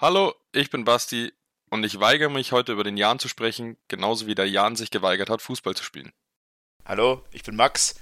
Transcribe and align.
Hallo, 0.00 0.32
ich 0.52 0.70
bin 0.70 0.84
Basti 0.84 1.32
und 1.70 1.82
ich 1.82 1.98
weigere 1.98 2.30
mich 2.30 2.52
heute 2.52 2.70
über 2.70 2.84
den 2.84 2.96
Jan 2.96 3.18
zu 3.18 3.26
sprechen, 3.26 3.76
genauso 3.88 4.28
wie 4.28 4.36
der 4.36 4.48
Jan 4.48 4.76
sich 4.76 4.92
geweigert 4.92 5.28
hat, 5.28 5.42
Fußball 5.42 5.74
zu 5.74 5.82
spielen. 5.82 6.12
Hallo, 6.84 7.24
ich 7.32 7.42
bin 7.42 7.56
Max 7.56 7.96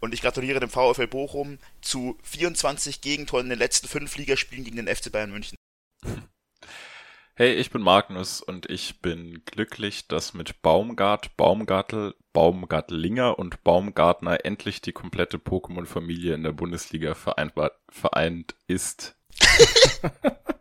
und 0.00 0.14
ich 0.14 0.22
gratuliere 0.22 0.60
dem 0.60 0.70
VfL 0.70 1.08
Bochum 1.08 1.58
zu 1.82 2.16
24 2.22 3.02
Gegentoren 3.02 3.44
in 3.44 3.50
den 3.50 3.58
letzten 3.58 3.86
fünf 3.86 4.16
Ligaspielen 4.16 4.64
gegen 4.64 4.78
den 4.78 4.88
FC 4.88 5.12
Bayern 5.12 5.30
München. 5.30 5.58
Hey, 7.34 7.54
ich 7.54 7.70
bin 7.70 7.80
Magnus 7.80 8.42
und 8.42 8.68
ich 8.68 9.00
bin 9.00 9.42
glücklich, 9.46 10.06
dass 10.06 10.34
mit 10.34 10.60
Baumgart, 10.60 11.34
Baumgartel, 11.38 12.14
Baumgartlinger 12.34 13.38
und 13.38 13.64
Baumgartner 13.64 14.44
endlich 14.44 14.82
die 14.82 14.92
komplette 14.92 15.38
Pokémon-Familie 15.38 16.34
in 16.34 16.42
der 16.42 16.52
Bundesliga 16.52 17.14
vereint 17.14 18.54
ist. 18.66 19.16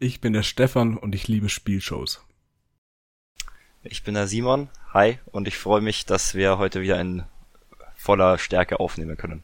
ich 0.00 0.20
bin 0.20 0.32
der 0.32 0.44
Stefan 0.44 0.96
und 0.96 1.14
ich 1.14 1.26
liebe 1.26 1.48
Spielshows. 1.48 2.24
Ich 3.82 4.04
bin 4.04 4.14
der 4.14 4.28
Simon. 4.28 4.68
Hi 4.92 5.18
und 5.26 5.48
ich 5.48 5.58
freue 5.58 5.80
mich, 5.80 6.06
dass 6.06 6.34
wir 6.34 6.58
heute 6.58 6.80
wieder 6.80 7.00
in 7.00 7.24
voller 7.96 8.38
Stärke 8.38 8.78
aufnehmen 8.78 9.16
können. 9.16 9.42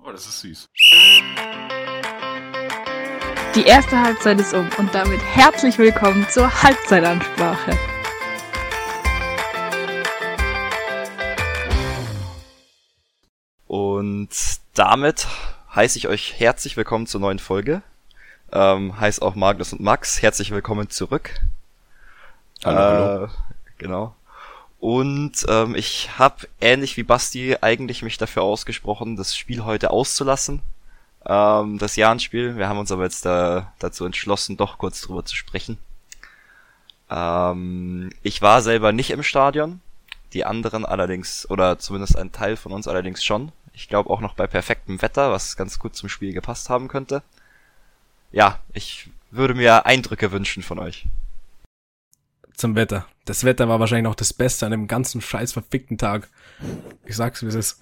Oh, 0.00 0.10
das 0.10 0.26
ist 0.26 0.40
süß. 0.40 0.68
Die 3.54 3.64
erste 3.64 4.00
Halbzeit 4.00 4.40
ist 4.40 4.52
um 4.52 4.68
und 4.78 4.94
damit 4.94 5.20
herzlich 5.20 5.78
willkommen 5.78 6.26
zur 6.28 6.62
Halbzeitansprache. 6.62 7.78
Und 13.66 14.28
damit 14.74 15.26
heiße 15.74 15.98
ich 15.98 16.08
euch 16.08 16.38
herzlich 16.38 16.76
willkommen 16.76 17.06
zur 17.06 17.20
neuen 17.20 17.38
Folge. 17.38 17.82
Ähm, 18.52 18.98
heißt 18.98 19.22
auch 19.22 19.34
Magnus 19.34 19.72
und 19.72 19.80
Max, 19.80 20.22
herzlich 20.22 20.50
willkommen 20.50 20.88
zurück. 20.90 21.40
Hallo, 22.64 22.78
äh, 22.78 22.82
hallo. 22.82 23.28
Genau. 23.78 24.14
Und 24.78 25.44
ähm, 25.48 25.74
ich 25.74 26.18
habe 26.18 26.46
ähnlich 26.60 26.96
wie 26.96 27.02
Basti 27.02 27.56
eigentlich 27.60 28.02
mich 28.02 28.18
dafür 28.18 28.42
ausgesprochen, 28.42 29.16
das 29.16 29.36
Spiel 29.36 29.64
heute 29.64 29.90
auszulassen 29.90 30.62
ähm, 31.26 31.78
das 31.78 31.96
Jahrenspiel. 31.96 32.56
Wir 32.56 32.68
haben 32.68 32.78
uns 32.78 32.92
aber 32.92 33.04
jetzt 33.04 33.24
da, 33.24 33.72
dazu 33.78 34.04
entschlossen, 34.04 34.56
doch 34.56 34.78
kurz 34.78 35.00
drüber 35.00 35.24
zu 35.24 35.34
sprechen. 35.34 35.78
Ähm, 37.10 38.10
ich 38.22 38.42
war 38.42 38.62
selber 38.62 38.92
nicht 38.92 39.10
im 39.10 39.22
Stadion, 39.22 39.80
die 40.32 40.44
anderen 40.44 40.86
allerdings, 40.86 41.48
oder 41.50 41.78
zumindest 41.78 42.16
ein 42.16 42.32
Teil 42.32 42.56
von 42.56 42.72
uns 42.72 42.88
allerdings 42.88 43.24
schon. 43.24 43.52
Ich 43.72 43.88
glaube 43.88 44.10
auch 44.10 44.20
noch 44.20 44.34
bei 44.34 44.46
perfektem 44.46 45.02
Wetter, 45.02 45.30
was 45.30 45.56
ganz 45.56 45.78
gut 45.78 45.96
zum 45.96 46.08
Spiel 46.08 46.32
gepasst 46.32 46.70
haben 46.70 46.88
könnte. 46.88 47.22
Ja, 48.32 48.60
ich 48.72 49.10
würde 49.30 49.54
mir 49.54 49.86
Eindrücke 49.86 50.32
wünschen 50.32 50.62
von 50.62 50.78
euch. 50.78 51.06
Zum 52.54 52.74
Wetter. 52.74 53.06
Das 53.26 53.44
Wetter 53.44 53.68
war 53.68 53.80
wahrscheinlich 53.80 54.04
noch 54.04 54.14
das 54.14 54.32
Beste 54.32 54.64
an 54.64 54.72
dem 54.72 54.88
ganzen 54.88 55.20
scheiß 55.20 55.52
verfickten 55.52 55.98
Tag. 55.98 56.28
Ich 57.04 57.16
sag's, 57.16 57.42
wie 57.42 57.46
es 57.46 57.54
ist. 57.54 57.78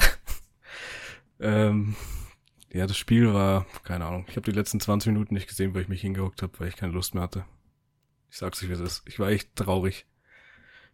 ähm, 1.41 1.95
ja, 2.73 2.87
das 2.87 2.97
Spiel 2.97 3.33
war, 3.33 3.67
keine 3.85 4.05
Ahnung. 4.07 4.27
Ich 4.29 4.37
habe 4.37 4.51
die 4.51 4.57
letzten 4.57 4.81
20 4.81 5.13
Minuten 5.13 5.35
nicht 5.35 5.47
gesehen, 5.47 5.75
weil 5.75 5.83
ich 5.83 5.89
mich 5.89 6.01
hingehuckt 6.01 6.43
habe, 6.43 6.59
weil 6.59 6.69
ich 6.69 6.77
keine 6.77 6.93
Lust 6.93 7.15
mehr 7.15 7.23
hatte. 7.23 7.45
Ich 8.31 8.39
sag's 8.39 8.63
euch, 8.63 8.69
wie 8.69 8.73
es 8.73 8.81
ist. 8.81 9.03
Ich 9.07 9.21
war 9.21 9.29
echt 9.29 9.55
traurig. 9.55 10.07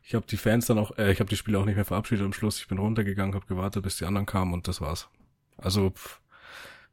Ich 0.02 0.14
habe 0.14 0.26
die 0.26 0.36
Fans 0.36 0.66
dann 0.66 0.78
auch, 0.78 0.98
äh, 0.98 1.10
ich 1.10 1.20
habe 1.20 1.30
die 1.30 1.36
Spiele 1.36 1.58
auch 1.58 1.64
nicht 1.64 1.76
mehr 1.76 1.84
verabschiedet 1.86 2.24
am 2.24 2.34
Schluss. 2.34 2.58
Ich 2.58 2.68
bin 2.68 2.78
runtergegangen, 2.78 3.34
habe 3.34 3.46
gewartet, 3.46 3.82
bis 3.82 3.96
die 3.96 4.04
anderen 4.04 4.26
kamen 4.26 4.52
und 4.52 4.68
das 4.68 4.80
war's. 4.82 5.08
Also, 5.56 5.90
pff, 5.90 6.20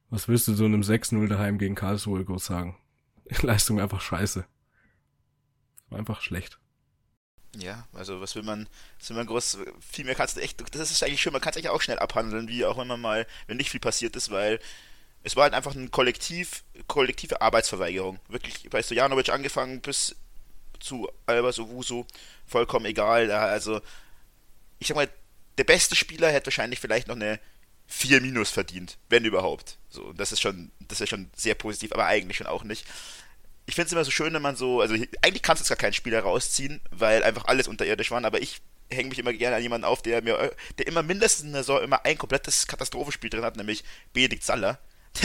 was 0.10 0.28
willst 0.28 0.48
du 0.48 0.54
so 0.54 0.66
einem 0.66 0.82
6-0 0.82 1.28
daheim 1.28 1.58
gegen 1.58 1.76
Karlsruhe 1.76 2.24
groß 2.24 2.46
sagen? 2.46 2.78
Leistung 3.42 3.80
einfach 3.80 4.02
scheiße. 4.02 4.46
Einfach 5.90 6.22
schlecht. 6.22 6.60
Ja, 7.56 7.88
also 7.94 8.22
was 8.22 8.36
will 8.36 8.44
man, 8.44 8.68
was 9.00 9.10
will 9.10 9.18
man 9.18 9.26
groß, 9.26 9.60
viel 9.80 10.06
mehr 10.06 10.16
kannst 10.16 10.38
du 10.38 10.42
echt, 10.42 10.62
das 10.76 10.92
ist 10.92 11.02
eigentlich 11.02 11.22
schön, 11.22 11.34
man 11.34 11.42
kann 11.42 11.52
es 11.52 11.58
eigentlich 11.58 11.70
auch 11.70 11.82
schnell 11.82 11.98
abhandeln, 11.98 12.48
wie 12.48 12.66
auch 12.66 12.78
wenn 12.78 12.88
man 12.88 13.02
mal, 13.02 13.26
wenn 13.48 13.58
nicht 13.58 13.72
viel 13.72 13.80
passiert 13.80 14.16
ist, 14.16 14.30
weil 14.30 14.60
es 15.24 15.36
war 15.36 15.44
halt 15.44 15.54
einfach 15.54 15.76
ein 15.76 15.92
Kollektiv, 15.92 16.64
kollektive 16.88 17.42
Arbeitsverweigerung. 17.42 18.20
Wirklich 18.30 18.70
bei 18.70 18.82
Stojanovic 18.82 19.30
angefangen 19.30 19.82
bis 19.82 20.16
zu 20.80 21.10
Albers 21.26 21.60
Owusu, 21.60 22.06
vollkommen 22.46 22.86
egal. 22.86 23.32
Also, 23.32 23.82
ich 24.80 24.88
sag 24.88 24.96
mal, 24.96 25.10
der 25.58 25.64
beste 25.64 25.96
Spieler 25.96 26.32
hätte 26.32 26.48
wahrscheinlich 26.48 26.80
vielleicht 26.80 27.08
noch 27.08 27.16
eine 27.16 27.40
4 27.88 28.22
Minus 28.22 28.52
verdient, 28.52 28.98
wenn 29.10 29.26
überhaupt. 29.26 29.78
So, 29.90 30.14
das 30.14 30.32
ist 30.32 30.42
schon, 30.42 30.72
das 30.88 31.02
ist 31.02 31.10
schon 31.10 31.30
sehr 31.36 31.56
positiv, 31.56 31.92
aber 31.94 32.06
eigentlich 32.06 32.38
schon 32.38 32.48
auch 32.48 32.64
nicht 32.64 32.86
ich 33.68 33.76
finde 33.76 33.88
es 33.88 33.92
immer 33.92 34.06
so 34.06 34.12
schön, 34.12 34.34
wenn 34.34 34.42
man 34.42 34.56
so, 34.56 34.82
also 34.82 34.96
eigentlich 34.96 35.42
kannst 35.42 35.60
du 35.60 35.64
jetzt 35.64 35.70
gar 35.70 35.78
keinen 35.78 35.94
Spieler 35.94 36.22
rausziehen, 36.22 36.82
weil 36.90 37.22
einfach 37.24 37.46
alles 37.46 37.68
unterirdisch 37.68 38.12
waren, 38.12 38.26
aber 38.26 38.42
ich 38.42 38.62
hänge 38.90 39.10
mich 39.10 39.20
immer 39.20 39.34
gerne 39.34 39.58
an 39.58 39.62
jemanden 39.62 39.84
auf, 39.86 40.02
der 40.02 40.22
mir, 40.24 40.56
der 40.78 40.88
immer 40.88 41.04
mindestens 41.04 41.46
in 41.46 41.54
Saison 41.54 41.84
immer 41.84 42.06
ein 42.06 42.18
komplettes 42.18 42.66
Katastrophenspiel 42.68 43.30
drin 43.30 43.44
hat, 43.44 43.58
nämlich 43.58 43.84
Benedikt 44.14 44.44
Saller. 44.44 44.80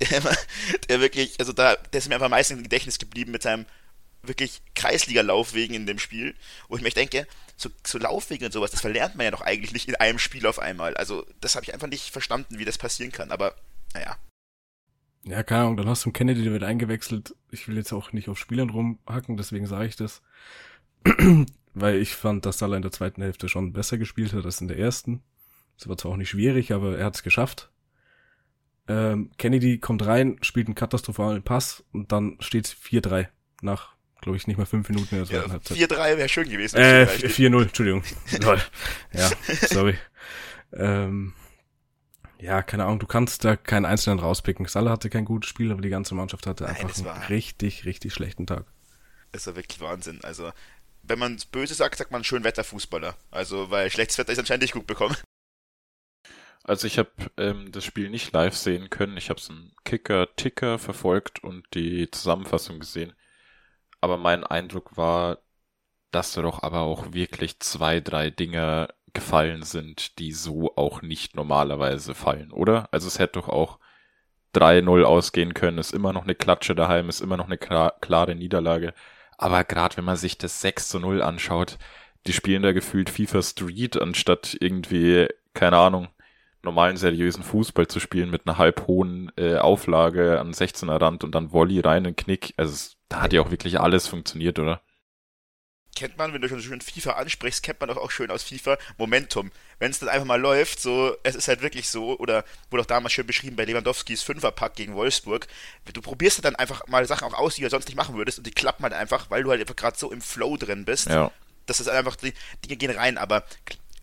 Der, 0.00 0.20
der, 0.20 0.36
der 0.88 1.00
wirklich, 1.00 1.38
also 1.38 1.52
da, 1.52 1.76
der 1.76 1.98
ist 1.98 2.08
mir 2.08 2.14
einfach 2.14 2.26
am 2.26 2.30
meisten 2.30 2.54
im 2.54 2.62
Gedächtnis 2.62 2.98
geblieben 2.98 3.32
mit 3.32 3.42
seinem 3.42 3.66
wirklich 4.28 4.62
Kreisliga-Laufwegen 4.74 5.74
in 5.74 5.86
dem 5.86 5.98
Spiel, 5.98 6.34
wo 6.68 6.76
ich 6.76 6.82
mir 6.82 6.90
denke, 6.90 7.26
so, 7.56 7.70
so 7.84 7.98
Laufwege 7.98 8.46
und 8.46 8.52
sowas, 8.52 8.70
das 8.70 8.80
verlernt 8.80 9.16
man 9.16 9.24
ja 9.24 9.30
doch 9.30 9.40
eigentlich 9.40 9.72
nicht 9.72 9.88
in 9.88 9.96
einem 9.96 10.18
Spiel 10.18 10.46
auf 10.46 10.58
einmal. 10.58 10.94
Also, 10.96 11.26
das 11.40 11.54
habe 11.54 11.64
ich 11.64 11.72
einfach 11.72 11.88
nicht 11.88 12.10
verstanden, 12.10 12.58
wie 12.58 12.64
das 12.64 12.78
passieren 12.78 13.12
kann, 13.12 13.32
aber 13.32 13.54
naja. 13.94 14.16
Ja, 15.24 15.42
keine 15.42 15.62
Ahnung, 15.62 15.76
dann 15.78 15.88
hast 15.88 16.04
du 16.04 16.08
einen 16.08 16.12
Kennedy, 16.12 16.42
der 16.44 16.52
wird 16.52 16.62
eingewechselt. 16.62 17.34
Ich 17.50 17.66
will 17.66 17.76
jetzt 17.76 17.92
auch 17.92 18.12
nicht 18.12 18.28
auf 18.28 18.38
Spielern 18.38 18.70
rumhacken, 18.70 19.36
deswegen 19.36 19.66
sage 19.66 19.86
ich 19.86 19.96
das. 19.96 20.22
Weil 21.74 21.96
ich 21.96 22.14
fand, 22.14 22.46
dass 22.46 22.58
Salah 22.58 22.76
in 22.76 22.82
der 22.82 22.92
zweiten 22.92 23.22
Hälfte 23.22 23.48
schon 23.48 23.72
besser 23.72 23.98
gespielt 23.98 24.32
hat 24.32 24.44
als 24.44 24.60
in 24.60 24.68
der 24.68 24.78
ersten. 24.78 25.22
Es 25.78 25.88
war 25.88 25.98
zwar 25.98 26.12
auch 26.12 26.16
nicht 26.16 26.30
schwierig, 26.30 26.72
aber 26.72 26.96
er 26.96 27.06
hat 27.06 27.16
es 27.16 27.22
geschafft. 27.22 27.70
Ähm, 28.88 29.30
Kennedy 29.36 29.78
kommt 29.78 30.06
rein, 30.06 30.38
spielt 30.42 30.68
einen 30.68 30.76
katastrophalen 30.76 31.42
Pass 31.42 31.84
und 31.92 32.12
dann 32.12 32.36
steht 32.40 32.66
4-3 32.66 33.28
nach, 33.62 33.95
glaube 34.26 34.38
ich, 34.38 34.48
nicht 34.48 34.56
mal 34.56 34.66
fünf 34.66 34.88
Minuten. 34.88 35.24
Ja, 35.30 35.42
4-3 35.42 36.16
wäre 36.18 36.28
schön 36.28 36.48
gewesen. 36.48 36.78
Äh, 36.78 37.04
4-0, 37.04 37.62
Entschuldigung. 37.62 38.02
ja, 39.12 39.30
sorry. 39.68 39.96
Ähm, 40.72 41.32
ja, 42.40 42.60
keine 42.62 42.86
Ahnung, 42.86 42.98
du 42.98 43.06
kannst 43.06 43.44
da 43.44 43.54
keinen 43.54 43.84
Einzelnen 43.84 44.18
rauspicken. 44.18 44.66
Salah 44.66 44.90
hatte 44.90 45.10
kein 45.10 45.24
gutes 45.24 45.48
Spiel, 45.48 45.70
aber 45.70 45.80
die 45.80 45.90
ganze 45.90 46.16
Mannschaft 46.16 46.44
hatte 46.48 46.64
Nein, 46.64 46.74
einfach 46.74 46.98
einen 46.98 47.22
richtig, 47.28 47.84
richtig 47.84 48.12
schlechten 48.14 48.48
Tag. 48.48 48.64
Das 49.30 49.46
war 49.46 49.54
wirklich 49.54 49.80
Wahnsinn. 49.80 50.18
Also, 50.24 50.50
wenn 51.04 51.20
man 51.20 51.36
es 51.36 51.44
böse 51.44 51.74
sagt, 51.74 51.96
sagt 51.96 52.10
man 52.10 52.24
schön 52.24 52.42
Wetterfußballer. 52.42 53.14
Also, 53.30 53.70
weil 53.70 53.92
schlechtes 53.92 54.18
Wetter 54.18 54.32
ist 54.32 54.40
anscheinend 54.40 54.62
nicht 54.62 54.74
gut 54.74 54.88
bekommen. 54.88 55.14
Also 56.64 56.88
ich 56.88 56.98
habe 56.98 57.10
ähm, 57.36 57.70
das 57.70 57.84
Spiel 57.84 58.10
nicht 58.10 58.32
live 58.32 58.56
sehen 58.56 58.90
können. 58.90 59.16
Ich 59.16 59.30
habe 59.30 59.38
es 59.38 59.48
im 59.50 59.70
Kicker-Ticker 59.84 60.80
verfolgt 60.80 61.44
und 61.44 61.64
die 61.74 62.10
Zusammenfassung 62.10 62.80
gesehen. 62.80 63.12
Aber 64.06 64.18
mein 64.18 64.44
Eindruck 64.44 64.96
war, 64.96 65.38
dass 66.12 66.32
da 66.32 66.40
doch 66.40 66.62
aber 66.62 66.82
auch 66.82 67.12
wirklich 67.12 67.58
zwei, 67.58 67.98
drei 67.98 68.30
Dinger 68.30 68.86
gefallen 69.12 69.64
sind, 69.64 70.20
die 70.20 70.30
so 70.30 70.76
auch 70.76 71.02
nicht 71.02 71.34
normalerweise 71.34 72.14
fallen, 72.14 72.52
oder? 72.52 72.88
Also 72.92 73.08
es 73.08 73.18
hätte 73.18 73.40
doch 73.40 73.48
auch 73.48 73.80
3-0 74.54 75.02
ausgehen 75.02 75.54
können, 75.54 75.78
ist 75.78 75.92
immer 75.92 76.12
noch 76.12 76.22
eine 76.22 76.36
Klatsche 76.36 76.76
daheim, 76.76 77.08
ist 77.08 77.20
immer 77.20 77.36
noch 77.36 77.46
eine 77.46 77.58
klare 77.58 78.36
Niederlage. 78.36 78.94
Aber 79.38 79.64
gerade 79.64 79.96
wenn 79.96 80.04
man 80.04 80.16
sich 80.16 80.38
das 80.38 80.60
6 80.60 80.94
0 80.94 81.20
anschaut, 81.20 81.76
die 82.28 82.32
spielen 82.32 82.62
da 82.62 82.70
gefühlt 82.70 83.10
FIFA 83.10 83.42
Street, 83.42 84.00
anstatt 84.00 84.56
irgendwie, 84.60 85.26
keine 85.52 85.78
Ahnung, 85.78 86.10
normalen 86.62 86.96
seriösen 86.96 87.42
Fußball 87.42 87.88
zu 87.88 87.98
spielen 87.98 88.30
mit 88.30 88.46
einer 88.46 88.56
halb 88.56 88.86
hohen 88.86 89.32
äh, 89.36 89.56
Auflage 89.56 90.38
an 90.38 90.52
16er 90.52 91.00
Rand 91.00 91.24
und 91.24 91.34
dann 91.34 91.52
Volley 91.52 91.80
rein 91.80 92.04
in 92.04 92.14
Knick. 92.14 92.54
Also 92.56 92.72
es, 92.72 92.95
da 93.08 93.22
hat 93.22 93.32
ja 93.32 93.40
auch 93.40 93.50
wirklich 93.50 93.80
alles 93.80 94.06
funktioniert, 94.06 94.58
oder? 94.58 94.82
kennt 95.96 96.16
man, 96.16 96.32
wenn 96.32 96.42
du 96.42 96.48
schon 96.48 96.62
schön 96.62 96.80
FIFA 96.80 97.12
ansprichst, 97.12 97.62
kennt 97.62 97.80
man 97.80 97.88
doch 97.88 97.96
auch 97.96 98.12
schön 98.12 98.30
aus 98.30 98.44
FIFA 98.44 98.78
Momentum. 98.98 99.50
Wenn 99.80 99.90
es 99.90 99.98
dann 99.98 100.08
einfach 100.08 100.26
mal 100.26 100.40
läuft, 100.40 100.80
so, 100.80 101.16
es 101.24 101.34
ist 101.34 101.48
halt 101.48 101.62
wirklich 101.62 101.88
so, 101.88 102.16
oder 102.18 102.44
wurde 102.70 102.82
auch 102.82 102.86
damals 102.86 103.14
schön 103.14 103.26
beschrieben 103.26 103.56
bei 103.56 103.64
Lewandowskis 103.64 104.22
Fünferpack 104.22 104.76
gegen 104.76 104.94
Wolfsburg, 104.94 105.48
du 105.92 106.00
probierst 106.00 106.44
dann 106.44 106.54
einfach 106.54 106.86
mal 106.86 107.04
Sachen 107.06 107.26
auch 107.26 107.34
aus, 107.34 107.56
die 107.56 107.62
du 107.62 107.70
sonst 107.70 107.86
nicht 107.86 107.96
machen 107.96 108.16
würdest, 108.16 108.38
und 108.38 108.46
die 108.46 108.52
klappen 108.52 108.84
halt 108.84 108.92
einfach, 108.92 109.30
weil 109.30 109.42
du 109.42 109.50
halt 109.50 109.60
einfach 109.60 109.74
gerade 109.74 109.98
so 109.98 110.12
im 110.12 110.20
Flow 110.20 110.56
drin 110.56 110.84
bist. 110.84 111.08
Ja. 111.08 111.32
Das 111.64 111.80
ist 111.80 111.88
einfach, 111.88 112.14
die 112.14 112.34
Dinge 112.64 112.76
gehen 112.76 112.90
rein, 112.96 113.18
aber, 113.18 113.44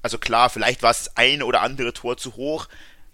also 0.01 0.17
klar, 0.17 0.49
vielleicht 0.49 0.81
war 0.81 0.91
es 0.91 1.05
das 1.05 1.17
eine 1.17 1.45
oder 1.45 1.61
andere 1.61 1.93
Tor 1.93 2.17
zu 2.17 2.35
hoch, 2.35 2.67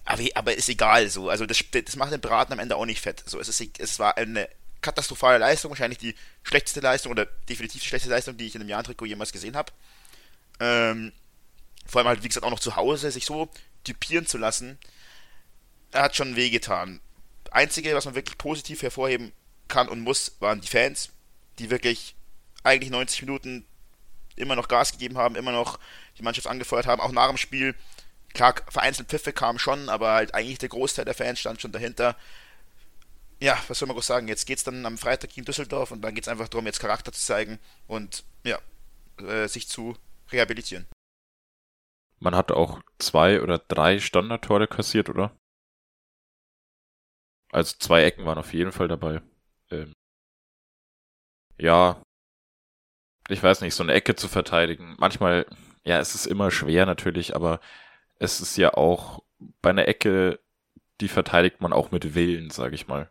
aber, 0.06 0.24
aber 0.34 0.56
ist 0.56 0.70
egal 0.70 1.10
so. 1.10 1.30
Also 1.30 1.46
das, 1.46 1.60
das 1.72 1.96
macht 1.98 2.12
den 2.12 2.22
Braten 2.22 2.54
am 2.54 2.60
Ende 2.60 2.76
auch 2.78 2.86
nicht 2.86 3.02
fett. 3.02 3.22
So, 3.28 3.40
es, 3.40 3.48
ist, 3.48 3.80
es 3.80 4.00
war 4.00 4.18
eine 4.18 4.50
katastrophale 4.82 5.38
Leistung, 5.38 5.72
wahrscheinlich 5.72 6.00
die 6.00 6.16
schlechteste 6.44 6.80
Leistung 6.80 7.12
oder 7.12 7.26
definitiv 7.26 7.82
die 7.82 7.88
schlechteste 7.88 8.14
Leistung, 8.14 8.38
die 8.38 8.48
ich 8.48 8.56
in 8.56 8.62
einem 8.62 8.70
Jahr-Trikot 8.70 9.06
jemals 9.06 9.32
gesehen 9.32 9.56
habe. 9.56 9.72
Ähm, 10.60 11.12
vor 11.86 12.00
allem 12.00 12.08
halt, 12.08 12.24
wie 12.24 12.28
gesagt, 12.28 12.46
auch 12.46 12.52
noch 12.52 12.60
zu 12.60 12.76
Hause 12.76 13.12
sich 13.12 13.26
so 13.26 13.50
typieren 13.84 14.26
zu 14.26 14.38
lassen, 14.38 14.78
hat 15.94 16.16
schon 16.16 16.36
wehgetan. 16.36 17.02
Einzige, 17.52 17.96
was 17.96 18.06
man 18.06 18.16
wirklich 18.16 18.38
positiv 18.38 18.82
hervorheben 18.82 19.32
kann 19.68 19.90
und 19.90 20.02
muss, 20.02 20.36
waren 20.40 20.62
die 20.62 20.68
Fans, 20.68 21.10
die 21.58 21.70
wirklich 21.70 22.16
eigentlich 22.64 22.92
90 22.92 23.22
Minuten 23.22 23.66
immer 24.36 24.56
noch 24.56 24.68
Gas 24.68 24.92
gegeben 24.92 25.18
haben, 25.18 25.36
immer 25.36 25.52
noch 25.52 25.80
die 26.18 26.24
Mannschaft 26.24 26.48
angefeuert 26.48 26.86
haben, 26.86 27.02
auch 27.02 27.12
nach 27.12 27.28
dem 27.28 27.38
Spiel. 27.38 27.76
Klar, 28.34 28.56
vereinzelt 28.70 29.10
Pfiffe 29.10 29.34
kamen 29.34 29.60
schon, 29.60 29.90
aber 29.90 30.14
halt 30.14 30.34
eigentlich 30.34 30.60
der 30.60 30.70
Großteil 30.70 31.06
der 31.06 31.16
Fans 31.16 31.40
stand 31.40 31.62
schon 31.62 31.72
dahinter. 31.72 32.16
Ja, 33.42 33.58
was 33.68 33.80
soll 33.80 33.88
man 33.88 33.96
groß 33.96 34.08
sagen? 34.08 34.28
Jetzt 34.28 34.46
geht 34.46 34.58
es 34.58 34.64
dann 34.64 34.86
am 34.86 34.98
Freitag 34.98 35.36
in 35.38 35.46
Düsseldorf 35.46 35.92
und 35.92 36.02
dann 36.02 36.14
geht 36.14 36.26
es 36.26 36.28
einfach 36.28 36.50
darum, 36.50 36.66
jetzt 36.66 36.80
Charakter 36.80 37.12
zu 37.12 37.22
zeigen 37.22 37.60
und 37.88 38.26
ja, 38.44 38.60
äh, 39.20 39.48
sich 39.48 39.70
zu 39.70 39.96
rehabilitieren. 40.32 40.88
Man 42.20 42.36
hat 42.36 42.52
auch 42.52 42.82
zwei 42.98 43.42
oder 43.42 43.60
drei 43.60 44.00
Standardtore 44.00 44.68
kassiert, 44.68 45.10
oder? 45.10 45.36
Also 47.52 47.78
zwei 47.80 48.04
Ecken 48.04 48.26
waren 48.26 48.38
auf 48.38 48.54
jeden 48.54 48.74
Fall 48.74 48.90
dabei. 48.90 49.22
Ähm, 49.72 49.94
ja, 51.58 52.02
ich 53.30 53.42
weiß 53.42 53.62
nicht, 53.62 53.74
so 53.74 53.84
eine 53.84 53.94
Ecke 53.94 54.16
zu 54.16 54.28
verteidigen. 54.28 54.96
Manchmal, 55.00 55.46
ja, 55.86 56.00
es 56.00 56.14
ist 56.14 56.26
immer 56.26 56.52
schwer 56.52 56.86
natürlich, 56.86 57.36
aber 57.36 57.62
es 58.16 58.42
ist 58.42 58.58
ja 58.58 58.74
auch 58.74 59.24
bei 59.62 59.70
einer 59.70 59.88
Ecke, 59.88 60.40
die 61.00 61.08
verteidigt 61.08 61.62
man 61.62 61.72
auch 61.72 61.92
mit 61.92 62.16
Willen, 62.16 62.50
sage 62.50 62.76
ich 62.76 62.88
mal. 62.88 63.10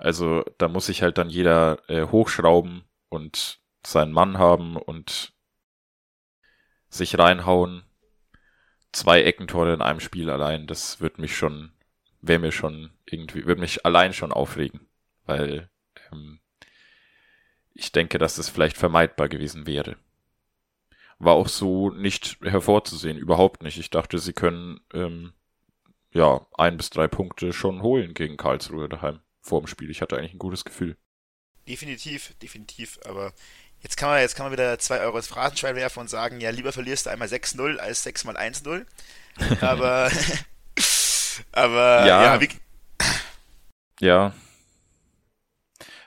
Also 0.00 0.44
da 0.56 0.66
muss 0.68 0.86
sich 0.86 1.02
halt 1.02 1.18
dann 1.18 1.28
jeder 1.28 1.78
äh, 1.90 2.06
hochschrauben 2.06 2.84
und 3.10 3.60
seinen 3.86 4.12
Mann 4.12 4.38
haben 4.38 4.76
und 4.76 5.34
sich 6.88 7.18
reinhauen. 7.18 7.84
Zwei 8.92 9.22
Eckentore 9.22 9.74
in 9.74 9.82
einem 9.82 10.00
Spiel 10.00 10.30
allein, 10.30 10.66
das 10.66 11.02
wird 11.02 11.18
mich 11.18 11.36
schon, 11.36 11.72
wäre 12.22 12.38
mir 12.38 12.50
schon 12.50 12.90
irgendwie, 13.04 13.44
würde 13.44 13.60
mich 13.60 13.84
allein 13.84 14.14
schon 14.14 14.32
aufregen, 14.32 14.88
weil 15.26 15.68
ähm, 16.10 16.40
ich 17.74 17.92
denke, 17.92 18.16
dass 18.16 18.36
das 18.36 18.48
vielleicht 18.48 18.78
vermeidbar 18.78 19.28
gewesen 19.28 19.66
wäre. 19.66 19.96
War 21.18 21.34
auch 21.34 21.48
so 21.48 21.90
nicht 21.90 22.38
hervorzusehen, 22.40 23.18
überhaupt 23.18 23.62
nicht. 23.62 23.78
Ich 23.78 23.90
dachte, 23.90 24.18
sie 24.18 24.32
können 24.32 24.80
ähm, 24.94 25.34
ja 26.10 26.46
ein 26.54 26.78
bis 26.78 26.88
drei 26.88 27.06
Punkte 27.06 27.52
schon 27.52 27.82
holen 27.82 28.14
gegen 28.14 28.38
Karlsruhe 28.38 28.88
daheim 28.88 29.20
vor 29.50 29.60
dem 29.60 29.66
Spiel. 29.66 29.90
Ich 29.90 30.00
hatte 30.00 30.16
eigentlich 30.16 30.34
ein 30.34 30.38
gutes 30.38 30.64
Gefühl. 30.64 30.96
Definitiv, 31.68 32.34
definitiv, 32.42 32.98
aber 33.04 33.32
jetzt 33.82 33.96
kann 33.96 34.08
man, 34.08 34.20
jetzt 34.20 34.34
kann 34.36 34.46
man 34.46 34.52
wieder 34.52 34.78
zwei 34.78 35.00
Euro 35.00 35.16
ins 35.18 35.26
Phrasenschwein 35.26 35.76
werfen 35.76 36.00
und 36.00 36.08
sagen, 36.10 36.40
ja, 36.40 36.50
lieber 36.50 36.72
verlierst 36.72 37.06
du 37.06 37.10
einmal 37.10 37.28
6-0 37.28 37.76
als 37.76 38.02
6 38.02 38.24
mal 38.24 38.36
1-0. 38.36 38.86
Aber, 39.60 40.10
aber, 41.52 42.06
Ja. 42.06 42.22
ja, 42.22 42.40
wie, 42.40 42.48
Ja. 44.00 44.34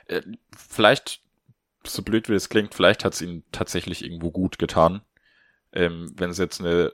Äh, 0.06 0.22
vielleicht, 0.56 1.20
so 1.86 2.02
blöd 2.02 2.28
wie 2.28 2.34
es 2.34 2.48
klingt, 2.48 2.74
vielleicht 2.74 3.04
hat 3.04 3.14
es 3.14 3.22
ihnen 3.22 3.44
tatsächlich 3.52 4.04
irgendwo 4.04 4.30
gut 4.30 4.58
getan. 4.58 5.02
Ähm, 5.72 6.12
wenn 6.16 6.32
sie 6.32 6.42
jetzt 6.42 6.60
eine 6.60 6.92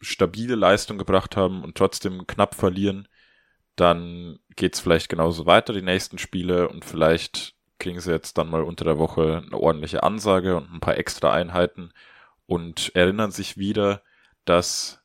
stabile 0.00 0.56
Leistung 0.56 0.98
gebracht 0.98 1.36
haben 1.36 1.62
und 1.62 1.76
trotzdem 1.76 2.26
knapp 2.26 2.54
verlieren, 2.54 3.08
dann 3.76 4.38
geht's 4.56 4.80
vielleicht 4.80 5.08
genauso 5.08 5.46
weiter 5.46 5.72
die 5.72 5.82
nächsten 5.82 6.18
Spiele 6.18 6.68
und 6.68 6.84
vielleicht 6.84 7.54
kriegen 7.78 8.00
sie 8.00 8.12
jetzt 8.12 8.38
dann 8.38 8.48
mal 8.48 8.62
unter 8.62 8.84
der 8.84 8.98
Woche 8.98 9.42
eine 9.44 9.58
ordentliche 9.58 10.02
Ansage 10.02 10.56
und 10.56 10.72
ein 10.72 10.80
paar 10.80 10.98
extra 10.98 11.32
Einheiten 11.32 11.92
und 12.46 12.94
erinnern 12.94 13.30
sich 13.30 13.56
wieder, 13.56 14.02
dass 14.44 15.02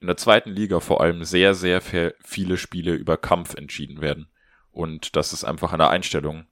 in 0.00 0.06
der 0.06 0.16
zweiten 0.16 0.50
Liga 0.50 0.80
vor 0.80 1.00
allem 1.00 1.24
sehr, 1.24 1.54
sehr 1.54 1.80
viele 1.80 2.56
Spiele 2.56 2.92
über 2.92 3.16
Kampf 3.16 3.54
entschieden 3.54 4.00
werden. 4.00 4.28
Und 4.70 5.16
das 5.16 5.32
ist 5.32 5.44
einfach 5.44 5.72
eine 5.72 5.88
Einstellung. 5.88 6.46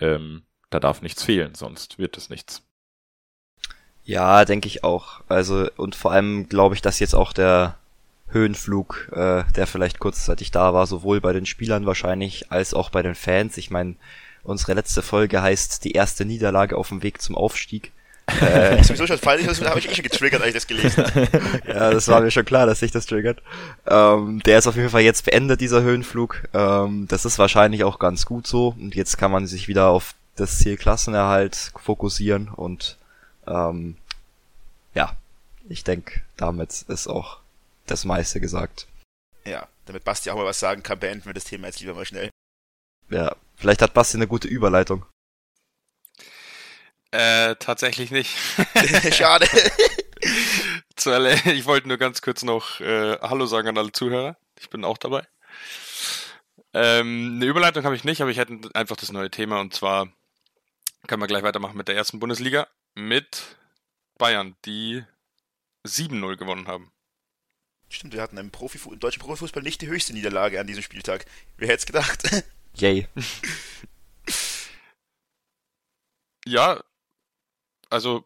Ähm, 0.00 0.44
da 0.70 0.80
darf 0.80 1.02
nichts 1.02 1.22
fehlen, 1.22 1.54
sonst 1.54 1.98
wird 1.98 2.16
es 2.16 2.30
nichts. 2.30 2.66
Ja, 4.02 4.44
denke 4.44 4.66
ich 4.66 4.82
auch. 4.82 5.20
Also, 5.28 5.68
und 5.76 5.94
vor 5.94 6.12
allem 6.12 6.48
glaube 6.48 6.74
ich, 6.74 6.82
dass 6.82 7.00
jetzt 7.00 7.14
auch 7.14 7.32
der 7.32 7.79
Höhenflug, 8.32 9.08
äh, 9.12 9.44
der 9.56 9.66
vielleicht 9.66 9.98
kurzzeitig 9.98 10.50
da 10.50 10.72
war, 10.72 10.86
sowohl 10.86 11.20
bei 11.20 11.32
den 11.32 11.46
Spielern 11.46 11.86
wahrscheinlich 11.86 12.50
als 12.50 12.74
auch 12.74 12.90
bei 12.90 13.02
den 13.02 13.14
Fans. 13.14 13.56
Ich 13.56 13.70
meine, 13.70 13.96
unsere 14.42 14.74
letzte 14.74 15.02
Folge 15.02 15.42
heißt 15.42 15.84
die 15.84 15.92
erste 15.92 16.24
Niederlage 16.24 16.76
auf 16.76 16.88
dem 16.88 17.02
Weg 17.02 17.20
zum 17.20 17.36
Aufstieg. 17.36 17.92
Äh, 18.40 18.80
ist 18.80 18.86
sowieso 18.86 19.08
schon 19.08 19.18
falsch, 19.18 19.44
das 19.44 19.60
habe 19.60 19.80
ich 19.80 19.90
eh 19.90 19.94
schon 19.94 20.04
getriggert, 20.04 20.40
als 20.40 20.50
ich 20.50 20.54
das 20.54 20.66
gelesen 20.68 21.04
ja, 21.66 21.90
das 21.90 22.06
war 22.06 22.20
mir 22.20 22.30
schon 22.30 22.44
klar, 22.44 22.64
dass 22.64 22.78
sich 22.78 22.92
das 22.92 23.06
triggert. 23.06 23.42
Ähm, 23.88 24.40
der 24.44 24.58
ist 24.58 24.68
auf 24.68 24.76
jeden 24.76 24.88
Fall 24.88 25.00
jetzt 25.00 25.24
beendet, 25.24 25.60
dieser 25.60 25.82
Höhenflug. 25.82 26.44
Ähm, 26.54 27.08
das 27.08 27.24
ist 27.24 27.40
wahrscheinlich 27.40 27.82
auch 27.82 27.98
ganz 27.98 28.26
gut 28.26 28.46
so. 28.46 28.76
Und 28.78 28.94
jetzt 28.94 29.18
kann 29.18 29.32
man 29.32 29.48
sich 29.48 29.66
wieder 29.66 29.88
auf 29.88 30.14
das 30.36 30.58
Ziel 30.58 30.76
Klassenerhalt 30.76 31.72
fokussieren. 31.82 32.48
Und 32.48 32.98
ähm, 33.48 33.96
ja, 34.94 35.16
ich 35.68 35.82
denke, 35.82 36.20
damit 36.36 36.84
ist 36.86 37.08
auch 37.08 37.39
das 37.90 38.04
meiste 38.04 38.40
gesagt. 38.40 38.86
Ja, 39.44 39.68
damit 39.86 40.04
Basti 40.04 40.30
auch 40.30 40.36
mal 40.36 40.44
was 40.44 40.60
sagen 40.60 40.82
kann, 40.82 41.00
beenden 41.00 41.26
wir 41.26 41.34
das 41.34 41.44
Thema 41.44 41.66
jetzt 41.66 41.80
lieber 41.80 41.94
mal 41.94 42.04
schnell. 42.04 42.30
Ja, 43.08 43.34
vielleicht 43.56 43.82
hat 43.82 43.94
Basti 43.94 44.16
eine 44.16 44.28
gute 44.28 44.48
Überleitung. 44.48 45.04
Äh, 47.10 47.56
tatsächlich 47.56 48.10
nicht. 48.10 48.36
Schade. 49.12 49.48
Zuallererst, 50.96 51.46
ich 51.46 51.66
wollte 51.66 51.88
nur 51.88 51.96
ganz 51.96 52.22
kurz 52.22 52.42
noch 52.42 52.80
äh, 52.80 53.18
Hallo 53.20 53.46
sagen 53.46 53.68
an 53.68 53.78
alle 53.78 53.92
Zuhörer. 53.92 54.36
Ich 54.60 54.70
bin 54.70 54.84
auch 54.84 54.98
dabei. 54.98 55.26
Ähm, 56.72 57.34
eine 57.36 57.46
Überleitung 57.46 57.84
habe 57.84 57.96
ich 57.96 58.04
nicht, 58.04 58.20
aber 58.20 58.30
ich 58.30 58.38
hätte 58.38 58.60
einfach 58.74 58.96
das 58.96 59.10
neue 59.10 59.30
Thema 59.30 59.60
und 59.60 59.74
zwar 59.74 60.08
können 61.08 61.22
wir 61.22 61.26
gleich 61.26 61.42
weitermachen 61.42 61.76
mit 61.76 61.88
der 61.88 61.96
ersten 61.96 62.20
Bundesliga 62.20 62.68
mit 62.94 63.56
Bayern, 64.18 64.54
die 64.64 65.02
7-0 65.86 66.36
gewonnen 66.36 66.68
haben. 66.68 66.92
Stimmt, 67.90 68.14
wir 68.14 68.22
hatten 68.22 68.38
im, 68.38 68.50
Profifu 68.50 68.92
im 68.92 69.00
deutschen 69.00 69.20
Profifußball 69.20 69.62
nicht 69.62 69.82
die 69.82 69.88
höchste 69.88 70.12
Niederlage 70.12 70.60
an 70.60 70.66
diesem 70.66 70.82
Spieltag. 70.82 71.26
Wer 71.58 71.68
hätte 71.68 71.80
es 71.80 71.86
gedacht? 71.86 72.22
Yay. 72.76 73.06
Ja, 76.46 76.82
also 77.90 78.24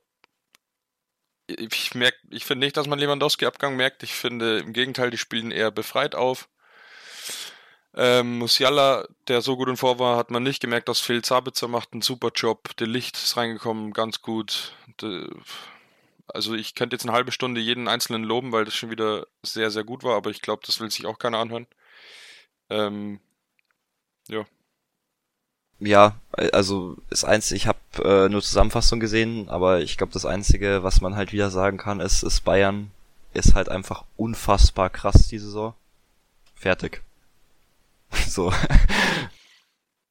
ich 1.46 1.94
merke, 1.94 2.16
ich 2.30 2.44
finde 2.44 2.64
nicht, 2.64 2.76
dass 2.76 2.86
man 2.86 2.98
Lewandowski-Abgang 2.98 3.76
merkt. 3.76 4.02
Ich 4.02 4.14
finde 4.14 4.60
im 4.60 4.72
Gegenteil, 4.72 5.10
die 5.10 5.18
spielen 5.18 5.50
eher 5.50 5.70
befreit 5.70 6.14
auf. 6.14 6.48
Ähm, 7.96 8.38
Musiala, 8.38 9.06
der 9.28 9.42
so 9.42 9.56
gut 9.56 9.68
in 9.68 9.76
Vor 9.76 9.98
war, 9.98 10.16
hat 10.16 10.30
man 10.30 10.42
nicht 10.42 10.60
gemerkt, 10.60 10.88
dass 10.88 11.00
Phil 11.00 11.22
Zabitzer 11.22 11.68
macht 11.68 11.92
einen 11.92 12.02
super 12.02 12.30
Job. 12.34 12.74
Der 12.78 12.86
Licht 12.86 13.16
ist 13.16 13.36
reingekommen, 13.36 13.92
ganz 13.92 14.22
gut. 14.22 14.72
De, 15.02 15.28
also 16.28 16.54
ich 16.54 16.74
könnte 16.74 16.94
jetzt 16.94 17.04
eine 17.04 17.12
halbe 17.12 17.32
Stunde 17.32 17.60
jeden 17.60 17.88
einzelnen 17.88 18.24
loben, 18.24 18.52
weil 18.52 18.64
das 18.64 18.74
schon 18.74 18.90
wieder 18.90 19.26
sehr, 19.42 19.70
sehr 19.70 19.84
gut 19.84 20.02
war, 20.02 20.16
aber 20.16 20.30
ich 20.30 20.40
glaube, 20.40 20.62
das 20.64 20.80
will 20.80 20.90
sich 20.90 21.06
auch 21.06 21.18
keiner 21.18 21.38
anhören. 21.38 21.66
Ähm, 22.70 23.20
ja. 24.28 24.44
Ja, 25.80 26.18
also 26.32 26.96
das 27.10 27.24
einzige, 27.24 27.56
ich 27.56 27.66
habe 27.66 27.78
äh, 28.02 28.28
nur 28.28 28.42
Zusammenfassung 28.42 29.00
gesehen, 29.00 29.48
aber 29.48 29.80
ich 29.80 29.98
glaube, 29.98 30.12
das 30.12 30.24
einzige, 30.24 30.82
was 30.82 31.00
man 31.00 31.16
halt 31.16 31.32
wieder 31.32 31.50
sagen 31.50 31.76
kann, 31.76 32.00
ist, 32.00 32.22
ist 32.22 32.40
Bayern 32.42 32.90
ist 33.34 33.54
halt 33.54 33.68
einfach 33.68 34.04
unfassbar 34.16 34.88
krass 34.88 35.28
die 35.28 35.38
Saison. 35.38 35.74
Fertig. 36.54 37.02
so. 38.28 38.52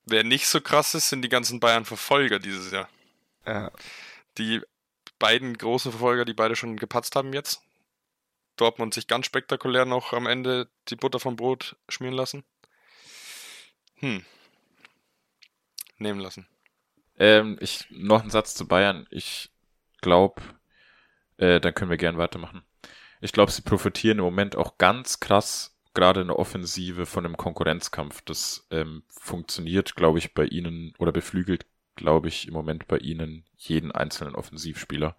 Wer 0.06 0.24
nicht 0.24 0.48
so 0.48 0.60
krass 0.60 0.94
ist, 0.94 1.10
sind 1.10 1.22
die 1.22 1.30
ganzen 1.30 1.60
Bayern-Verfolger 1.60 2.40
dieses 2.40 2.72
Jahr. 2.72 2.90
Ja. 3.46 3.72
Die 4.38 4.62
beiden 5.24 5.58
großen 5.58 5.90
Verfolger, 5.90 6.26
die 6.26 6.34
beide 6.34 6.58
schon 6.58 6.76
gepatzt 6.76 7.16
haben 7.16 7.32
jetzt. 7.32 7.62
Dortmund 8.58 8.94
sich 8.94 9.08
ganz 9.08 9.26
spektakulär 9.26 9.86
noch 9.86 10.12
am 10.12 10.26
Ende 10.28 10.68
die 10.90 10.98
Butter 10.98 11.18
vom 11.18 11.38
Brot 11.38 11.78
schmieren 11.88 12.14
lassen. 12.14 12.44
Hm. 14.00 14.26
Nehmen 15.98 16.20
lassen. 16.20 16.46
Ähm, 17.18 17.58
ich, 17.62 17.86
noch 17.90 18.22
ein 18.22 18.32
Satz 18.32 18.54
zu 18.54 18.68
Bayern. 18.68 19.08
Ich 19.12 19.50
glaube, 20.02 20.42
äh, 21.38 21.62
dann 21.62 21.74
können 21.74 21.90
wir 21.90 21.98
gern 21.98 22.18
weitermachen. 22.18 22.62
Ich 23.22 23.32
glaube, 23.32 23.54
sie 23.54 23.62
profitieren 23.62 24.18
im 24.18 24.26
Moment 24.26 24.58
auch 24.58 24.78
ganz 24.78 25.22
krass, 25.22 25.80
gerade 25.94 26.20
in 26.20 26.28
der 26.28 26.38
Offensive, 26.38 27.06
von 27.06 27.24
dem 27.24 27.38
Konkurrenzkampf. 27.38 28.24
Das 28.24 28.68
ähm, 28.72 29.04
funktioniert, 29.08 29.96
glaube 29.96 30.20
ich, 30.20 30.34
bei 30.34 30.44
ihnen 30.44 30.94
oder 30.98 31.14
beflügelt, 31.14 31.66
glaube 31.96 32.28
ich, 32.28 32.48
im 32.48 32.54
Moment 32.54 32.88
bei 32.88 32.98
ihnen 32.98 33.46
jeden 33.56 33.92
einzelnen 33.92 34.36
Offensivspieler. 34.36 35.16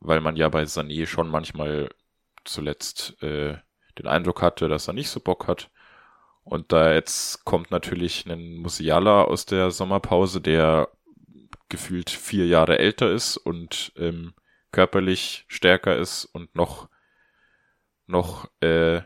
Weil 0.00 0.20
man 0.20 0.36
ja 0.36 0.48
bei 0.48 0.62
Sané 0.62 1.06
schon 1.06 1.28
manchmal 1.28 1.88
zuletzt 2.44 3.20
äh, 3.22 3.56
den 3.98 4.06
Eindruck 4.06 4.42
hatte, 4.42 4.68
dass 4.68 4.88
er 4.88 4.94
nicht 4.94 5.10
so 5.10 5.20
Bock 5.20 5.48
hat. 5.48 5.70
Und 6.44 6.72
da 6.72 6.94
jetzt 6.94 7.44
kommt 7.44 7.70
natürlich 7.70 8.26
ein 8.26 8.56
Musiala 8.56 9.24
aus 9.24 9.44
der 9.44 9.70
Sommerpause, 9.70 10.40
der 10.40 10.88
gefühlt 11.68 12.10
vier 12.10 12.46
Jahre 12.46 12.78
älter 12.78 13.12
ist 13.12 13.36
und 13.36 13.92
ähm, 13.96 14.34
körperlich 14.72 15.44
stärker 15.48 15.96
ist 15.96 16.24
und 16.24 16.54
noch 16.54 16.88
noch 18.06 18.48
äh, 18.60 19.02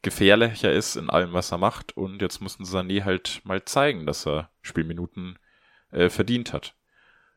gefährlicher 0.00 0.72
ist 0.72 0.96
in 0.96 1.10
allem, 1.10 1.34
was 1.34 1.52
er 1.52 1.58
macht. 1.58 1.96
Und 1.96 2.22
jetzt 2.22 2.40
mussten 2.40 2.64
Sané 2.64 3.04
halt 3.04 3.42
mal 3.44 3.64
zeigen, 3.64 4.06
dass 4.06 4.26
er 4.26 4.50
Spielminuten 4.62 5.38
äh, 5.90 6.08
verdient 6.08 6.52
hat. 6.52 6.74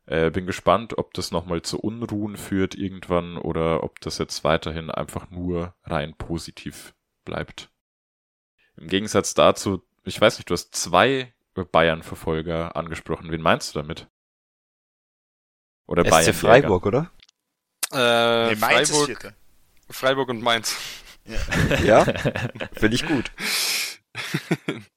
Äh, 0.05 0.31
bin 0.31 0.46
gespannt, 0.46 0.98
ob 0.98 1.13
das 1.13 1.31
nochmal 1.31 1.62
zu 1.62 1.79
Unruhen 1.79 2.36
führt 2.36 2.75
irgendwann 2.75 3.38
oder 3.38 3.84
ob 3.84 4.00
das 4.01 4.17
jetzt 4.17 4.43
weiterhin 4.43 4.89
einfach 4.89 5.29
nur 5.29 5.75
rein 5.84 6.15
positiv 6.17 6.93
bleibt. 7.24 7.70
Im 8.77 8.88
Gegensatz 8.88 9.34
dazu, 9.34 9.84
ich 10.03 10.20
weiß 10.20 10.38
nicht, 10.38 10.50
du 10.50 10.53
hast 10.53 10.75
zwei 10.75 11.34
Bayern-Verfolger 11.53 12.75
angesprochen. 12.75 13.31
Wen 13.31 13.41
meinst 13.41 13.75
du 13.75 13.79
damit? 13.79 14.08
Oder 15.86 16.03
SC 16.05 16.10
Bayern 16.10 16.34
Freiburg, 16.34 16.86
oder? 16.86 17.12
Äh, 17.91 18.50
nee, 18.50 18.55
Freiburg, 18.55 19.34
Freiburg 19.89 20.29
und 20.29 20.41
Mainz. 20.41 20.77
Ja, 21.25 21.79
ja 21.84 22.05
finde 22.74 22.96
ich 22.96 23.05
gut. 23.05 23.31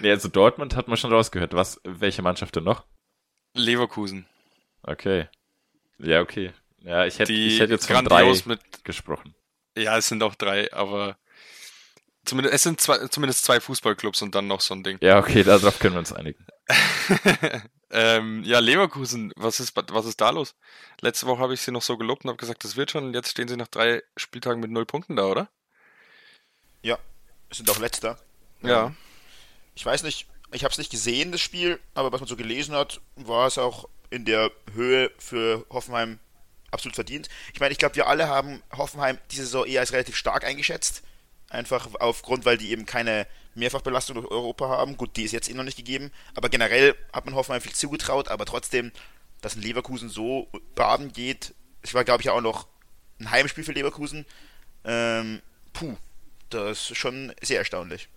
nee, 0.00 0.10
also 0.10 0.28
Dortmund 0.28 0.76
hat 0.76 0.88
man 0.88 0.96
schon 0.96 1.12
rausgehört. 1.12 1.54
Was, 1.54 1.80
welche 1.84 2.22
Mannschaft 2.22 2.56
denn 2.56 2.64
noch? 2.64 2.84
Leverkusen. 3.54 4.26
Okay. 4.82 5.28
Ja, 5.98 6.20
okay. 6.20 6.52
Ja, 6.80 7.06
ich 7.06 7.18
hätte, 7.18 7.32
ich 7.32 7.60
hätte 7.60 7.72
jetzt 7.72 7.90
von 7.90 8.04
drei 8.04 8.30
mit, 8.44 8.84
gesprochen. 8.84 9.34
Ja, 9.76 9.96
es 9.96 10.08
sind 10.08 10.22
auch 10.22 10.34
drei, 10.34 10.72
aber 10.72 11.16
zumindest, 12.24 12.54
es 12.54 12.62
sind 12.62 12.80
zwei, 12.80 13.06
zumindest 13.08 13.44
zwei 13.44 13.60
Fußballclubs 13.60 14.22
und 14.22 14.34
dann 14.34 14.46
noch 14.46 14.60
so 14.60 14.74
ein 14.74 14.82
Ding. 14.82 14.98
Ja, 15.00 15.18
okay, 15.18 15.42
darauf 15.42 15.78
können 15.78 15.94
wir 15.94 16.00
uns 16.00 16.12
einigen. 16.12 16.46
ähm, 17.90 18.42
ja, 18.44 18.58
Leverkusen, 18.58 19.32
was 19.36 19.60
ist, 19.60 19.74
was 19.74 20.06
ist 20.06 20.20
da 20.20 20.30
los? 20.30 20.54
Letzte 21.00 21.26
Woche 21.26 21.40
habe 21.40 21.54
ich 21.54 21.60
sie 21.60 21.72
noch 21.72 21.82
so 21.82 21.96
gelobt 21.96 22.24
und 22.24 22.28
habe 22.28 22.38
gesagt, 22.38 22.64
das 22.64 22.76
wird 22.76 22.90
schon. 22.90 23.04
Und 23.04 23.14
jetzt 23.14 23.30
stehen 23.30 23.48
sie 23.48 23.56
nach 23.56 23.68
drei 23.68 24.02
Spieltagen 24.16 24.60
mit 24.60 24.70
null 24.70 24.86
Punkten 24.86 25.16
da, 25.16 25.24
oder? 25.24 25.48
Ja, 26.82 26.98
sind 27.50 27.70
auch 27.70 27.78
letzter. 27.78 28.18
Ja. 28.62 28.94
Ich 29.74 29.84
weiß 29.84 30.02
nicht, 30.02 30.26
ich 30.52 30.64
habe 30.64 30.72
es 30.72 30.78
nicht 30.78 30.90
gesehen, 30.90 31.32
das 31.32 31.40
Spiel, 31.40 31.80
aber 31.94 32.12
was 32.12 32.20
man 32.20 32.28
so 32.28 32.36
gelesen 32.36 32.74
hat, 32.74 33.00
war 33.16 33.46
es 33.46 33.58
auch 33.58 33.88
in 34.10 34.24
der 34.24 34.50
Höhe 34.72 35.10
für 35.18 35.66
Hoffenheim 35.70 36.18
absolut 36.70 36.94
verdient. 36.94 37.28
Ich 37.52 37.60
meine, 37.60 37.72
ich 37.72 37.78
glaube, 37.78 37.96
wir 37.96 38.06
alle 38.06 38.28
haben 38.28 38.62
Hoffenheim 38.76 39.18
diese 39.30 39.44
Saison 39.44 39.66
eher 39.66 39.80
als 39.80 39.92
relativ 39.92 40.16
stark 40.16 40.44
eingeschätzt. 40.44 41.02
Einfach 41.50 41.88
aufgrund, 42.00 42.44
weil 42.44 42.58
die 42.58 42.70
eben 42.70 42.86
keine 42.86 43.26
Mehrfachbelastung 43.54 44.16
durch 44.16 44.26
Europa 44.26 44.68
haben. 44.68 44.96
Gut, 44.96 45.16
die 45.16 45.22
ist 45.22 45.32
jetzt 45.32 45.48
eh 45.48 45.54
noch 45.54 45.64
nicht 45.64 45.76
gegeben, 45.76 46.10
aber 46.34 46.48
generell 46.48 46.94
hat 47.12 47.26
man 47.26 47.34
Hoffenheim 47.34 47.62
viel 47.62 47.74
zugetraut, 47.74 48.28
aber 48.28 48.44
trotzdem, 48.44 48.92
dass 49.40 49.56
ein 49.56 49.62
Leverkusen 49.62 50.08
so 50.08 50.48
baden 50.74 51.12
geht. 51.12 51.54
Ich 51.82 51.94
war, 51.94 52.04
glaube 52.04 52.22
ich, 52.22 52.30
auch 52.30 52.40
noch 52.40 52.66
ein 53.20 53.30
Heimspiel 53.30 53.64
für 53.64 53.72
Leverkusen. 53.72 54.26
Ähm, 54.84 55.40
puh, 55.72 55.96
das 56.50 56.90
ist 56.90 56.96
schon 56.96 57.32
sehr 57.40 57.58
erstaunlich. 57.58 58.08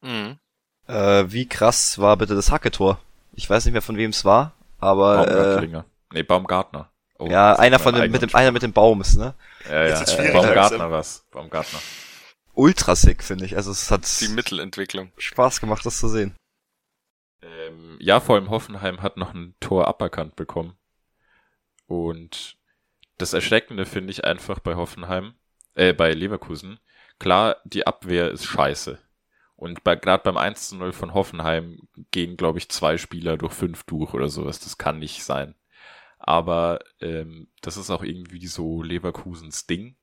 Mhm. 0.00 0.38
Äh, 0.86 1.24
wie 1.28 1.48
krass 1.48 1.98
war 1.98 2.16
bitte 2.16 2.34
das 2.34 2.50
Hacketor? 2.50 3.00
Ich 3.32 3.48
weiß 3.48 3.64
nicht 3.64 3.72
mehr 3.72 3.82
von 3.82 3.96
wem 3.96 4.10
es 4.10 4.24
war, 4.24 4.52
aber. 4.78 5.26
Baumgartlinger. 5.26 5.80
Äh, 5.80 6.14
nee, 6.14 6.22
Baumgartner. 6.22 6.90
Oh, 7.18 7.28
ja, 7.28 7.54
einer 7.54 7.78
von 7.78 7.94
dem, 7.94 8.10
mit 8.10 8.22
dem, 8.22 8.34
einer 8.34 8.52
mit 8.52 8.62
dem 8.62 8.72
Baum 8.72 9.00
ist, 9.00 9.16
ne? 9.16 9.34
Ja, 9.68 9.86
ja, 9.86 10.00
äh, 10.00 10.32
Baumgartner 10.32 10.90
was. 10.90 11.24
Baumgartner. 11.30 11.80
Ultra 12.52 12.94
sick, 12.94 13.22
finde 13.22 13.44
ich. 13.44 13.56
Also 13.56 13.70
es 13.70 13.90
hat 13.90 14.20
die 14.20 14.28
Mittelentwicklung. 14.28 15.12
Spaß 15.16 15.60
gemacht, 15.60 15.84
das 15.84 15.98
zu 15.98 16.08
sehen. 16.08 16.34
Ähm, 17.42 17.96
ja, 18.00 18.20
vor 18.20 18.36
allem 18.36 18.50
Hoffenheim 18.50 19.02
hat 19.02 19.16
noch 19.16 19.34
ein 19.34 19.54
Tor 19.60 19.88
aberkannt 19.88 20.36
bekommen. 20.36 20.76
Und 21.86 22.56
das 23.18 23.32
Erschreckende 23.32 23.86
finde 23.86 24.10
ich 24.10 24.24
einfach 24.24 24.58
bei 24.58 24.74
Hoffenheim, 24.74 25.34
äh, 25.74 25.92
bei 25.92 26.12
Leverkusen. 26.12 26.78
Klar, 27.18 27.56
die 27.64 27.86
Abwehr 27.86 28.30
ist 28.30 28.44
scheiße. 28.44 28.98
Und 29.56 29.82
bei, 29.84 29.96
gerade 29.96 30.22
beim 30.22 30.36
1 30.36 30.68
zu 30.68 30.76
0 30.76 30.92
von 30.92 31.14
Hoffenheim 31.14 31.88
gehen, 32.10 32.36
glaube 32.36 32.58
ich, 32.58 32.68
zwei 32.68 32.98
Spieler 32.98 33.38
durch 33.38 33.54
fünf 33.54 33.84
durch 33.84 34.12
oder 34.12 34.28
sowas. 34.28 34.60
Das 34.60 34.76
kann 34.76 34.98
nicht 34.98 35.24
sein. 35.24 35.54
Aber 36.18 36.80
ähm, 37.00 37.48
das 37.62 37.76
ist 37.76 37.90
auch 37.90 38.02
irgendwie 38.02 38.46
so 38.46 38.82
Leverkusens 38.82 39.66
Ding, 39.66 39.96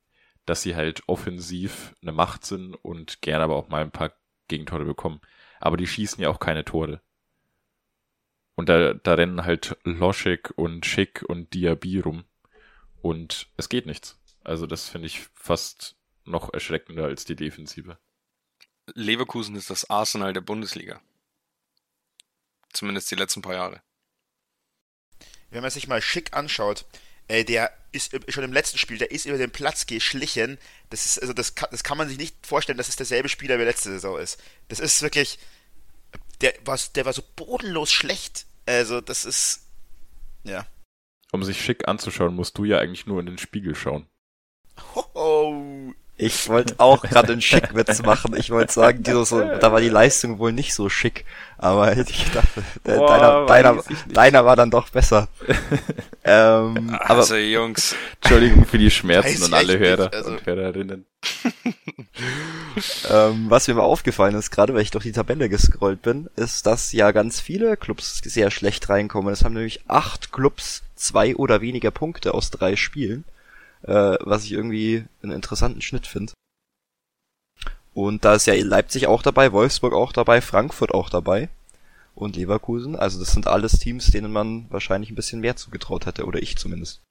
dass 0.45 0.63
sie 0.63 0.75
halt 0.75 1.03
offensiv 1.07 1.95
eine 2.01 2.12
Macht 2.12 2.45
sind 2.45 2.74
und 2.75 3.22
gerne 3.22 3.43
aber 3.43 3.55
auch 3.55 3.69
mal 3.69 3.81
ein 3.81 3.91
paar 3.91 4.13
Gegentore 4.48 4.86
bekommen. 4.86 5.22
Aber 5.60 5.77
die 5.77 5.88
schießen 5.88 6.22
ja 6.22 6.29
auch 6.29 6.39
keine 6.39 6.65
Tore. 6.65 7.01
Und 8.55 8.69
da, 8.69 8.93
da 8.93 9.13
rennen 9.13 9.45
halt 9.45 9.77
Loschek 9.83 10.53
und 10.55 10.86
Schick 10.86 11.24
und 11.27 11.53
Diaby 11.53 12.00
rum. 12.00 12.25
Und 13.01 13.48
es 13.57 13.69
geht 13.69 13.86
nichts. 13.86 14.19
Also 14.43 14.65
das 14.65 14.89
finde 14.89 15.07
ich 15.07 15.27
fast 15.33 15.95
noch 16.25 16.53
erschreckender 16.53 17.05
als 17.05 17.25
die 17.25 17.36
Defensive. 17.36 17.98
Leverkusen 18.93 19.55
ist 19.55 19.69
das 19.69 19.89
Arsenal 19.89 20.33
der 20.33 20.41
Bundesliga. 20.41 21.01
Zumindest 22.73 23.11
die 23.11 23.15
letzten 23.15 23.41
paar 23.41 23.53
Jahre. 23.53 23.81
Wenn 25.51 25.61
man 25.61 25.71
sich 25.71 25.87
mal 25.87 26.01
schick 26.01 26.33
anschaut, 26.33 26.85
äh, 27.27 27.45
der 27.45 27.71
ist 27.91 28.11
schon 28.31 28.43
im 28.43 28.53
letzten 28.53 28.77
Spiel, 28.77 28.97
der 28.97 29.11
ist 29.11 29.25
über 29.25 29.37
den 29.37 29.51
Platz 29.51 29.85
geschlichen. 29.85 30.57
Das 30.89 31.05
ist, 31.05 31.19
also 31.19 31.33
das 31.33 31.55
kann, 31.55 31.69
das 31.71 31.83
kann 31.83 31.97
man 31.97 32.09
sich 32.09 32.17
nicht 32.17 32.45
vorstellen, 32.45 32.77
dass 32.77 32.89
es 32.89 32.95
derselbe 32.95 33.29
Spieler 33.29 33.59
wie 33.59 33.63
letzte 33.63 33.91
Saison 33.91 34.19
ist. 34.19 34.41
Das 34.67 34.79
ist 34.79 35.01
wirklich, 35.01 35.39
der 36.41 36.53
war, 36.65 36.79
der 36.95 37.05
war 37.05 37.13
so 37.13 37.23
bodenlos 37.35 37.91
schlecht. 37.91 38.45
Also 38.65 38.99
das 38.99 39.25
ist, 39.25 39.67
ja. 40.43 40.65
Um 41.31 41.43
sich 41.43 41.61
schick 41.61 41.87
anzuschauen, 41.87 42.35
musst 42.35 42.57
du 42.57 42.65
ja 42.65 42.79
eigentlich 42.79 43.05
nur 43.05 43.19
in 43.19 43.27
den 43.27 43.37
Spiegel 43.37 43.75
schauen. 43.75 44.07
Hoho, 44.95 45.51
ich 46.25 46.48
wollte 46.48 46.75
auch 46.77 47.03
gerade 47.03 47.34
einen 47.34 47.42
Schickwitz 47.42 48.01
machen. 48.01 48.36
Ich 48.38 48.50
wollte 48.50 48.74
sagen, 48.74 49.03
dieses, 49.03 49.30
so, 49.30 49.42
da 49.60 49.72
war 49.72 49.82
die 49.82 49.89
Leistung 49.89 50.39
wohl 50.39 50.51
nicht 50.51 50.74
so 50.74 50.89
schick. 50.89 51.25
Aber 51.58 51.96
ich 51.96 52.32
dachte, 52.32 52.63
der, 52.86 52.98
Boah, 52.98 53.46
deiner, 53.46 53.46
deiner, 53.46 53.84
deiner 54.10 54.46
war 54.46 54.56
dann 54.56 54.72
doch 54.72 54.89
besser. 54.89 55.27
ähm, 56.24 56.98
also, 57.00 57.34
aber, 57.34 57.42
Jungs. 57.42 57.96
Entschuldigung 58.22 58.65
für 58.65 58.77
die 58.77 58.92
Schmerzen 58.92 59.44
und 59.44 59.53
alle 59.53 59.80
Hörer 59.80 60.12
also. 60.13 60.32
und 60.32 60.46
Hörerinnen. 60.46 61.06
ähm, 63.10 63.46
was 63.48 63.68
mir 63.68 63.75
mal 63.75 63.84
aufgefallen 63.84 64.36
ist, 64.36 64.51
gerade 64.51 64.74
weil 64.74 64.82
ich 64.82 64.92
durch 64.92 65.06
die 65.06 65.13
Tabelle 65.13 65.48
gescrollt 65.48 66.01
bin, 66.01 66.30
ist, 66.36 66.65
dass 66.65 66.92
ja 66.92 67.12
ganz 67.12 67.39
viele 67.39 67.77
Clubs 67.77 68.22
sehr 68.25 68.51
schlecht 68.51 68.89
reinkommen. 68.89 69.34
Es 69.34 69.44
haben 69.44 69.53
nämlich 69.53 69.82
acht 69.88 70.34
Clubs 70.34 70.84
zwei 70.96 71.36
oder 71.36 71.62
weniger 71.62 71.92
Punkte 71.92 72.34
aus 72.34 72.51
drei 72.51 72.75
Spielen 72.75 73.24
äh, 73.83 74.17
was 74.21 74.45
ich 74.45 74.51
irgendwie 74.51 75.05
einen 75.21 75.31
interessanten 75.31 75.81
Schnitt 75.81 76.07
finde. 76.07 76.33
Und 77.93 78.25
da 78.25 78.33
ist 78.35 78.47
ja 78.47 78.55
Leipzig 78.55 79.07
auch 79.07 79.21
dabei, 79.21 79.51
Wolfsburg 79.51 79.93
auch 79.93 80.11
dabei, 80.11 80.41
Frankfurt 80.41 80.93
auch 80.93 81.09
dabei 81.09 81.49
und 82.15 82.35
Leverkusen. 82.35 82.95
Also 82.95 83.19
das 83.19 83.31
sind 83.31 83.47
alles 83.47 83.73
Teams, 83.73 84.11
denen 84.11 84.31
man 84.31 84.69
wahrscheinlich 84.69 85.11
ein 85.11 85.15
bisschen 85.15 85.41
mehr 85.41 85.55
zugetraut 85.55 86.05
hätte, 86.05 86.25
oder 86.25 86.41
ich 86.41 86.57
zumindest. 86.57 87.01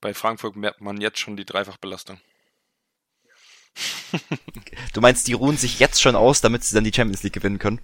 Bei 0.00 0.12
Frankfurt 0.12 0.56
merkt 0.56 0.80
man 0.82 1.00
jetzt 1.00 1.18
schon 1.18 1.36
die 1.36 1.46
Dreifachbelastung. 1.46 2.20
du 4.92 5.00
meinst, 5.00 5.26
die 5.28 5.32
ruhen 5.32 5.56
sich 5.56 5.80
jetzt 5.80 6.00
schon 6.00 6.16
aus, 6.16 6.40
damit 6.40 6.64
sie 6.64 6.74
dann 6.74 6.84
die 6.84 6.92
Champions 6.92 7.22
League 7.22 7.32
gewinnen 7.32 7.58
können? 7.58 7.80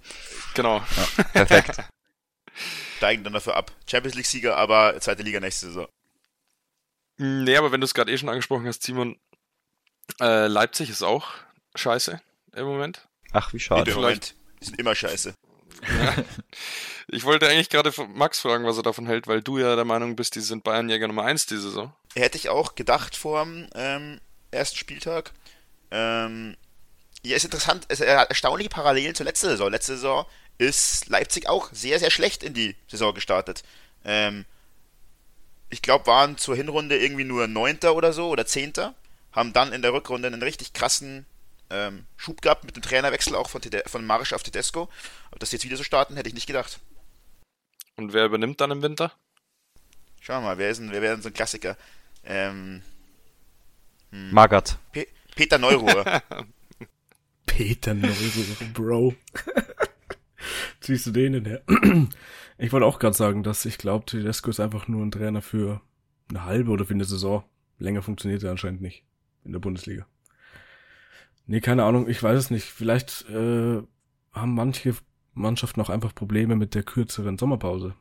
Genau. 0.53 0.77
Ja, 0.77 1.23
perfekt. 1.23 1.77
Steigen 2.97 3.23
dann 3.23 3.33
dafür 3.33 3.55
ab. 3.55 3.71
Champions 3.89 4.15
League-Sieger, 4.15 4.55
aber 4.55 4.99
zweite 4.99 5.23
Liga 5.23 5.39
nächste 5.39 5.67
Saison. 5.67 5.87
Nee, 7.17 7.57
aber 7.57 7.71
wenn 7.71 7.81
du 7.81 7.85
es 7.85 7.93
gerade 7.93 8.11
eh 8.11 8.17
schon 8.17 8.29
angesprochen 8.29 8.67
hast, 8.67 8.83
Simon, 8.83 9.19
äh, 10.19 10.47
Leipzig 10.47 10.89
ist 10.89 11.03
auch 11.03 11.29
scheiße 11.75 12.21
im 12.55 12.65
Moment. 12.65 13.07
Ach, 13.31 13.53
wie 13.53 13.59
schade. 13.59 13.91
Im 13.91 13.97
Moment, 13.97 14.35
die 14.61 14.65
sind 14.65 14.79
immer 14.79 14.95
scheiße. 14.95 15.33
Ja. 15.87 16.15
Ich 17.07 17.25
wollte 17.25 17.47
eigentlich 17.49 17.69
gerade 17.69 17.91
Max 18.13 18.39
fragen, 18.39 18.65
was 18.65 18.77
er 18.77 18.83
davon 18.83 19.05
hält, 19.07 19.27
weil 19.27 19.41
du 19.41 19.59
ja 19.59 19.75
der 19.75 19.85
Meinung 19.85 20.15
bist, 20.15 20.35
die 20.35 20.39
sind 20.39 20.63
Bayernjäger 20.63 21.07
Nummer 21.07 21.23
1 21.23 21.47
diese 21.47 21.63
Saison. 21.63 21.93
Hätte 22.15 22.37
ich 22.37 22.49
auch 22.49 22.75
gedacht 22.75 23.15
vor 23.15 23.43
dem 23.43 23.69
ähm, 23.75 24.21
ersten 24.51 24.77
Spieltag. 24.77 25.31
Ähm, 25.91 26.55
ja, 27.25 27.35
ist 27.35 27.45
interessant, 27.45 27.85
es 27.89 27.99
ist 27.99 28.07
erstaunliche 28.07 28.69
Parallelen 28.69 29.15
zur 29.15 29.25
letzten 29.25 29.47
Saison. 29.47 29.69
Letzte 29.69 29.95
Saison 29.95 30.25
ist 30.57 31.07
Leipzig 31.09 31.47
auch 31.47 31.69
sehr, 31.71 31.99
sehr 31.99 32.09
schlecht 32.09 32.41
in 32.41 32.53
die 32.53 32.75
Saison 32.87 33.13
gestartet. 33.13 33.63
Ähm, 34.05 34.45
ich 35.73 35.81
glaube, 35.81 36.05
waren 36.05 36.37
zur 36.37 36.55
Hinrunde 36.55 36.97
irgendwie 36.97 37.23
nur 37.23 37.47
Neunter 37.47 37.95
oder 37.95 38.13
so 38.13 38.29
oder 38.29 38.45
Zehnter. 38.45 38.93
Haben 39.31 39.53
dann 39.53 39.73
in 39.73 39.81
der 39.81 39.91
Rückrunde 39.91 40.27
einen 40.27 40.43
richtig 40.43 40.73
krassen 40.73 41.25
ähm, 41.71 42.05
Schub 42.15 42.41
gehabt 42.41 42.63
mit 42.63 42.75
dem 42.75 42.83
Trainerwechsel 42.83 43.35
auch 43.35 43.49
von, 43.49 43.59
Tede 43.59 43.83
von 43.87 44.05
Marisch 44.05 44.33
auf 44.33 44.43
Tedesco. 44.43 44.87
Ob 45.31 45.39
das 45.39 45.51
jetzt 45.51 45.65
wieder 45.65 45.75
so 45.75 45.83
starten, 45.83 46.15
hätte 46.15 46.29
ich 46.29 46.35
nicht 46.35 46.45
gedacht. 46.45 46.79
Und 47.95 48.13
wer 48.13 48.25
übernimmt 48.25 48.61
dann 48.61 48.69
im 48.69 48.83
Winter? 48.83 49.11
Schauen 50.21 50.43
wir 50.43 50.49
mal, 50.49 50.57
wer, 50.59 50.69
ist 50.69 50.79
ein, 50.79 50.91
wer 50.91 51.01
wäre 51.01 51.19
so 51.19 51.29
ein 51.29 51.33
Klassiker? 51.33 51.75
Ähm, 52.23 52.83
hm. 54.11 54.31
Magath. 54.31 54.77
Pe 54.91 55.07
Peter 55.35 55.57
Neuruhr. 55.57 56.05
Peter 57.47 57.95
Neuruhr, 57.95 58.45
Bro. 58.73 59.15
Ziehst 60.81 61.07
du 61.07 61.11
den 61.11 61.33
denn 61.33 61.45
her? 61.45 61.63
Ich 62.57 62.71
wollte 62.71 62.85
auch 62.85 62.99
gerade 62.99 63.15
sagen, 63.15 63.43
dass 63.43 63.65
ich 63.65 63.77
glaube, 63.77 64.05
Tedesco 64.05 64.49
ist 64.49 64.59
einfach 64.59 64.87
nur 64.87 65.03
ein 65.03 65.11
Trainer 65.11 65.41
für 65.41 65.81
eine 66.29 66.45
halbe 66.45 66.71
oder 66.71 66.85
für 66.85 66.93
eine 66.93 67.05
Saison. 67.05 67.43
Länger 67.79 68.01
funktioniert 68.01 68.43
er 68.43 68.51
anscheinend 68.51 68.81
nicht 68.81 69.03
in 69.43 69.51
der 69.51 69.59
Bundesliga. 69.59 70.05
Nee, 71.45 71.61
keine 71.61 71.83
Ahnung, 71.83 72.07
ich 72.07 72.21
weiß 72.21 72.39
es 72.39 72.51
nicht. 72.51 72.65
Vielleicht 72.65 73.29
äh, 73.29 73.81
haben 74.31 74.53
manche 74.55 74.95
Mannschaften 75.33 75.81
auch 75.81 75.89
einfach 75.89 76.15
Probleme 76.15 76.55
mit 76.55 76.75
der 76.75 76.83
kürzeren 76.83 77.37
Sommerpause. 77.37 77.95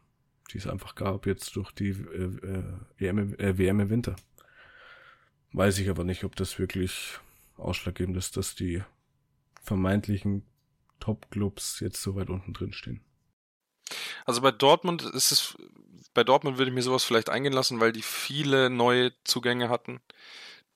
die 0.53 0.59
es 0.59 0.67
einfach 0.67 0.95
gab 0.95 1.27
jetzt 1.27 1.57
durch 1.57 1.73
die 1.73 1.91
äh, 1.91 2.63
äh, 2.99 3.07
EM, 3.09 3.35
äh, 3.39 3.59
WM 3.59 3.81
im 3.81 3.91
Winter. 3.91 4.17
Weiß 5.53 5.79
ich 5.79 5.89
aber 5.89 6.05
nicht, 6.05 6.25
ob 6.25 6.37
das 6.37 6.59
wirklich 6.59 7.19
ausschlaggebend 7.57 8.17
ist, 8.17 8.37
dass 8.37 8.55
die 8.55 8.83
vermeintlichen 9.63 10.45
Top-Clubs 11.01 11.81
jetzt 11.81 12.03
so 12.03 12.15
weit 12.15 12.31
unten 12.31 12.53
drin 12.53 12.73
stehen. 12.73 13.01
Also 14.25 14.41
bei 14.41 14.51
Dortmund 14.51 15.03
ist 15.03 15.33
es, 15.33 15.57
bei 16.15 16.25
Dortmund 16.25 16.59
würde 16.59 16.71
ich 16.71 16.75
mir 16.75 16.83
sowas 16.83 17.05
vielleicht 17.05 17.31
eingehen 17.31 17.53
lassen, 17.53 17.81
weil 17.81 17.93
die 17.93 18.03
viele 18.03 18.71
neue 18.71 19.13
Zugänge 19.25 19.69
hatten. 19.69 20.01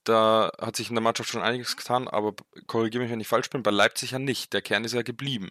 Da 0.05 0.53
hat 0.61 0.77
sich 0.77 0.89
in 0.89 0.95
der 0.95 1.03
Mannschaft 1.03 1.31
schon 1.31 1.43
einiges 1.43 1.77
getan, 1.77 2.07
aber 2.07 2.35
korrigiere 2.67 3.03
mich, 3.03 3.13
wenn 3.13 3.21
ich 3.21 3.27
falsch 3.29 3.51
bin, 3.51 3.63
bei 3.63 3.73
Leipzig 3.73 4.13
ja 4.13 4.19
nicht. 4.19 4.53
Der 4.53 4.63
Kern 4.63 4.85
ist 4.85 4.93
ja 4.93 5.03
geblieben. 5.03 5.51